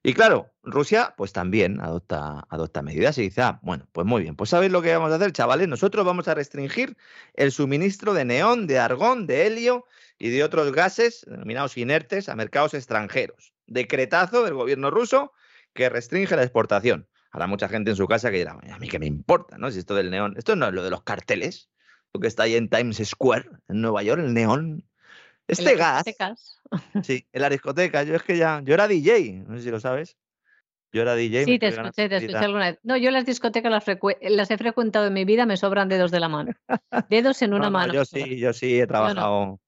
Y 0.05 0.15
claro, 0.15 0.53
Rusia 0.65 1.15
pues 1.17 1.33
también 1.33 1.81
adopta, 1.81 2.45
adopta 2.49 2.83
medidas 2.83 3.17
y 3.19 3.23
dice, 3.23 3.43
ah, 3.43 3.61
bueno, 3.63 3.89
pues 3.93 4.05
muy 4.05 4.23
bien, 4.23 4.35
pues 4.35 4.51
¿sabéis 4.51 4.73
lo 4.73 4.83
que 4.83 4.93
vamos 4.93 5.13
a 5.13 5.15
hacer, 5.15 5.33
chavales? 5.33 5.69
Nosotros 5.69 6.05
vamos 6.05 6.27
a 6.27 6.35
restringir 6.35 6.97
el 7.35 7.53
suministro 7.53 8.13
de 8.13 8.25
neón, 8.25 8.67
de 8.67 8.81
argón, 8.81 9.29
de 9.29 9.47
helio 9.47 9.87
y 10.19 10.31
de 10.31 10.43
otros 10.43 10.73
gases 10.73 11.25
denominados 11.29 11.77
inertes 11.77 12.29
a 12.29 12.35
mercados 12.35 12.75
extranjeros. 12.75 13.55
Decretazo 13.69 14.43
del 14.43 14.55
gobierno 14.55 14.91
ruso 14.91 15.33
que 15.73 15.89
restringe 15.89 16.35
la 16.35 16.43
exportación. 16.43 17.09
Habrá 17.33 17.47
mucha 17.47 17.69
gente 17.69 17.91
en 17.91 17.97
su 17.97 18.07
casa 18.07 18.31
que 18.31 18.37
dirá, 18.37 18.53
a 18.53 18.79
mí 18.79 18.89
qué 18.89 18.99
me 18.99 19.07
importa, 19.07 19.57
¿no? 19.57 19.71
Si 19.71 19.79
esto 19.79 19.95
del 19.95 20.11
neón, 20.11 20.35
esto 20.37 20.55
no 20.55 20.69
es 20.69 20.75
lo 20.75 20.85
de 20.85 20.91
los 20.91 21.03
carteles, 21.03 21.71
lo 22.13 22.21
que 22.21 22.29
está 22.29 22.43
ahí 22.43 22.57
en 22.57 22.69
Times 22.69 23.01
Square, 23.03 23.49
en 23.69 23.81
Nueva 23.81 24.03
York, 24.03 24.21
el 24.23 24.35
neón. 24.35 24.85
Este 25.49 25.75
gas. 25.75 26.05
Sí, 27.03 27.27
en 27.33 27.43
la 27.43 27.51
discoteca. 27.51 28.03
Yo 28.03 28.15
es 28.15 28.23
que 28.23 28.39
ya, 28.39 28.63
yo 28.65 28.73
era 28.73 28.89
DJ, 28.89 29.45
no 29.47 29.59
sé 29.59 29.65
si 29.65 29.71
lo 29.71 29.79
sabes. 29.79 30.17
Yo 30.91 31.03
era 31.03 31.15
DJ. 31.15 31.45
Sí, 31.45 31.59
te 31.59 31.69
escuché, 31.69 32.09
te 32.09 32.17
escuché 32.17 32.39
alguna 32.39 32.71
vez. 32.71 32.79
No, 32.83 32.97
yo 32.97 33.11
las 33.11 33.27
discotecas 33.27 33.71
las, 33.71 33.85
las, 34.23 34.51
he 34.51 34.57
frecuentado 34.57 35.07
en 35.07 35.13
mi 35.13 35.27
vida, 35.27 35.45
me 35.45 35.59
sobran 35.59 35.91
dedos 35.91 36.11
de 36.11 36.21
la 36.21 36.29
mano. 36.31 36.53
Dedos 37.11 37.43
en 37.43 37.53
una 37.53 37.69
mano. 37.69 37.93
Yo 37.93 38.07
sí, 38.07 38.39
yo 38.39 38.55
sí 38.55 38.81
he 38.81 38.87
trabajado 38.87 39.61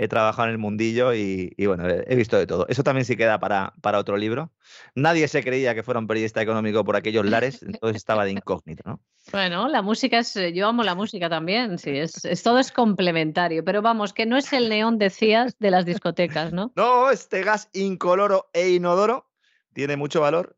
he 0.00 0.06
trabajado 0.06 0.46
en 0.46 0.52
el 0.52 0.58
mundillo 0.58 1.12
y, 1.12 1.52
bueno, 1.66 1.88
he 1.88 2.14
visto 2.14 2.38
de 2.38 2.46
todo. 2.46 2.66
Eso 2.68 2.84
también 2.84 3.04
sí 3.04 3.16
queda 3.16 3.40
para, 3.40 3.74
para 3.82 3.98
otro 3.98 4.16
libro. 4.16 4.52
Nadie 4.94 5.26
se 5.26 5.42
creía 5.42 5.74
que 5.74 5.82
fuera 5.82 5.98
un 5.98 6.06
periodista 6.06 6.40
económico 6.40 6.84
por 6.84 6.94
aquellos 6.94 7.26
lares, 7.26 7.62
entonces 7.64 7.96
estaba 7.96 8.24
de 8.24 8.30
incógnito, 8.30 8.84
¿no? 8.86 9.00
Bueno, 9.32 9.68
la 9.68 9.82
música 9.82 10.20
es, 10.20 10.38
yo 10.54 10.68
amo 10.68 10.84
la 10.84 10.94
música 10.94 11.28
también, 11.28 11.78
sí, 11.78 11.90
es, 11.98 12.22
todo 12.44 12.60
es 12.60 12.70
complementario, 12.70 13.64
pero 13.64 13.82
vamos, 13.82 14.12
que 14.12 14.24
no 14.24 14.36
es 14.36 14.52
el 14.52 14.68
neón, 14.68 14.98
decías, 14.98 15.58
de 15.58 15.72
las 15.72 15.84
discotecas, 15.84 16.52
¿no? 16.52 16.72
No, 16.76 17.10
este 17.10 17.42
gas 17.42 17.68
incoloro 17.72 18.50
e 18.52 18.70
inodoro 18.70 19.28
tiene 19.72 19.96
mucho 19.96 20.20
valor, 20.20 20.56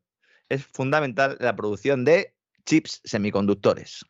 es 0.49 0.63
fundamental 0.63 1.37
en 1.39 1.45
la 1.47 1.55
producción 1.55 2.05
de 2.05 2.35
chips 2.65 3.01
semiconductores. 3.03 4.05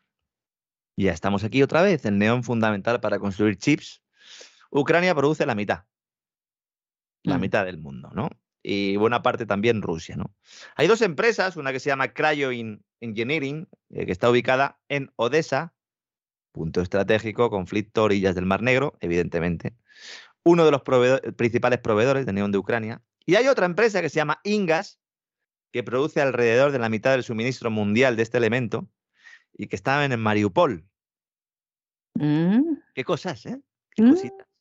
Ya 0.94 1.12
estamos 1.12 1.42
aquí 1.42 1.62
otra 1.62 1.80
vez, 1.80 2.04
el 2.04 2.18
neón 2.18 2.44
fundamental 2.44 3.00
para 3.00 3.18
construir 3.18 3.56
chips 3.56 4.01
Ucrania 4.72 5.14
produce 5.14 5.44
la 5.44 5.54
mitad, 5.54 5.84
la 7.22 7.38
mm. 7.38 7.40
mitad 7.40 7.64
del 7.66 7.78
mundo, 7.78 8.10
¿no? 8.14 8.30
Y 8.62 8.96
buena 8.96 9.22
parte 9.22 9.44
también 9.44 9.82
Rusia, 9.82 10.16
¿no? 10.16 10.34
Hay 10.76 10.86
dos 10.86 11.02
empresas, 11.02 11.56
una 11.56 11.72
que 11.72 11.80
se 11.80 11.90
llama 11.90 12.14
Cryo 12.14 12.50
Engineering, 13.00 13.68
eh, 13.90 14.06
que 14.06 14.12
está 14.12 14.30
ubicada 14.30 14.80
en 14.88 15.12
Odessa, 15.16 15.74
punto 16.52 16.80
estratégico, 16.80 17.50
conflicto, 17.50 18.04
orillas 18.04 18.34
del 18.34 18.46
Mar 18.46 18.62
Negro, 18.62 18.96
evidentemente. 19.00 19.74
Uno 20.44 20.64
de 20.64 20.70
los 20.70 20.82
principales 21.36 21.80
proveedores 21.80 22.24
de 22.24 22.32
neón 22.32 22.52
de 22.52 22.58
Ucrania. 22.58 23.02
Y 23.26 23.34
hay 23.34 23.48
otra 23.48 23.66
empresa 23.66 24.00
que 24.00 24.08
se 24.08 24.16
llama 24.16 24.40
Ingas, 24.42 25.00
que 25.72 25.82
produce 25.82 26.20
alrededor 26.20 26.72
de 26.72 26.78
la 26.78 26.88
mitad 26.88 27.12
del 27.12 27.24
suministro 27.24 27.70
mundial 27.70 28.16
de 28.16 28.22
este 28.22 28.38
elemento 28.38 28.88
y 29.52 29.66
que 29.66 29.76
está 29.76 30.04
en 30.04 30.18
Mariupol. 30.20 30.86
Mm. 32.14 32.76
Qué 32.94 33.04
cosas, 33.04 33.44
¿eh? 33.46 33.60
Qué 33.90 34.02
mm. 34.02 34.10
cositas. 34.10 34.51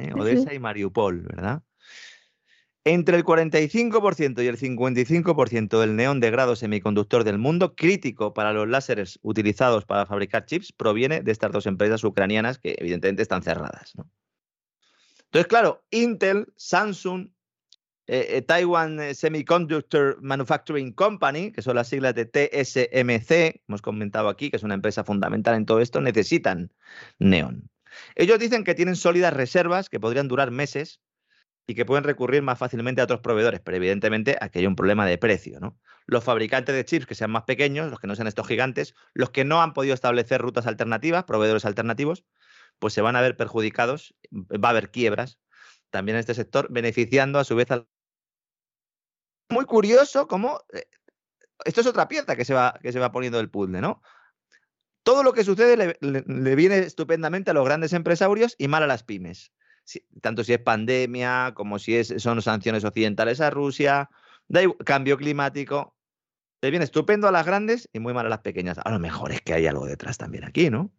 ¿Eh? 0.00 0.12
Odessa 0.14 0.54
y 0.54 0.58
Mariupol, 0.58 1.22
¿verdad? 1.22 1.62
Entre 2.84 3.16
el 3.16 3.24
45% 3.24 4.42
y 4.42 4.46
el 4.46 4.56
55% 4.56 5.80
del 5.80 5.96
neón 5.96 6.18
de 6.18 6.30
grado 6.30 6.56
semiconductor 6.56 7.24
del 7.24 7.36
mundo, 7.36 7.74
crítico 7.74 8.32
para 8.32 8.54
los 8.54 8.66
láseres 8.68 9.18
utilizados 9.22 9.84
para 9.84 10.06
fabricar 10.06 10.46
chips, 10.46 10.72
proviene 10.72 11.20
de 11.20 11.30
estas 11.30 11.52
dos 11.52 11.66
empresas 11.66 12.02
ucranianas 12.04 12.58
que 12.58 12.76
evidentemente 12.78 13.22
están 13.22 13.42
cerradas. 13.42 13.92
Entonces, 15.24 15.46
claro, 15.46 15.84
Intel, 15.90 16.46
Samsung, 16.56 17.28
eh, 18.06 18.38
eh, 18.38 18.42
Taiwan 18.42 19.14
Semiconductor 19.14 20.20
Manufacturing 20.22 20.92
Company, 20.92 21.52
que 21.52 21.62
son 21.62 21.76
las 21.76 21.88
siglas 21.88 22.14
de 22.14 22.24
TSMC, 22.24 23.62
hemos 23.68 23.82
comentado 23.82 24.28
aquí, 24.28 24.50
que 24.50 24.56
es 24.56 24.62
una 24.62 24.74
empresa 24.74 25.04
fundamental 25.04 25.54
en 25.54 25.66
todo 25.66 25.80
esto, 25.80 26.00
necesitan 26.00 26.72
neón. 27.18 27.70
Ellos 28.14 28.38
dicen 28.38 28.64
que 28.64 28.74
tienen 28.74 28.96
sólidas 28.96 29.32
reservas 29.32 29.88
que 29.88 30.00
podrían 30.00 30.28
durar 30.28 30.50
meses 30.50 31.00
y 31.66 31.74
que 31.74 31.84
pueden 31.84 32.04
recurrir 32.04 32.42
más 32.42 32.58
fácilmente 32.58 33.00
a 33.00 33.04
otros 33.04 33.20
proveedores, 33.20 33.60
pero 33.60 33.76
evidentemente 33.76 34.36
aquí 34.40 34.58
hay 34.58 34.66
un 34.66 34.74
problema 34.74 35.06
de 35.06 35.18
precio. 35.18 35.60
¿no? 35.60 35.78
Los 36.06 36.24
fabricantes 36.24 36.74
de 36.74 36.84
chips 36.84 37.06
que 37.06 37.14
sean 37.14 37.30
más 37.30 37.44
pequeños, 37.44 37.90
los 37.90 38.00
que 38.00 38.06
no 38.06 38.16
sean 38.16 38.26
estos 38.26 38.46
gigantes, 38.48 38.94
los 39.14 39.30
que 39.30 39.44
no 39.44 39.62
han 39.62 39.72
podido 39.72 39.94
establecer 39.94 40.40
rutas 40.40 40.66
alternativas, 40.66 41.24
proveedores 41.24 41.64
alternativos, 41.64 42.24
pues 42.78 42.94
se 42.94 43.02
van 43.02 43.14
a 43.14 43.20
ver 43.20 43.36
perjudicados, 43.36 44.14
va 44.32 44.68
a 44.68 44.70
haber 44.70 44.90
quiebras 44.90 45.38
también 45.90 46.16
en 46.16 46.20
este 46.20 46.34
sector, 46.34 46.68
beneficiando 46.70 47.38
a 47.38 47.44
su 47.44 47.54
vez 47.54 47.70
al... 47.70 47.86
Muy 49.50 49.64
curioso 49.64 50.26
cómo... 50.26 50.60
Eh, 50.72 50.86
esto 51.64 51.82
es 51.82 51.86
otra 51.86 52.08
pieza 52.08 52.36
que 52.36 52.44
se 52.44 52.54
va, 52.54 52.78
que 52.80 52.90
se 52.90 52.98
va 52.98 53.12
poniendo 53.12 53.38
del 53.38 53.50
puzzle, 53.50 53.80
¿no? 53.80 54.02
Todo 55.02 55.22
lo 55.22 55.32
que 55.32 55.44
sucede 55.44 55.96
le, 56.00 56.54
viene 56.56 56.78
estupendamente 56.78 57.50
a 57.50 57.54
los 57.54 57.64
grandes 57.64 57.92
empresarios 57.92 58.54
y 58.58 58.68
mal 58.68 58.82
a 58.82 58.86
las 58.86 59.02
pymes. 59.02 59.52
tanto 60.20 60.44
si 60.44 60.52
es 60.52 60.58
pandemia 60.58 61.52
como 61.54 61.78
si 61.78 61.96
es, 61.96 62.14
son 62.18 62.42
sanciones 62.42 62.84
occidentales 62.84 63.40
a 63.40 63.50
Rusia, 63.50 64.10
cambio 64.84 65.16
climático. 65.16 65.96
Le 66.62 66.70
viene 66.70 66.84
estupendo 66.84 67.26
a 67.26 67.32
las 67.32 67.46
grandes 67.46 67.88
y 67.92 68.00
muy 68.00 68.12
mal 68.12 68.26
a 68.26 68.28
las 68.28 68.40
pequeñas. 68.40 68.78
A 68.84 68.90
lo 68.90 68.98
mejor 68.98 69.32
es 69.32 69.40
que 69.40 69.54
hay 69.54 69.66
algo 69.66 69.86
detrás 69.86 70.18
también 70.18 70.44
aquí, 70.44 70.68
¿no? 70.68 70.92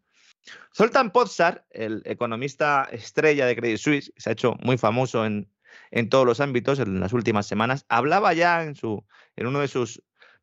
Soltan 0.71 1.11
Pozsar, 1.11 1.65
el 1.69 2.01
economista 2.05 2.87
estrella 2.91 3.45
de 3.45 3.55
Credit 3.55 3.77
Suisse, 3.77 4.11
se 4.17 4.29
ha 4.29 4.33
hecho 4.33 4.55
muy 4.63 4.79
famoso 4.79 5.23
en, 5.23 5.51
en 5.91 6.09
todos 6.09 6.25
los 6.25 6.39
ámbitos 6.39 6.79
en 6.79 6.99
las 6.99 7.13
últimas 7.13 7.45
semanas, 7.45 7.85
hablaba 7.89 8.33
ya 8.33 8.63
en, 8.63 8.75
su, 8.75 9.05
en 9.35 9.47
uno 9.47 9.59
de 9.59 9.67
sus 9.67 10.01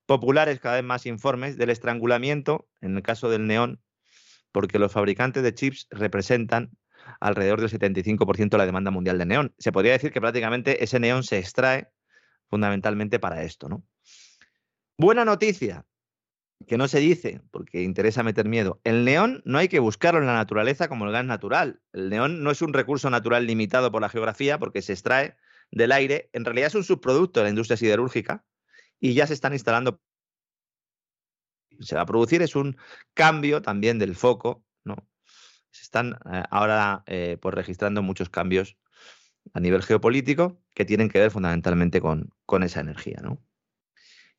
populares 0.09 0.59
cada 0.59 0.77
vez 0.77 0.85
más 0.85 1.05
informes 1.05 1.59
del 1.59 1.69
estrangulamiento, 1.69 2.67
en 2.81 2.97
el 2.97 3.03
caso 3.03 3.29
del 3.29 3.47
neón, 3.47 3.83
porque 4.53 4.79
los 4.79 4.91
fabricantes 4.91 5.43
de 5.43 5.55
chips 5.55 5.87
representan 5.91 6.71
alrededor 7.21 7.61
del 7.61 7.71
75% 7.71 8.49
de 8.49 8.59
la 8.59 8.65
demanda 8.65 8.91
mundial 8.91 9.19
de 9.19 9.27
neón. 9.27 9.55
Se 9.59 9.71
podría 9.71 9.93
decir 9.93 10.11
que 10.11 10.23
prácticamente 10.23 10.83
ese 10.83 10.99
neón 10.99 11.25
se 11.25 11.37
extrae 11.37 11.91
fundamentalmente 12.49 13.19
para 13.19 13.43
esto, 13.43 13.69
¿no? 13.69 13.85
Buena 14.97 15.27
noticia, 15.27 15.85
que 16.67 16.79
no 16.79 16.89
se 16.89 17.01
dice 17.01 17.43
porque 17.51 17.83
interesa 17.83 18.23
meter 18.23 18.49
miedo. 18.49 18.81
El 18.85 19.05
neón 19.05 19.43
no 19.45 19.59
hay 19.59 19.69
que 19.69 19.79
buscarlo 19.79 20.21
en 20.21 20.27
la 20.27 20.35
naturaleza 20.35 20.89
como 20.89 21.05
el 21.05 21.13
gas 21.13 21.27
natural. 21.27 21.83
El 21.93 22.09
neón 22.09 22.43
no 22.43 22.51
es 22.51 22.63
un 22.63 22.73
recurso 22.73 23.11
natural 23.11 23.47
limitado 23.47 23.93
por 23.93 24.01
la 24.01 24.09
geografía 24.09 24.59
porque 24.59 24.81
se 24.81 24.95
extrae 24.95 25.37
del 25.71 25.93
aire. 25.93 26.31
En 26.33 26.47
realidad 26.47 26.69
es 26.69 26.75
un 26.75 26.85
subproducto 26.85 27.41
de 27.41 27.45
la 27.45 27.51
industria 27.51 27.77
siderúrgica 27.77 28.47
y 29.01 29.15
ya 29.15 29.27
se 29.27 29.35
están 29.35 29.53
instalando. 29.53 30.01
Se 31.81 31.95
va 31.95 32.03
a 32.03 32.07
producir, 32.07 32.43
es 32.43 32.57
un 32.57 32.77
cambio 33.15 33.63
también 33.63 33.99
del 33.99 34.17
foco, 34.17 34.65
¿no? 34.85 34.97
Se 35.71 35.83
están 35.83 36.19
eh, 36.33 36.43
ahora 36.51 37.05
eh, 37.07 37.39
pues 37.41 37.55
registrando 37.55 38.03
muchos 38.03 38.31
cambios 38.31 38.77
a 39.55 39.61
nivel 39.61 39.83
geopolítico 39.83 40.61
que 40.75 40.85
tienen 40.85 41.09
que 41.09 41.21
ver 41.21 41.31
fundamentalmente 41.31 42.01
con, 42.01 42.31
con 42.47 42.63
esa 42.63 42.81
energía, 42.81 43.21
¿no? 43.23 43.43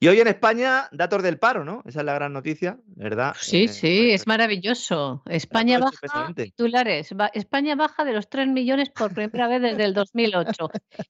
Y 0.02 0.08
hoy 0.08 0.22
en 0.22 0.28
España, 0.28 0.88
datos 0.94 1.22
del 1.24 1.40
paro, 1.40 1.66
¿no? 1.66 1.84
Esa 1.86 2.00
es 2.00 2.06
la 2.06 2.14
gran 2.14 2.32
noticia, 2.32 2.80
¿verdad? 2.86 3.36
Sí, 3.38 3.66
eh, 3.66 3.68
sí, 3.68 4.12
es 4.12 4.28
maravilloso. 4.28 5.22
España 5.26 5.78
baja 5.78 6.34
titulares. 6.34 7.14
España 7.34 7.76
baja 7.76 8.06
de 8.06 8.14
los 8.14 8.30
3 8.30 8.48
millones 8.48 8.92
por 8.92 9.14
primera 9.14 9.50
vez 9.50 9.62
desde 9.62 9.84
el 9.84 9.94
2008. 9.94 10.70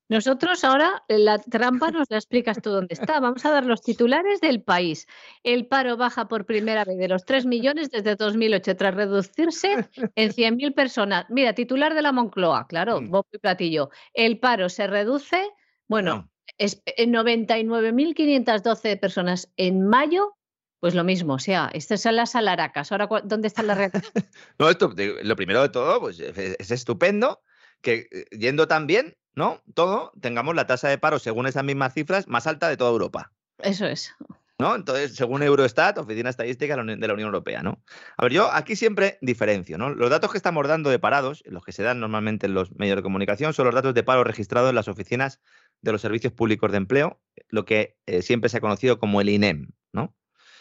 Nosotros 0.09 0.63
ahora 0.63 1.03
la 1.07 1.37
trampa 1.37 1.91
nos 1.91 2.09
la 2.09 2.17
explicas 2.17 2.59
tú 2.63 2.71
dónde 2.71 2.95
está. 2.95 3.19
Vamos 3.19 3.45
a 3.45 3.51
dar 3.51 3.63
los 3.63 3.83
titulares 3.83 4.41
del 4.41 4.63
país. 4.63 5.05
El 5.43 5.67
paro 5.67 5.95
baja 5.95 6.27
por 6.27 6.47
primera 6.47 6.83
vez 6.83 6.97
de 6.97 7.07
los 7.07 7.25
3 7.25 7.45
millones 7.45 7.91
desde 7.91 8.15
2008 8.15 8.75
tras 8.75 8.95
reducirse 8.95 9.87
en 10.15 10.31
100.000 10.31 10.73
personas. 10.73 11.25
Mira, 11.29 11.53
titular 11.53 11.93
de 11.93 12.01
la 12.01 12.11
Moncloa, 12.11 12.65
claro, 12.67 13.01
mm. 13.01 13.11
y 13.33 13.37
Platillo. 13.37 13.91
El 14.15 14.39
paro 14.39 14.67
se 14.67 14.87
reduce, 14.87 15.47
bueno, 15.87 16.27
es, 16.38 16.38
99.512 16.59 18.79
eh, 18.83 18.97
personas 18.97 19.51
en 19.57 19.87
mayo, 19.87 20.35
pues 20.79 20.95
lo 20.95 21.03
mismo, 21.03 21.33
o 21.33 21.39
sea, 21.39 21.69
estas 21.73 22.01
son 22.01 22.15
las 22.15 22.35
alaracas. 22.35 22.91
Ahora, 22.91 23.09
¿dónde 23.23 23.47
están 23.47 23.67
las 23.67 23.77
reacciones? 23.77 24.11
no, 24.59 24.69
esto, 24.69 24.93
lo 25.23 25.35
primero 25.35 25.61
de 25.61 25.69
todo, 25.69 25.99
pues 25.99 26.19
es 26.19 26.71
estupendo 26.71 27.41
que 27.81 28.07
eh, 28.11 28.25
yendo 28.31 28.67
tan 28.67 28.87
bien, 28.87 29.17
¿no? 29.33 29.61
Todo, 29.73 30.11
tengamos 30.21 30.55
la 30.55 30.67
tasa 30.67 30.89
de 30.89 30.97
paro, 30.97 31.19
según 31.19 31.47
esas 31.47 31.63
mismas 31.63 31.93
cifras, 31.93 32.27
más 32.27 32.47
alta 32.47 32.69
de 32.69 32.77
toda 32.77 32.91
Europa. 32.91 33.31
Eso 33.59 33.85
es. 33.85 34.13
¿No? 34.59 34.75
Entonces, 34.75 35.15
según 35.15 35.41
Eurostat, 35.41 35.97
Oficina 35.99 36.29
Estadística 36.29 36.75
de 36.75 37.07
la 37.07 37.13
Unión 37.13 37.27
Europea, 37.27 37.63
¿no? 37.63 37.81
A 38.17 38.23
ver, 38.23 38.33
yo 38.33 38.51
aquí 38.51 38.75
siempre 38.75 39.17
diferencio, 39.21 39.77
¿no? 39.77 39.89
Los 39.89 40.09
datos 40.09 40.31
que 40.31 40.37
estamos 40.37 40.67
dando 40.67 40.89
de 40.89 40.99
parados, 40.99 41.43
los 41.45 41.63
que 41.63 41.71
se 41.71 41.81
dan 41.81 42.01
normalmente 42.01 42.45
en 42.45 42.53
los 42.53 42.75
medios 42.75 42.97
de 42.97 43.03
comunicación, 43.03 43.53
son 43.53 43.65
los 43.67 43.75
datos 43.75 43.93
de 43.93 44.03
paro 44.03 44.25
registrados 44.25 44.69
en 44.69 44.75
las 44.75 44.89
oficinas 44.89 45.39
de 45.81 45.93
los 45.93 46.01
servicios 46.01 46.33
públicos 46.33 46.71
de 46.71 46.77
empleo, 46.77 47.21
lo 47.47 47.63
que 47.63 47.97
eh, 48.05 48.21
siempre 48.21 48.49
se 48.49 48.57
ha 48.57 48.61
conocido 48.61 48.99
como 48.99 49.21
el 49.21 49.29
INEM, 49.29 49.69
¿no? 49.93 50.13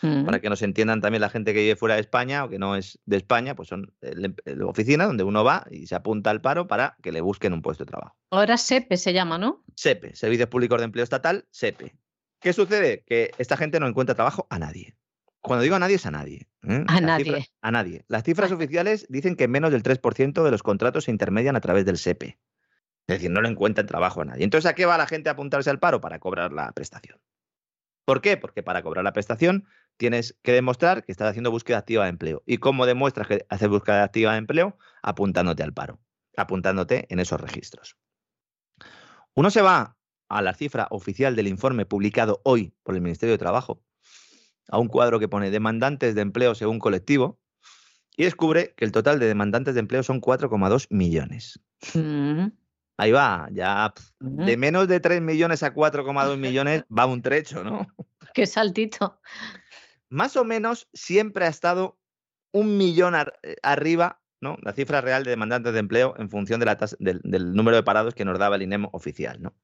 Mm. 0.03 0.27
Para 0.27 0.41
que 0.41 0.49
nos 0.49 0.63
entiendan 0.63 1.01
también 1.01 1.21
la 1.21 1.29
gente 1.29 1.53
que 1.53 1.61
vive 1.61 1.75
fuera 1.75 1.97
de 1.97 2.01
España 2.01 2.45
o 2.45 2.49
que 2.49 2.61
no 2.61 2.77
es 2.77 3.01
de 3.05 3.17
España, 3.17 3.57
pues 3.57 3.69
son 3.69 3.93
oficinas 4.65 5.09
donde 5.09 5.25
uno 5.25 5.43
va 5.43 5.67
y 5.73 5.89
se 5.89 5.97
apunta 5.97 6.31
al 6.31 6.41
paro 6.41 6.69
para 6.69 6.97
que 7.03 7.11
le 7.11 7.21
busquen 7.21 7.53
un 7.53 7.63
puesto 7.63 7.85
de 7.85 7.89
trabajo. 7.89 8.17
Ahora 8.31 8.57
SEPE 8.59 8.97
se 8.97 9.13
llama, 9.13 9.39
¿no? 9.39 9.65
SEPE, 9.75 10.15
Servicios 10.15 10.49
Públicos 10.49 10.79
de 10.79 10.85
Empleo 10.85 11.03
Estatal, 11.03 11.47
SEPE. 11.51 11.97
¿Qué 12.41 12.53
sucede? 12.53 13.03
Que 13.07 13.33
esta 13.39 13.57
gente 13.57 13.81
no 13.81 13.87
encuentra 13.87 14.15
trabajo 14.15 14.47
a 14.51 14.59
nadie. 14.59 14.97
Cuando 15.41 15.63
digo 15.63 15.77
a 15.77 15.79
nadie 15.79 15.97
es 15.97 16.07
a 16.07 16.11
nadie. 16.11 16.49
¿eh? 16.69 16.85
A 16.87 17.01
nadie. 17.01 17.49
a 17.61 17.71
nadie. 17.71 18.05
Las 18.09 18.25
cifras 18.25 18.53
oficiales 18.53 19.07
dicen 19.09 19.37
que 19.37 19.49
menos 19.49 19.71
del 19.73 19.83
3% 19.83 20.43
de 20.43 20.51
los 20.51 20.63
contratos 20.63 21.05
se 21.05 21.11
intermedian 21.11 21.57
a 21.57 21.61
través 21.61 21.85
del 21.85 21.99
SEPE. 21.99 22.39
Es 23.07 23.17
decir, 23.17 23.31
no 23.31 23.41
le 23.41 23.49
encuentran 23.49 23.87
trabajo 23.87 24.21
a 24.21 24.27
nadie. 24.27 24.45
Entonces, 24.45 24.71
¿a 24.71 24.75
qué 24.75 24.85
va 24.85 24.99
la 24.99 25.07
gente 25.07 25.31
a 25.31 25.33
apuntarse 25.33 25.71
al 25.71 25.79
paro? 25.79 26.01
Para 26.01 26.19
cobrar 26.19 26.53
la 26.53 26.73
prestación. 26.73 27.19
¿Por 28.05 28.21
qué? 28.21 28.37
Porque 28.37 28.63
para 28.63 28.83
cobrar 28.83 29.05
la 29.05 29.13
prestación 29.13 29.67
tienes 29.99 30.39
que 30.43 30.53
demostrar 30.53 31.05
que 31.05 31.13
estás 31.13 31.29
haciendo 31.29 31.51
búsqueda 31.51 31.79
activa 31.79 32.05
de 32.05 32.11
empleo. 32.11 32.43
¿Y 32.47 32.59
cómo 32.59 32.87
demuestras 32.87 33.27
que 33.27 33.47
haces 33.49 33.69
búsqueda 33.69 34.05
activa 34.05 34.33
de 34.33 34.39
empleo? 34.39 34.79
Apuntándote 35.03 35.63
al 35.63 35.75
paro, 35.75 36.01
apuntándote 36.37 37.07
en 37.11 37.21
esos 37.21 37.41
registros. 37.41 37.97
Uno 39.35 39.51
se 39.51 39.61
va 39.61 39.98
a 40.29 40.43
la 40.43 40.55
cifra 40.55 40.89
oficial 40.91 41.37
del 41.37 41.49
informe 41.49 41.87
publicado 41.87 42.41
hoy 42.45 42.75
por 42.83 42.95
el 42.95 43.01
Ministerio 43.01 43.35
de 43.35 43.39
Trabajo, 43.39 43.83
a 44.69 44.79
un 44.79 44.89
cuadro 44.89 45.19
que 45.19 45.29
pone 45.29 45.51
demandantes 45.51 46.15
de 46.15 46.21
empleo 46.21 46.55
según 46.55 46.79
colectivo, 46.79 47.41
y 48.17 48.25
descubre 48.25 48.75
que 48.77 48.85
el 48.85 48.93
total 48.93 49.21
de 49.21 49.27
demandantes 49.27 49.75
de 49.75 49.81
empleo 49.81 50.03
son 50.03 50.21
4,2 50.21 50.87
millones. 50.91 51.61
Mm. 51.95 52.49
Ahí 52.97 53.13
va, 53.13 53.49
ya 53.53 53.95
de 54.19 54.57
menos 54.57 54.89
de 54.89 54.99
3 54.99 55.23
millones 55.23 55.63
a 55.63 55.73
4,2 55.73 56.37
millones 56.37 56.85
va 56.97 57.07
un 57.07 57.23
trecho, 57.23 57.63
¿no? 57.63 57.87
Qué 58.35 58.45
saltito. 58.45 59.21
Más 60.11 60.37
o 60.37 60.45
menos 60.45 60.89
siempre 60.93 61.45
ha 61.45 61.49
estado 61.49 61.97
un 62.51 62.77
millón 62.77 63.15
eh, 63.15 63.57
arriba, 63.63 64.21
¿no? 64.41 64.57
La 64.63 64.73
cifra 64.73 65.01
real 65.01 65.23
de 65.23 65.31
demandantes 65.31 65.73
de 65.73 65.79
empleo 65.79 66.15
en 66.19 66.29
función 66.29 66.59
de 66.59 66.67
la 66.67 66.77
del, 66.99 67.55
número 67.55 67.77
de 67.77 67.85
parados 67.85 68.15
que 68.15 68.25
nos 68.25 68.37
daba 68.37 68.57
el 68.57 68.63
INEM 68.63 68.87
oficial, 68.91 69.41
¿no? 69.41 69.55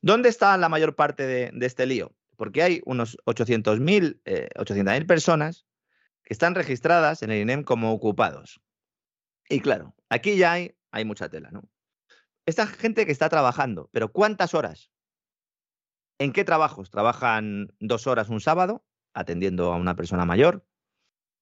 ¿Dónde 0.00 0.28
está 0.28 0.56
la 0.56 0.68
mayor 0.68 0.94
parte 0.94 1.26
de, 1.26 1.66
este 1.66 1.86
lío? 1.86 2.14
Porque 2.36 2.62
hay 2.62 2.82
unos 2.84 3.16
800.000 3.26 4.20
eh, 4.24 5.04
personas 5.06 5.66
que 6.22 6.34
están 6.34 6.54
registradas 6.54 7.22
en 7.22 7.30
el 7.30 7.42
INEM 7.42 7.64
como 7.64 7.92
ocupados. 7.92 8.60
Y 9.48 9.60
claro, 9.60 9.94
aquí 10.08 10.36
ya 10.36 10.52
hay, 10.52 10.76
hay 10.92 11.04
mucha 11.04 11.28
tela, 11.28 11.50
¿no? 11.50 11.68
Esta 12.46 12.66
gente 12.66 13.06
que 13.06 13.12
está 13.12 13.28
trabajando, 13.28 13.90
pero 13.92 14.12
¿cuántas 14.12 14.54
horas? 14.54 14.90
¿En 16.18 16.32
qué 16.32 16.44
trabajos? 16.44 16.90
¿Trabajan 16.90 17.74
dos 17.78 18.06
horas 18.06 18.28
un 18.28 18.40
sábado 18.40 18.84
atendiendo 19.14 19.72
a 19.72 19.76
una 19.76 19.96
persona 19.96 20.24
mayor? 20.24 20.64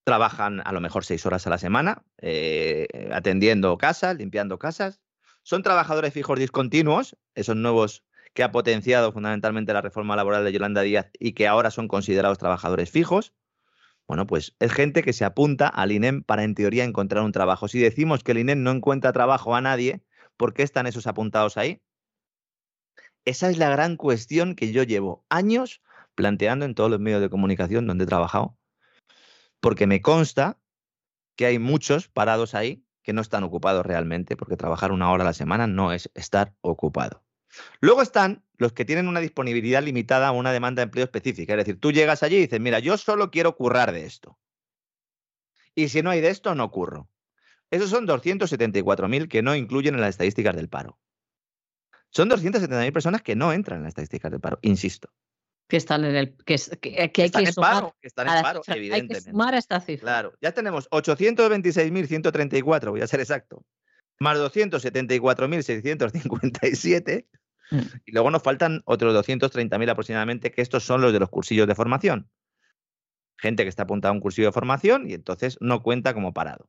¿Trabajan 0.05 0.63
a 0.65 0.73
lo 0.73 0.81
mejor 0.81 1.05
seis 1.05 1.25
horas 1.27 1.47
a 1.47 1.51
la 1.51 1.59
semana 1.59 2.05
eh, 2.19 2.87
atendiendo 3.13 3.77
casas, 3.79 4.17
limpiando 4.17 4.59
casas? 4.59 5.01
¿Son 5.43 5.63
trabajadores 5.63 6.13
fijos 6.13 6.39
discontinuos, 6.39 7.17
esos 7.35 7.57
nuevos 7.57 8.05
que 8.37 8.45
ha 8.45 8.53
potenciado 8.53 9.11
fundamentalmente 9.11 9.73
la 9.73 9.83
reforma 9.83 10.15
laboral 10.15 10.45
de 10.45 10.53
Yolanda 10.53 10.83
Díaz 10.83 11.11
y 11.19 11.33
que 11.33 11.49
ahora 11.49 11.73
son 11.73 11.89
considerados 11.89 12.39
trabajadores 12.39 12.93
fijos? 12.93 13.35
Bueno, 14.07 14.29
pues 14.29 14.55
es 14.61 14.73
gente 14.73 15.03
que 15.03 15.13
se 15.13 15.25
apunta 15.25 15.67
al 15.67 15.91
INEM 15.91 16.23
para 16.23 16.45
en 16.45 16.55
teoría 16.55 16.85
encontrar 16.85 17.25
un 17.25 17.33
trabajo. 17.33 17.67
Si 17.67 17.81
decimos 17.81 18.23
que 18.23 18.31
el 18.31 18.39
INEM 18.39 18.63
no 18.63 18.71
encuentra 18.71 19.13
trabajo 19.13 19.57
a 19.57 19.61
nadie, 19.61 20.05
¿Por 20.37 20.53
qué 20.53 20.63
están 20.63 20.87
esos 20.87 21.07
apuntados 21.07 21.57
ahí? 21.57 21.83
Esa 23.25 23.49
es 23.49 23.59
la 23.59 23.71
gran 23.71 23.97
cuestión 23.97 24.55
que 24.55 24.73
yo 24.73 24.83
llevo 24.83 25.25
años 25.29 25.83
planteando 26.15 26.65
en 26.65 26.75
todos 26.75 26.91
los 26.91 27.01
medios 27.01 27.21
de 27.21 27.31
comunicación 27.31 27.87
donde 27.87 28.05
he 28.05 28.07
trabajado, 28.07 28.57
porque 29.61 29.87
me 29.87 30.01
consta 30.01 30.59
que 31.37 31.47
hay 31.47 31.59
muchos 31.59 32.09
parados 32.09 32.55
ahí 32.55 32.85
que 33.03 33.13
no 33.13 33.21
están 33.21 33.45
ocupados 33.45 33.85
realmente, 33.85 34.37
porque 34.37 34.57
trabajar 34.57 34.93
una 34.93 35.11
hora 35.11 35.23
a 35.23 35.27
la 35.27 35.33
semana 35.33 35.67
no 35.67 35.93
es 35.93 36.11
estar 36.15 36.55
ocupado. 36.61 37.26
Luego 37.81 38.03
están 38.03 38.45
los 38.59 38.73
que 38.73 38.85
tienen 38.85 39.09
una 39.09 39.21
disponibilidad 39.21 39.83
limitada 39.83 40.29
a 40.29 40.33
una 40.33 40.53
demanda 40.53 40.81
de 40.81 40.85
empleo 40.85 41.05
específica. 41.05 41.55
Es 41.55 41.59
decir, 41.59 41.81
tú 41.81 41.93
llegas 41.93 42.23
allí 42.23 42.37
y 42.37 42.41
dices, 42.41 42.61
mira, 42.61 42.79
yo 42.79 42.97
solo 42.97 43.31
quiero 43.31 43.57
currar 43.57 43.93
de 43.93 44.07
esto. 44.07 44.39
Y 45.75 45.89
si 45.89 46.03
no 46.03 46.11
hay 46.11 46.21
de 46.21 46.31
esto, 46.31 46.55
no 46.55 46.71
curro. 46.71 47.09
Esos 47.71 47.91
son 47.91 48.07
274.000 48.07 49.29
que 49.29 49.43
no 49.43 49.55
incluyen 49.55 49.95
en 49.95 50.01
las 50.01 50.11
estadísticas 50.11 50.57
del 50.57 50.69
paro. 50.69 50.99
Son 52.11 52.31
270.000 52.31 52.93
personas 52.93 53.23
que 53.23 53.37
no 53.37 53.53
entran 53.53 53.79
en 53.79 53.85
las 53.85 53.91
estadísticas 53.91 54.31
del 54.31 54.41
paro, 54.41 54.59
insisto. 54.63 55.11
Que 55.69 55.77
están 55.77 56.05
en 56.05 56.15
el 56.15 56.37
que, 56.37 56.55
hay 56.55 57.09
que 57.11 57.25
en 57.25 57.55
paro, 57.55 57.97
que 58.01 58.07
están 58.07 58.29
en 58.29 58.41
paro, 58.43 58.63
evidentemente. 58.69 59.17
Hay 59.17 59.25
que 59.25 59.31
sumar 59.31 59.55
a 59.55 59.59
esta 59.59 59.81
cifra. 59.81 60.07
Claro, 60.07 60.33
ya 60.41 60.53
tenemos 60.53 60.89
826.134, 60.91 62.91
voy 62.91 63.01
a 63.01 63.09
ser 63.09 63.19
exacto, 63.21 63.65
más 64.21 64.39
274.657 64.39 67.27
mm. 67.71 67.79
y 68.07 68.13
luego 68.13 68.31
nos 68.31 68.43
faltan 68.43 68.83
otros 68.85 69.15
230.000 69.27 69.91
aproximadamente, 69.91 70.53
que 70.53 70.63
estos 70.63 70.85
son 70.85 71.01
los 71.01 71.13
de 71.13 71.21
los 71.21 71.29
cursillos 71.29 71.67
de 71.67 71.75
formación. 71.75 72.31
Gente 73.39 73.65
que 73.65 73.69
está 73.69 73.83
apuntada 73.85 74.11
a 74.11 74.15
un 74.15 74.21
cursillo 74.21 74.49
de 74.49 74.53
formación 74.53 75.09
y 75.09 75.15
entonces 75.15 75.59
no 75.61 75.83
cuenta 75.83 76.15
como 76.15 76.33
parado 76.33 76.69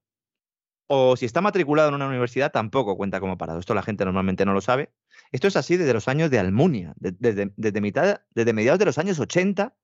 o 0.88 1.18
si 1.18 1.26
está 1.26 1.42
matriculado 1.42 1.90
en 1.90 1.96
una 1.96 2.08
universidad, 2.08 2.52
tampoco 2.52 2.96
cuenta 2.96 3.20
como 3.20 3.38
parado. 3.38 3.60
Esto 3.60 3.74
la 3.74 3.84
gente 3.84 4.06
normalmente 4.06 4.46
no 4.46 4.54
lo 4.54 4.62
sabe. 4.62 4.94
Esto 5.32 5.48
es 5.48 5.58
así 5.58 5.76
desde 5.76 5.94
los 5.94 6.08
años 6.08 6.32
de 6.32 6.40
Almunia, 6.40 6.94
desde, 6.98 7.82
mitad, 7.82 8.22
desde 8.32 8.54
mediados 8.54 8.80
de 8.80 8.86
los 8.86 8.98
años 8.98 9.20
80 9.20 9.76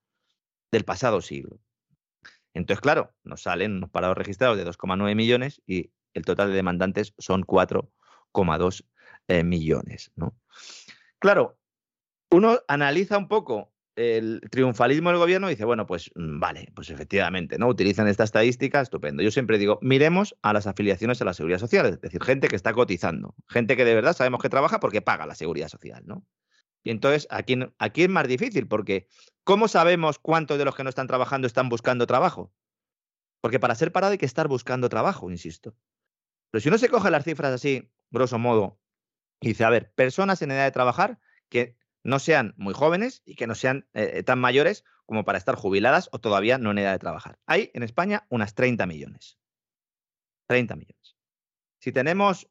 del 0.72 0.86
pasado 0.86 1.22
siglo. 1.22 1.60
Entonces, 2.54 2.82
claro, 2.82 3.14
nos 3.24 3.42
salen 3.44 3.78
unos 3.78 3.90
parados 3.90 4.18
registrados 4.18 4.58
de 4.58 4.66
2,9 4.66 5.16
millones 5.16 5.62
y 5.68 5.92
el 6.14 6.24
total 6.24 6.50
de 6.50 6.56
demandantes 6.56 7.14
son 7.18 7.44
4,2 7.44 8.86
eh, 9.28 9.44
millones. 9.44 10.12
¿no? 10.16 10.36
Claro, 11.24 11.58
uno 12.32 12.60
analiza 12.68 13.18
un 13.18 13.30
poco 13.30 13.74
el 13.96 14.42
triunfalismo 14.52 15.10
del 15.10 15.20
gobierno 15.20 15.48
dice, 15.48 15.64
bueno, 15.64 15.86
pues 15.86 16.12
mm, 16.16 16.38
vale, 16.42 16.68
pues 16.76 16.90
efectivamente, 16.90 17.58
¿no? 17.58 17.70
Utilizan 17.70 18.10
esta 18.10 18.26
estadística, 18.26 18.82
estupendo. 18.82 19.24
Yo 19.24 19.32
siempre 19.32 19.58
digo, 19.58 19.80
miremos 19.82 20.36
a 20.42 20.52
las 20.52 20.68
afiliaciones 20.68 21.22
a 21.22 21.26
la 21.26 21.34
seguridad 21.34 21.60
social, 21.60 21.86
es 21.86 22.02
decir, 22.02 22.22
gente 22.22 22.50
que 22.50 22.58
está 22.58 22.74
cotizando, 22.74 23.36
gente 23.48 23.78
que 23.78 23.86
de 23.86 23.96
verdad 23.96 24.12
sabemos 24.12 24.42
que 24.42 24.50
trabaja 24.50 24.82
porque 24.82 25.02
paga 25.02 25.26
la 25.26 25.36
seguridad 25.36 25.70
social, 25.70 26.04
¿no? 26.06 26.26
Y 26.84 26.90
entonces 26.90 27.26
aquí, 27.30 27.58
aquí 27.78 28.04
es 28.04 28.10
más 28.10 28.28
difícil 28.28 28.68
porque 28.68 29.08
¿cómo 29.46 29.70
sabemos 29.70 30.20
cuántos 30.20 30.58
de 30.58 30.66
los 30.66 30.76
que 30.76 30.84
no 30.84 30.90
están 30.90 31.08
trabajando 31.08 31.48
están 31.48 31.70
buscando 31.70 32.06
trabajo? 32.06 32.52
Porque 33.40 33.62
para 33.62 33.76
ser 33.76 33.94
parado 33.94 34.12
hay 34.12 34.18
que 34.18 34.26
estar 34.26 34.50
buscando 34.50 34.90
trabajo, 34.90 35.32
insisto. 35.32 35.74
Pero 36.52 36.62
si 36.62 36.68
uno 36.68 36.78
se 36.78 36.90
coge 36.90 37.10
las 37.12 37.24
cifras 37.24 37.54
así, 37.54 37.90
grosso 38.12 38.38
modo, 38.40 38.83
y 39.40 39.50
dice, 39.50 39.64
a 39.64 39.70
ver, 39.70 39.92
personas 39.94 40.42
en 40.42 40.52
edad 40.52 40.66
de 40.66 40.72
trabajar 40.72 41.20
que 41.50 41.78
no 42.04 42.20
sean 42.20 42.54
muy 42.58 42.74
jóvenes 42.74 43.22
y 43.26 43.36
que 43.36 43.48
no 43.48 43.56
sean 43.56 43.88
eh, 43.94 44.24
tan 44.24 44.40
mayores 44.40 44.84
como 45.06 45.26
para 45.26 45.38
estar 45.38 45.56
jubiladas 45.56 46.10
o 46.12 46.20
todavía 46.20 46.58
no 46.58 46.72
en 46.72 46.80
edad 46.80 46.92
de 46.92 47.00
trabajar. 47.00 47.40
Hay 47.46 47.72
en 47.74 47.84
España 47.84 48.26
unas 48.30 48.56
30 48.56 48.86
millones. 48.86 49.38
30 50.48 50.76
millones. 50.76 51.18
Si 51.80 51.92
tenemos 51.92 52.50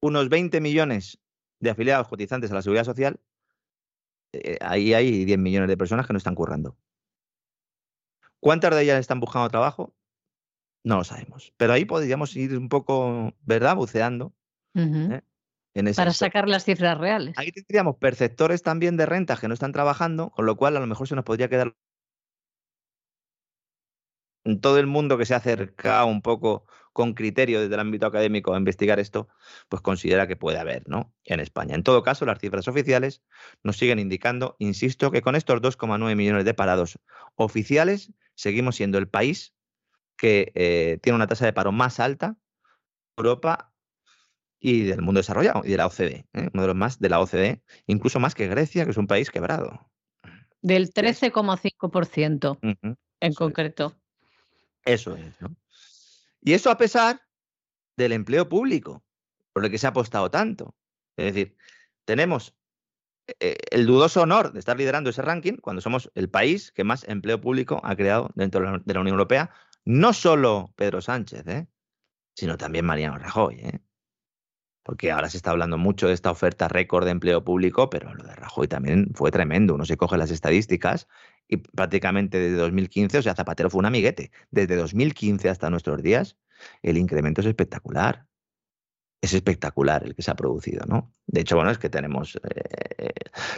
unos 0.00 0.28
20 0.28 0.60
millones 0.60 1.18
de 1.60 1.70
afiliados 1.70 2.08
cotizantes 2.08 2.50
a 2.50 2.54
la 2.54 2.62
seguridad 2.62 2.84
social, 2.84 3.20
eh, 4.32 4.58
ahí 4.60 4.94
hay 4.94 5.24
10 5.24 5.38
millones 5.38 5.68
de 5.68 5.76
personas 5.76 6.06
que 6.06 6.12
no 6.12 6.18
están 6.18 6.34
currando. 6.34 6.76
¿Cuántas 8.40 8.74
de 8.74 8.82
ellas 8.82 9.00
están 9.00 9.20
buscando 9.20 9.48
trabajo? 9.48 9.94
No 10.84 10.96
lo 10.96 11.04
sabemos. 11.04 11.52
Pero 11.56 11.72
ahí 11.72 11.84
podríamos 11.84 12.36
ir 12.36 12.56
un 12.56 12.68
poco, 12.68 13.34
¿verdad? 13.42 13.76
Buceando. 13.76 14.32
¿eh? 14.74 15.22
Para 15.96 16.12
sacar 16.12 16.48
las 16.48 16.64
cifras 16.64 16.96
reales. 16.96 17.34
Ahí 17.36 17.52
tendríamos 17.52 17.96
perceptores 17.96 18.62
también 18.62 18.96
de 18.96 19.04
rentas 19.04 19.40
que 19.40 19.48
no 19.48 19.54
están 19.54 19.72
trabajando, 19.72 20.30
con 20.30 20.46
lo 20.46 20.56
cual 20.56 20.76
a 20.76 20.80
lo 20.80 20.86
mejor 20.86 21.06
se 21.06 21.14
nos 21.14 21.24
podría 21.24 21.48
quedar 21.48 21.74
todo 24.60 24.78
el 24.78 24.86
mundo 24.86 25.18
que 25.18 25.26
se 25.26 25.34
ha 25.34 25.38
acercado 25.38 26.06
un 26.06 26.22
poco 26.22 26.66
con 26.92 27.12
criterio 27.12 27.60
desde 27.60 27.74
el 27.74 27.80
ámbito 27.80 28.06
académico 28.06 28.54
a 28.54 28.58
investigar 28.58 28.98
esto, 28.98 29.28
pues 29.68 29.82
considera 29.82 30.26
que 30.26 30.36
puede 30.36 30.58
haber, 30.58 30.88
¿no? 30.88 31.12
En 31.24 31.40
España. 31.40 31.74
En 31.74 31.82
todo 31.82 32.02
caso, 32.02 32.24
las 32.24 32.38
cifras 32.38 32.68
oficiales 32.68 33.22
nos 33.62 33.76
siguen 33.76 33.98
indicando, 33.98 34.56
insisto, 34.58 35.10
que 35.10 35.20
con 35.20 35.36
estos 35.36 35.60
2,9 35.60 36.16
millones 36.16 36.44
de 36.46 36.54
parados 36.54 36.98
oficiales, 37.34 38.12
seguimos 38.34 38.76
siendo 38.76 38.96
el 38.96 39.08
país 39.08 39.52
que 40.16 40.52
eh, 40.54 40.98
tiene 41.02 41.16
una 41.16 41.26
tasa 41.26 41.44
de 41.44 41.52
paro 41.52 41.72
más 41.72 42.00
alta 42.00 42.36
Europa 43.18 43.74
y 44.66 44.82
del 44.82 45.00
mundo 45.00 45.20
desarrollado 45.20 45.62
y 45.64 45.70
de 45.70 45.76
la 45.76 45.86
OCDE, 45.86 46.26
¿eh? 46.32 46.50
uno 46.52 46.62
de 46.62 46.66
los 46.66 46.74
más 46.74 46.98
de 46.98 47.08
la 47.08 47.20
OCDE, 47.20 47.62
incluso 47.86 48.18
más 48.18 48.34
que 48.34 48.48
Grecia, 48.48 48.84
que 48.84 48.90
es 48.90 48.96
un 48.96 49.06
país 49.06 49.30
quebrado. 49.30 49.88
Del 50.60 50.92
13,5% 50.92 52.58
en 53.20 53.34
concreto. 53.34 53.96
Eso 54.84 55.14
es, 55.14 55.40
¿no? 55.40 55.54
Y 56.40 56.54
eso 56.54 56.72
a 56.72 56.78
pesar 56.78 57.20
del 57.96 58.10
empleo 58.10 58.48
público, 58.48 59.04
por 59.52 59.64
el 59.64 59.70
que 59.70 59.78
se 59.78 59.86
ha 59.86 59.90
apostado 59.90 60.32
tanto. 60.32 60.74
Es 61.16 61.26
decir, 61.26 61.56
tenemos 62.04 62.56
eh, 63.38 63.58
el 63.70 63.86
dudoso 63.86 64.22
honor 64.22 64.52
de 64.52 64.58
estar 64.58 64.76
liderando 64.76 65.10
ese 65.10 65.22
ranking 65.22 65.58
cuando 65.58 65.80
somos 65.80 66.10
el 66.16 66.28
país 66.28 66.72
que 66.72 66.82
más 66.82 67.04
empleo 67.06 67.40
público 67.40 67.80
ha 67.84 67.94
creado 67.94 68.30
dentro 68.34 68.80
de 68.84 68.94
la 68.94 69.00
Unión 69.00 69.14
Europea. 69.14 69.48
No 69.84 70.12
solo 70.12 70.72
Pedro 70.74 71.00
Sánchez, 71.00 71.46
¿eh? 71.46 71.68
sino 72.34 72.58
también 72.58 72.84
Mariano 72.84 73.16
Rajoy. 73.16 73.60
¿eh? 73.60 73.85
Porque 74.86 75.10
ahora 75.10 75.28
se 75.28 75.36
está 75.36 75.50
hablando 75.50 75.78
mucho 75.78 76.06
de 76.06 76.14
esta 76.14 76.30
oferta 76.30 76.68
récord 76.68 77.04
de 77.06 77.10
empleo 77.10 77.42
público, 77.42 77.90
pero 77.90 78.14
lo 78.14 78.22
de 78.22 78.36
Rajoy 78.36 78.68
también 78.68 79.10
fue 79.14 79.32
tremendo. 79.32 79.74
Uno 79.74 79.84
se 79.84 79.96
coge 79.96 80.16
las 80.16 80.30
estadísticas 80.30 81.08
y 81.48 81.56
prácticamente 81.56 82.38
desde 82.38 82.56
2015, 82.56 83.18
o 83.18 83.22
sea, 83.22 83.34
Zapatero 83.34 83.68
fue 83.68 83.80
un 83.80 83.86
amiguete. 83.86 84.30
Desde 84.52 84.76
2015 84.76 85.48
hasta 85.48 85.70
nuestros 85.70 86.04
días, 86.04 86.36
el 86.82 86.98
incremento 86.98 87.40
es 87.40 87.48
espectacular. 87.48 88.26
Es 89.20 89.32
espectacular 89.32 90.04
el 90.04 90.14
que 90.14 90.22
se 90.22 90.30
ha 90.30 90.34
producido, 90.34 90.84
¿no? 90.86 91.12
De 91.26 91.40
hecho, 91.40 91.56
bueno, 91.56 91.70
es 91.70 91.78
que 91.78 91.88
tenemos, 91.88 92.38
eh, 92.98 93.12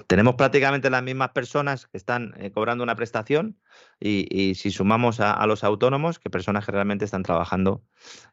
tenemos 0.06 0.36
prácticamente 0.36 0.88
las 0.88 1.02
mismas 1.02 1.30
personas 1.30 1.86
que 1.86 1.98
están 1.98 2.34
eh, 2.38 2.50
cobrando 2.50 2.84
una 2.84 2.94
prestación 2.94 3.58
y, 4.00 4.54
si 4.54 4.70
sumamos 4.70 5.20
a, 5.20 5.44
los 5.46 5.64
autónomos, 5.64 6.18
que 6.18 6.30
personas 6.30 6.64
que 6.64 6.72
realmente 6.72 7.04
están 7.04 7.22
trabajando 7.22 7.84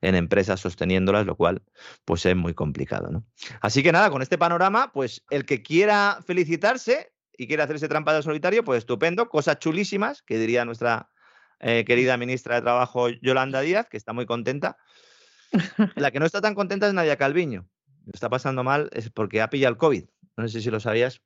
en 0.01 0.15
empresas 0.15 0.59
sosteniéndolas, 0.59 1.25
lo 1.25 1.35
cual 1.35 1.63
pues 2.05 2.25
es 2.25 2.35
muy 2.35 2.53
complicado, 2.53 3.09
¿no? 3.11 3.25
Así 3.61 3.83
que 3.83 3.91
nada, 3.91 4.09
con 4.09 4.21
este 4.21 4.37
panorama, 4.37 4.91
pues 4.93 5.23
el 5.29 5.45
que 5.45 5.63
quiera 5.63 6.19
felicitarse, 6.25 7.11
y 7.37 7.47
quiere 7.47 7.63
hacerse 7.63 7.87
trampa 7.87 8.13
de 8.13 8.23
solitario, 8.23 8.63
pues 8.63 8.79
estupendo, 8.79 9.29
cosas 9.29 9.59
chulísimas, 9.59 10.21
que 10.21 10.37
diría 10.37 10.65
nuestra 10.65 11.09
eh, 11.59 11.83
querida 11.85 12.17
ministra 12.17 12.55
de 12.55 12.61
Trabajo 12.61 13.09
Yolanda 13.09 13.61
Díaz, 13.61 13.87
que 13.89 13.97
está 13.97 14.13
muy 14.13 14.25
contenta. 14.25 14.77
La 15.95 16.11
que 16.11 16.19
no 16.19 16.25
está 16.25 16.41
tan 16.41 16.55
contenta 16.55 16.87
es 16.87 16.93
Nadia 16.93 17.17
Calviño. 17.17 17.67
Lo 18.05 18.11
está 18.13 18.29
pasando 18.29 18.63
mal 18.63 18.89
es 18.93 19.09
porque 19.09 19.41
ha 19.41 19.49
pillado 19.49 19.73
el 19.73 19.77
COVID. 19.77 20.05
No 20.37 20.47
sé 20.47 20.61
si 20.61 20.69
lo 20.69 20.79
sabías. 20.79 21.21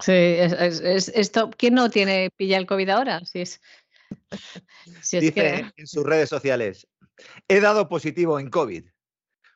Sí, 0.00 0.12
es, 0.12 1.08
esto. 1.08 1.50
¿Quién 1.56 1.74
no 1.74 1.90
tiene 1.90 2.30
pilla 2.36 2.58
el 2.58 2.66
COVID 2.66 2.88
ahora? 2.88 3.24
Si 3.24 3.40
es, 3.40 3.60
Dice 5.10 5.72
en 5.76 5.86
sus 5.86 6.04
redes 6.04 6.28
sociales: 6.28 6.86
He 7.48 7.60
dado 7.60 7.88
positivo 7.88 8.38
en 8.38 8.50
COVID, 8.50 8.84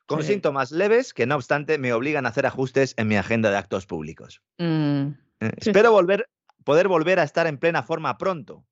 con 0.07 0.23
síntomas 0.23 0.73
leves 0.73 1.15
que, 1.15 1.27
no 1.27 1.37
obstante, 1.37 1.79
me 1.79 1.93
obligan 1.93 2.27
a 2.27 2.31
hacer 2.31 2.47
ajustes 2.47 2.95
en 2.97 3.09
mi 3.09 3.17
agenda 3.17 3.51
de 3.51 3.57
actos 3.57 3.87
públicos. 3.87 4.43
Mm. 4.59 5.09
Eh, 5.41 5.53
espero 5.59 5.93
volver, 5.93 6.29
poder 6.65 6.89
volver 6.89 7.21
a 7.21 7.23
estar 7.23 7.47
en 7.47 7.59
plena 7.59 7.83
forma 7.83 8.19
pronto. 8.19 8.67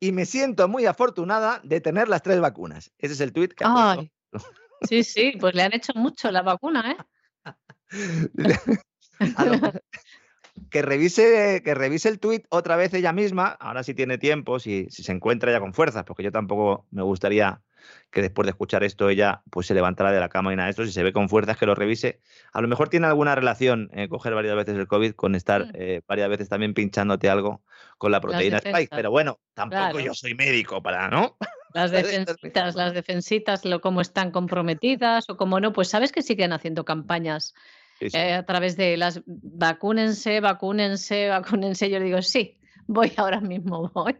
Y 0.00 0.12
me 0.12 0.26
siento 0.26 0.68
muy 0.68 0.86
afortunada 0.86 1.60
de 1.62 1.80
tener 1.80 2.08
las 2.08 2.22
tres 2.22 2.40
vacunas. 2.40 2.90
Ese 2.98 3.14
es 3.14 3.20
el 3.20 3.32
tuit 3.32 3.52
que 3.52 3.64
ha 3.64 3.98
Sí, 4.88 5.04
sí, 5.04 5.32
pues 5.38 5.54
le 5.54 5.62
han 5.62 5.74
hecho 5.74 5.92
mucho 5.94 6.30
la 6.30 6.42
vacuna, 6.42 6.92
¿eh? 6.92 7.52
que 10.70 10.82
revise, 10.82 11.62
que 11.64 11.74
revise 11.74 12.08
el 12.08 12.18
tuit 12.18 12.46
otra 12.48 12.76
vez 12.76 12.92
ella 12.94 13.12
misma, 13.12 13.48
ahora 13.60 13.82
sí 13.82 13.94
tiene 13.94 14.18
tiempo, 14.18 14.58
si, 14.58 14.86
si 14.90 15.02
se 15.02 15.12
encuentra 15.12 15.52
ya 15.52 15.60
con 15.60 15.74
fuerzas, 15.74 16.04
porque 16.04 16.22
yo 16.22 16.32
tampoco 16.32 16.86
me 16.90 17.02
gustaría 17.02 17.62
que 18.10 18.22
después 18.22 18.46
de 18.46 18.50
escuchar 18.50 18.84
esto 18.84 19.08
ella 19.08 19.42
pues 19.50 19.66
se 19.66 19.74
levantara 19.74 20.12
de 20.12 20.20
la 20.20 20.28
cama 20.28 20.52
y 20.52 20.56
nada 20.56 20.66
de 20.66 20.70
esto, 20.70 20.84
si 20.84 20.92
se 20.92 21.02
ve 21.02 21.12
con 21.12 21.28
fuerzas 21.28 21.56
que 21.56 21.66
lo 21.66 21.74
revise. 21.74 22.20
A 22.52 22.60
lo 22.60 22.68
mejor 22.68 22.88
tiene 22.88 23.06
alguna 23.06 23.34
relación 23.34 23.90
eh, 23.92 24.08
coger 24.08 24.34
varias 24.34 24.56
veces 24.56 24.76
el 24.76 24.86
COVID 24.86 25.12
con 25.12 25.34
estar 25.34 25.66
mm. 25.66 25.70
eh, 25.74 26.02
varias 26.06 26.28
veces 26.28 26.48
también 26.48 26.74
pinchándote 26.74 27.28
algo 27.28 27.62
con 27.98 28.12
la 28.12 28.20
proteína 28.20 28.58
Spike, 28.58 28.94
pero 28.94 29.10
bueno, 29.10 29.40
tampoco 29.54 30.00
yo 30.00 30.14
soy 30.14 30.34
médico 30.34 30.82
para, 30.82 31.08
¿no? 31.08 31.36
Las 31.74 31.90
defensitas, 31.92 32.74
las 32.74 32.94
defensitas, 32.94 33.64
lo 33.64 33.80
cómo 33.80 34.00
están 34.00 34.30
comprometidas 34.30 35.28
o 35.28 35.36
cómo 35.36 35.60
no, 35.60 35.72
pues 35.72 35.88
sabes 35.88 36.12
que 36.12 36.22
siguen 36.22 36.52
haciendo 36.52 36.84
campañas 36.84 37.54
eh, 38.00 38.34
a 38.34 38.44
través 38.44 38.76
de 38.76 38.96
las 38.96 39.22
vacúnense, 39.26 40.40
vacúnense, 40.40 41.28
vacúnense. 41.28 41.90
Yo 41.90 42.00
digo, 42.00 42.22
sí, 42.22 42.58
voy 42.86 43.12
ahora 43.16 43.40
mismo, 43.40 43.88
voy. 43.94 44.16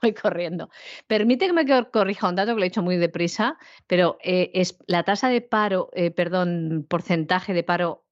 voy 0.00 0.14
corriendo. 0.14 0.70
Permíteme 1.06 1.64
que 1.64 1.86
corrija 1.90 2.28
un 2.28 2.36
dato 2.36 2.54
que 2.54 2.60
lo 2.60 2.64
he 2.64 2.68
hecho 2.68 2.82
muy 2.82 2.96
deprisa, 2.96 3.58
pero 3.86 4.18
eh, 4.22 4.50
es 4.54 4.78
la 4.86 5.02
tasa 5.02 5.28
de 5.28 5.40
paro, 5.40 5.90
eh, 5.92 6.10
perdón, 6.10 6.86
porcentaje 6.88 7.52
de 7.52 7.62
paro 7.62 8.04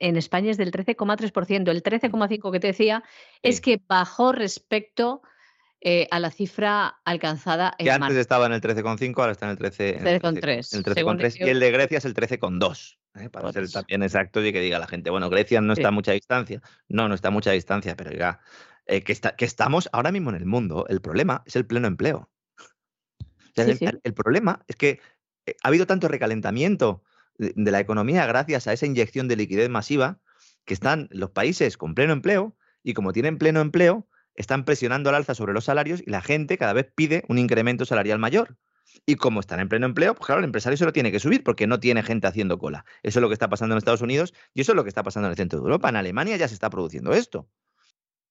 en 0.00 0.16
España 0.16 0.50
es 0.50 0.56
del 0.56 0.72
13,3%. 0.72 1.70
El 1.70 1.82
13,5% 1.82 2.52
que 2.52 2.60
te 2.60 2.68
decía 2.68 3.02
es 3.42 3.60
que 3.60 3.80
bajó 3.86 4.32
respecto 4.32 5.22
eh, 5.80 6.08
a 6.10 6.18
la 6.18 6.30
cifra 6.30 6.98
alcanzada 7.04 7.74
en 7.78 7.86
Que 7.86 7.92
antes 7.92 8.16
estaba 8.16 8.46
en 8.46 8.52
el 8.52 8.60
13,5, 8.60 9.18
ahora 9.18 9.32
está 9.32 9.46
en 9.46 9.52
el 9.52 9.58
13,3. 9.58 10.74
El 10.74 10.84
13,3 10.84 11.46
y 11.46 11.48
el 11.48 11.60
de 11.60 11.70
Grecia 11.70 11.98
es 11.98 12.04
el 12.04 12.14
13,2. 12.14 12.98
para 13.30 13.52
ser 13.52 13.70
también 13.70 14.02
exacto 14.02 14.44
y 14.44 14.52
que 14.52 14.60
diga 14.60 14.78
la 14.78 14.86
gente, 14.86 15.10
bueno, 15.10 15.30
Grecia 15.30 15.60
no 15.60 15.72
está 15.72 15.88
a 15.88 15.92
mucha 15.92 16.12
distancia. 16.12 16.60
No, 16.88 17.08
no 17.08 17.14
está 17.14 17.28
a 17.28 17.30
mucha 17.30 17.52
distancia, 17.52 17.96
pero 17.96 18.12
ya 18.12 18.40
eh, 18.88 19.02
que, 19.02 19.14
que, 19.14 19.44
estamos 19.44 19.90
ahora 19.92 20.10
mismo 20.10 20.30
en 20.30 20.36
el 20.36 20.46
mundo, 20.46 20.86
el 20.88 21.02
problema 21.02 21.42
es 21.44 21.56
el 21.56 21.66
pleno 21.66 21.86
empleo. 21.86 22.30
el, 23.54 24.14
problema 24.14 24.64
es 24.66 24.76
que 24.76 25.00
eh, 25.44 25.56
ha 25.62 25.68
habido 25.68 25.86
tanto 25.86 26.08
recalentamiento 26.08 27.02
de, 27.36 27.70
la 27.70 27.80
economía 27.80 28.26
gracias 28.26 28.66
a 28.66 28.72
esa 28.72 28.86
inyección 28.86 29.28
de 29.28 29.36
liquidez 29.36 29.68
masiva 29.68 30.20
que 30.64 30.72
están 30.72 31.08
los 31.12 31.30
países 31.30 31.76
con 31.76 31.94
pleno 31.94 32.14
empleo 32.14 32.56
y 32.82 32.94
como 32.94 33.12
tienen 33.12 33.36
pleno 33.36 33.60
empleo, 33.60 34.08
están 34.38 34.64
presionando 34.64 35.10
al 35.10 35.16
alza 35.16 35.34
sobre 35.34 35.52
los 35.52 35.64
salarios 35.64 36.02
y 36.04 36.10
la 36.10 36.22
gente 36.22 36.56
cada 36.56 36.72
vez 36.72 36.90
pide 36.94 37.24
un 37.28 37.38
incremento 37.38 37.84
salarial 37.84 38.18
mayor. 38.18 38.56
Y 39.04 39.16
como 39.16 39.40
están 39.40 39.60
en 39.60 39.68
pleno 39.68 39.86
empleo, 39.86 40.14
pues 40.14 40.26
claro, 40.26 40.38
el 40.38 40.44
empresario 40.44 40.76
se 40.76 40.84
lo 40.84 40.92
tiene 40.92 41.12
que 41.12 41.20
subir 41.20 41.44
porque 41.44 41.66
no 41.66 41.78
tiene 41.80 42.02
gente 42.02 42.26
haciendo 42.26 42.58
cola. 42.58 42.84
Eso 43.02 43.18
es 43.18 43.22
lo 43.22 43.28
que 43.28 43.34
está 43.34 43.48
pasando 43.48 43.74
en 43.74 43.78
Estados 43.78 44.00
Unidos 44.00 44.34
y 44.54 44.62
eso 44.62 44.72
es 44.72 44.76
lo 44.76 44.84
que 44.84 44.88
está 44.88 45.02
pasando 45.02 45.26
en 45.26 45.32
el 45.32 45.36
centro 45.36 45.58
de 45.58 45.64
Europa. 45.64 45.88
En 45.88 45.96
Alemania 45.96 46.36
ya 46.36 46.48
se 46.48 46.54
está 46.54 46.70
produciendo 46.70 47.12
esto 47.12 47.48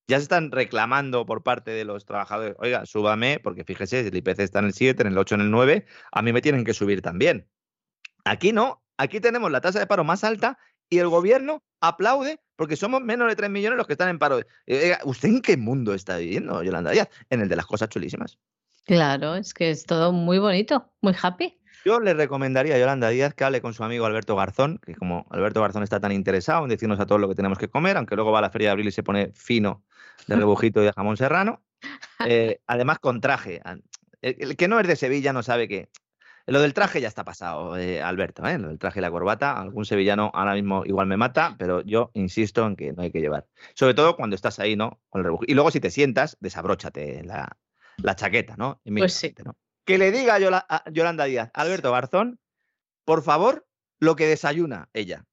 ya 0.07 0.17
se 0.17 0.23
están 0.23 0.51
reclamando 0.51 1.25
por 1.25 1.43
parte 1.43 1.71
de 1.71 1.83
los 1.83 2.05
trabajadores, 2.05 2.55
oiga, 2.59 2.85
súbame, 2.85 3.39
porque 3.43 3.65
fíjese, 3.65 3.99
el 3.99 4.15
IPC 4.15 4.39
está 4.39 4.59
en 4.59 4.65
el 4.65 4.73
7, 4.73 5.01
en 5.01 5.09
el 5.09 5.17
8, 5.17 5.35
en 5.35 5.41
el 5.41 5.51
9, 5.51 5.85
a 6.11 6.21
mí 6.21 6.31
me 6.31 6.41
tienen 6.41 6.63
que 6.63 6.73
subir 6.73 7.01
también. 7.01 7.49
Aquí 8.23 8.53
no, 8.53 8.83
aquí 8.97 9.19
tenemos 9.19 9.51
la 9.51 9.59
tasa 9.59 9.79
de 9.79 9.87
paro 9.87 10.05
más 10.05 10.23
alta 10.23 10.57
y 10.89 10.99
el 10.99 11.07
gobierno 11.07 11.63
aplaude 11.81 12.39
porque 12.55 12.75
somos 12.75 13.01
menos 13.01 13.27
de 13.29 13.35
3 13.35 13.49
millones 13.49 13.77
los 13.77 13.87
que 13.87 13.93
están 13.93 14.09
en 14.09 14.19
paro. 14.19 14.39
Eh, 14.65 14.97
¿Usted 15.05 15.29
en 15.29 15.41
qué 15.41 15.57
mundo 15.57 15.93
está 15.93 16.17
viviendo, 16.17 16.63
Yolanda 16.63 16.91
Díaz? 16.91 17.09
En 17.29 17.41
el 17.41 17.49
de 17.49 17.55
las 17.55 17.65
cosas 17.65 17.89
chulísimas. 17.89 18.39
Claro, 18.85 19.35
es 19.35 19.53
que 19.53 19.69
es 19.69 19.85
todo 19.85 20.11
muy 20.11 20.39
bonito, 20.39 20.91
muy 21.01 21.13
happy. 21.21 21.59
Yo 21.85 21.99
le 21.99 22.13
recomendaría 22.13 22.75
a 22.75 22.79
Yolanda 22.79 23.09
Díaz 23.09 23.33
que 23.33 23.43
hable 23.43 23.61
con 23.61 23.73
su 23.73 23.83
amigo 23.83 24.05
Alberto 24.05 24.35
Garzón, 24.35 24.79
que 24.79 24.95
como 24.95 25.27
Alberto 25.29 25.61
Garzón 25.61 25.83
está 25.83 25.99
tan 25.99 26.11
interesado 26.11 26.63
en 26.63 26.69
decirnos 26.69 26.99
a 26.99 27.05
todos 27.05 27.21
lo 27.21 27.29
que 27.29 27.35
tenemos 27.35 27.57
que 27.57 27.69
comer, 27.69 27.97
aunque 27.97 28.15
luego 28.15 28.31
va 28.31 28.39
a 28.39 28.41
la 28.41 28.49
feria 28.49 28.69
de 28.69 28.71
abril 28.71 28.87
y 28.87 28.91
se 28.91 29.03
pone 29.03 29.31
fino 29.33 29.83
de 30.27 30.35
rebujito 30.37 30.81
y 30.81 30.85
de 30.85 30.93
jamón 30.93 31.17
serrano, 31.17 31.61
eh, 32.25 32.59
además 32.67 32.99
con 32.99 33.21
traje. 33.21 33.61
El, 34.21 34.57
que 34.57 34.67
no 34.67 34.79
es 34.79 34.87
de 34.87 34.95
Sevilla 34.95 35.31
no 35.31 35.43
sabe 35.43 35.67
que 35.67 35.89
lo 36.47 36.61
del 36.61 36.73
traje 36.73 37.01
ya 37.01 37.07
está 37.07 37.25
pasado, 37.25 37.77
eh, 37.77 38.01
Alberto, 38.01 38.45
¿eh? 38.47 38.57
lo 38.57 38.69
del 38.69 38.79
traje 38.79 38.99
y 38.99 39.01
la 39.01 39.11
corbata. 39.11 39.59
Algún 39.59 39.85
sevillano 39.85 40.31
ahora 40.33 40.53
mismo 40.53 40.83
igual 40.85 41.05
me 41.05 41.17
mata, 41.17 41.55
pero 41.59 41.81
yo 41.81 42.09
insisto 42.13 42.65
en 42.65 42.75
que 42.75 42.93
no 42.93 43.03
hay 43.03 43.11
que 43.11 43.19
llevar. 43.19 43.47
Sobre 43.75 43.93
todo 43.93 44.15
cuando 44.15 44.35
estás 44.35 44.57
ahí, 44.59 44.75
¿no? 44.75 45.01
Con 45.09 45.25
el. 45.25 45.31
Y 45.45 45.53
luego 45.53 45.71
si 45.71 45.79
te 45.79 45.91
sientas, 45.91 46.37
desabróchate 46.39 47.23
la, 47.23 47.57
chaqueta, 48.15 48.55
¿no? 48.57 48.81
pues 48.85 49.13
sí. 49.13 49.35
¿no? 49.43 49.55
que 49.87 49.97
le 49.97 50.11
diga 50.11 50.35
a, 50.35 50.91
Yolanda 50.91 51.23
Díaz, 51.23 51.49
Alberto 51.53 51.91
Garzón, 51.91 52.39
por 53.05 53.23
favor, 53.23 53.65
lo 53.99 54.17
que 54.17 54.27
desayuna 54.27 54.89
ella. 54.93 55.25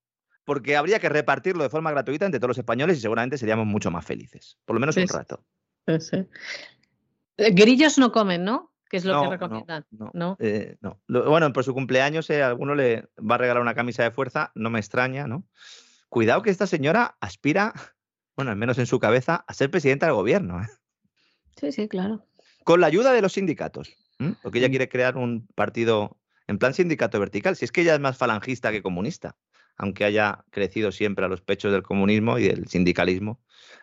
Porque 0.45 0.77
habría 0.77 1.01
que 1.01 1.09
repartirlo 1.09 1.65
de 1.65 1.71
forma 1.71 1.91
gratuita 1.91 2.25
entre 2.25 2.39
todos 2.39 2.51
los 2.51 2.59
españoles 2.59 2.99
y 2.99 3.01
seguramente 3.01 3.37
seríamos 3.37 3.67
mucho 3.67 3.91
más 3.91 4.05
felices. 4.07 4.57
Por 4.65 4.75
lo 4.75 4.81
menos 4.81 4.97
un 4.97 5.09
rato. 5.09 5.45
Eh, 7.37 7.51
grillos 7.51 7.99
no 7.99 8.13
comen, 8.13 8.45
¿no? 8.45 8.74
Que 8.95 8.99
es 8.99 9.05
lo 9.05 9.23
que 9.23 9.31
recomiendan. 9.31 9.85
No, 10.13 10.37
eh, 10.39 10.77
no. 10.81 11.01
Bueno, 11.09 11.53
por 11.53 11.65
su 11.65 11.75
cumpleaños 11.75 12.31
eh, 12.31 12.45
alguno 12.45 12.77
le 12.77 13.09
va 13.19 13.35
a 13.35 13.39
regalar 13.39 13.61
una 13.61 13.75
camisa 13.75 14.05
de 14.05 14.13
fuerza, 14.13 14.53
no 14.55 14.71
me 14.71 14.79
extraña, 14.79 15.27
¿no? 15.27 15.49
Cuidado 16.09 16.43
que 16.43 16.51
esta 16.51 16.69
señora 16.69 17.17
aspira, 17.21 17.75
bueno, 18.37 18.53
al 18.53 18.57
menos 18.57 18.79
en 18.79 18.87
su 18.87 19.01
cabeza, 19.01 19.45
a 19.49 19.53
ser 19.53 19.69
presidenta 19.69 20.07
del 20.07 20.15
gobierno. 20.15 20.65
Sí, 21.57 21.73
sí, 21.73 21.89
claro. 21.89 22.25
Con 22.63 22.81
la 22.81 22.87
ayuda 22.87 23.13
de 23.13 23.21
los 23.21 23.33
sindicatos. 23.33 23.97
Porque 24.45 24.61
ella 24.61 24.71
quiere 24.71 24.89
crear 24.89 25.17
un 25.17 25.49
partido 25.57 26.21
en 26.47 26.59
plan 26.59 26.73
sindicato 26.73 27.19
vertical. 27.19 27.57
Si 27.57 27.65
es 27.65 27.73
que 27.73 27.81
ella 27.81 27.95
es 27.95 28.01
más 28.01 28.17
falangista 28.17 28.71
que 28.71 28.81
comunista, 28.81 29.35
aunque 29.77 30.05
haya 30.05 30.45
crecido 30.51 30.93
siempre 30.93 31.25
a 31.25 31.29
los 31.29 31.41
pechos 31.41 31.73
del 31.73 31.83
comunismo 31.83 32.39
y 32.39 32.45
del 32.47 32.69
sindicalismo. 32.69 33.41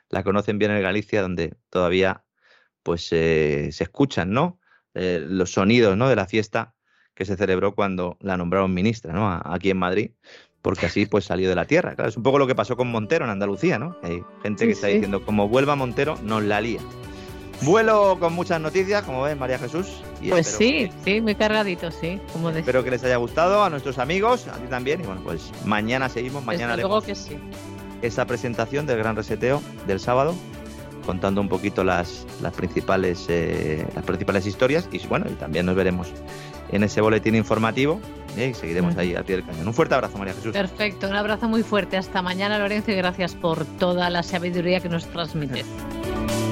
La 0.08 0.24
conocen 0.24 0.58
bien 0.58 0.72
en 0.72 0.82
Galicia, 0.82 1.22
donde 1.22 1.58
todavía 1.70 2.24
pues 2.82 3.08
se 3.08 3.68
escuchan 3.68 4.32
¿no? 4.32 4.61
Eh, 4.94 5.24
los 5.26 5.52
sonidos 5.52 5.96
¿no? 5.96 6.10
de 6.10 6.16
la 6.16 6.28
fiesta 6.28 6.74
que 7.14 7.26
se 7.26 7.38
celebró 7.38 7.76
cuando 7.76 8.18
la 8.20 8.36
nombraron 8.36 8.74
ministra 8.74 9.14
¿no? 9.14 9.42
aquí 9.46 9.70
en 9.70 9.78
Madrid, 9.78 10.12
porque 10.62 10.88
así 10.88 11.06
pues 11.06 11.26
salió 11.26 11.50
de 11.50 11.56
la 11.56 11.66
tierra. 11.66 11.96
Claro, 11.96 12.10
es 12.10 12.18
un 12.18 12.24
poco 12.24 12.40
lo 12.40 12.48
que 12.48 12.56
pasó 12.56 12.76
con 12.76 12.90
Montero 12.90 13.26
en 13.26 13.32
Andalucía, 13.32 13.80
¿no? 13.80 13.98
Hay 14.04 14.24
gente 14.44 14.66
que 14.66 14.74
está 14.74 14.88
diciendo, 14.88 15.26
como 15.26 15.48
vuelva 15.48 15.76
Montero, 15.76 16.18
nos 16.24 16.44
la 16.44 16.62
lía. 16.62 16.82
Vuelo 17.62 18.18
con 18.20 18.34
muchas 18.34 18.60
noticias, 18.60 19.04
como 19.04 19.22
ven, 19.22 19.38
María 19.38 19.60
Jesús. 19.60 20.02
pues 20.28 20.48
sí, 20.48 20.90
sí, 21.04 21.22
muy 21.22 21.36
cargadito, 21.36 21.92
sí. 21.92 22.20
Como 22.34 22.50
espero 22.50 22.84
que 22.84 22.90
les 22.90 23.04
haya 23.04 23.18
gustado, 23.18 23.64
a 23.64 23.70
nuestros 23.70 24.00
amigos, 24.00 24.48
a 24.48 24.58
ti 24.58 24.68
también. 24.68 25.02
Y 25.02 25.04
bueno, 25.06 25.22
pues 25.24 25.52
mañana 25.66 26.10
seguimos, 26.10 26.44
mañana 26.44 26.74
haremos 26.74 27.04
que 27.04 27.14
sí. 27.14 27.38
esa 28.02 28.26
presentación 28.26 28.88
del 28.88 28.98
gran 28.98 29.16
reseteo 29.16 29.62
del 29.86 30.00
sábado, 30.00 30.34
contando 31.02 31.42
un 31.42 31.50
poquito 31.50 31.84
las, 31.84 32.26
las, 32.42 32.54
principales, 32.54 33.26
eh, 33.30 33.86
las 33.96 34.04
principales 34.04 34.46
historias. 34.46 34.88
Y 34.92 35.06
bueno, 35.08 35.26
y 35.30 35.34
también 35.34 35.66
nos 35.66 35.76
veremos 35.76 36.12
en 36.72 36.84
ese 36.84 37.02
boletín 37.02 37.36
informativo 37.36 38.00
¿eh? 38.38 38.50
y 38.52 38.54
seguiremos 38.54 38.98
ahí 38.98 39.16
a 39.16 39.24
pie 39.24 39.38
del 39.38 39.46
cañón. 39.46 39.68
Un 39.68 39.74
fuerte 39.74 39.96
abrazo, 39.96 40.18
María 40.18 40.34
Jesús. 40.34 40.54
Perfecto, 40.54 41.08
un 41.08 41.16
abrazo 41.16 41.48
muy 41.48 41.64
fuerte. 41.64 41.98
Hasta 41.98 42.22
mañana, 42.22 42.58
Lorenzo, 42.60 42.92
y 42.92 42.96
gracias 42.96 43.36
por 43.36 43.66
toda 43.66 44.10
la 44.10 44.24
sabiduría 44.24 44.80
que 44.80 44.90
nos 44.90 45.06
transmites. 45.08 45.66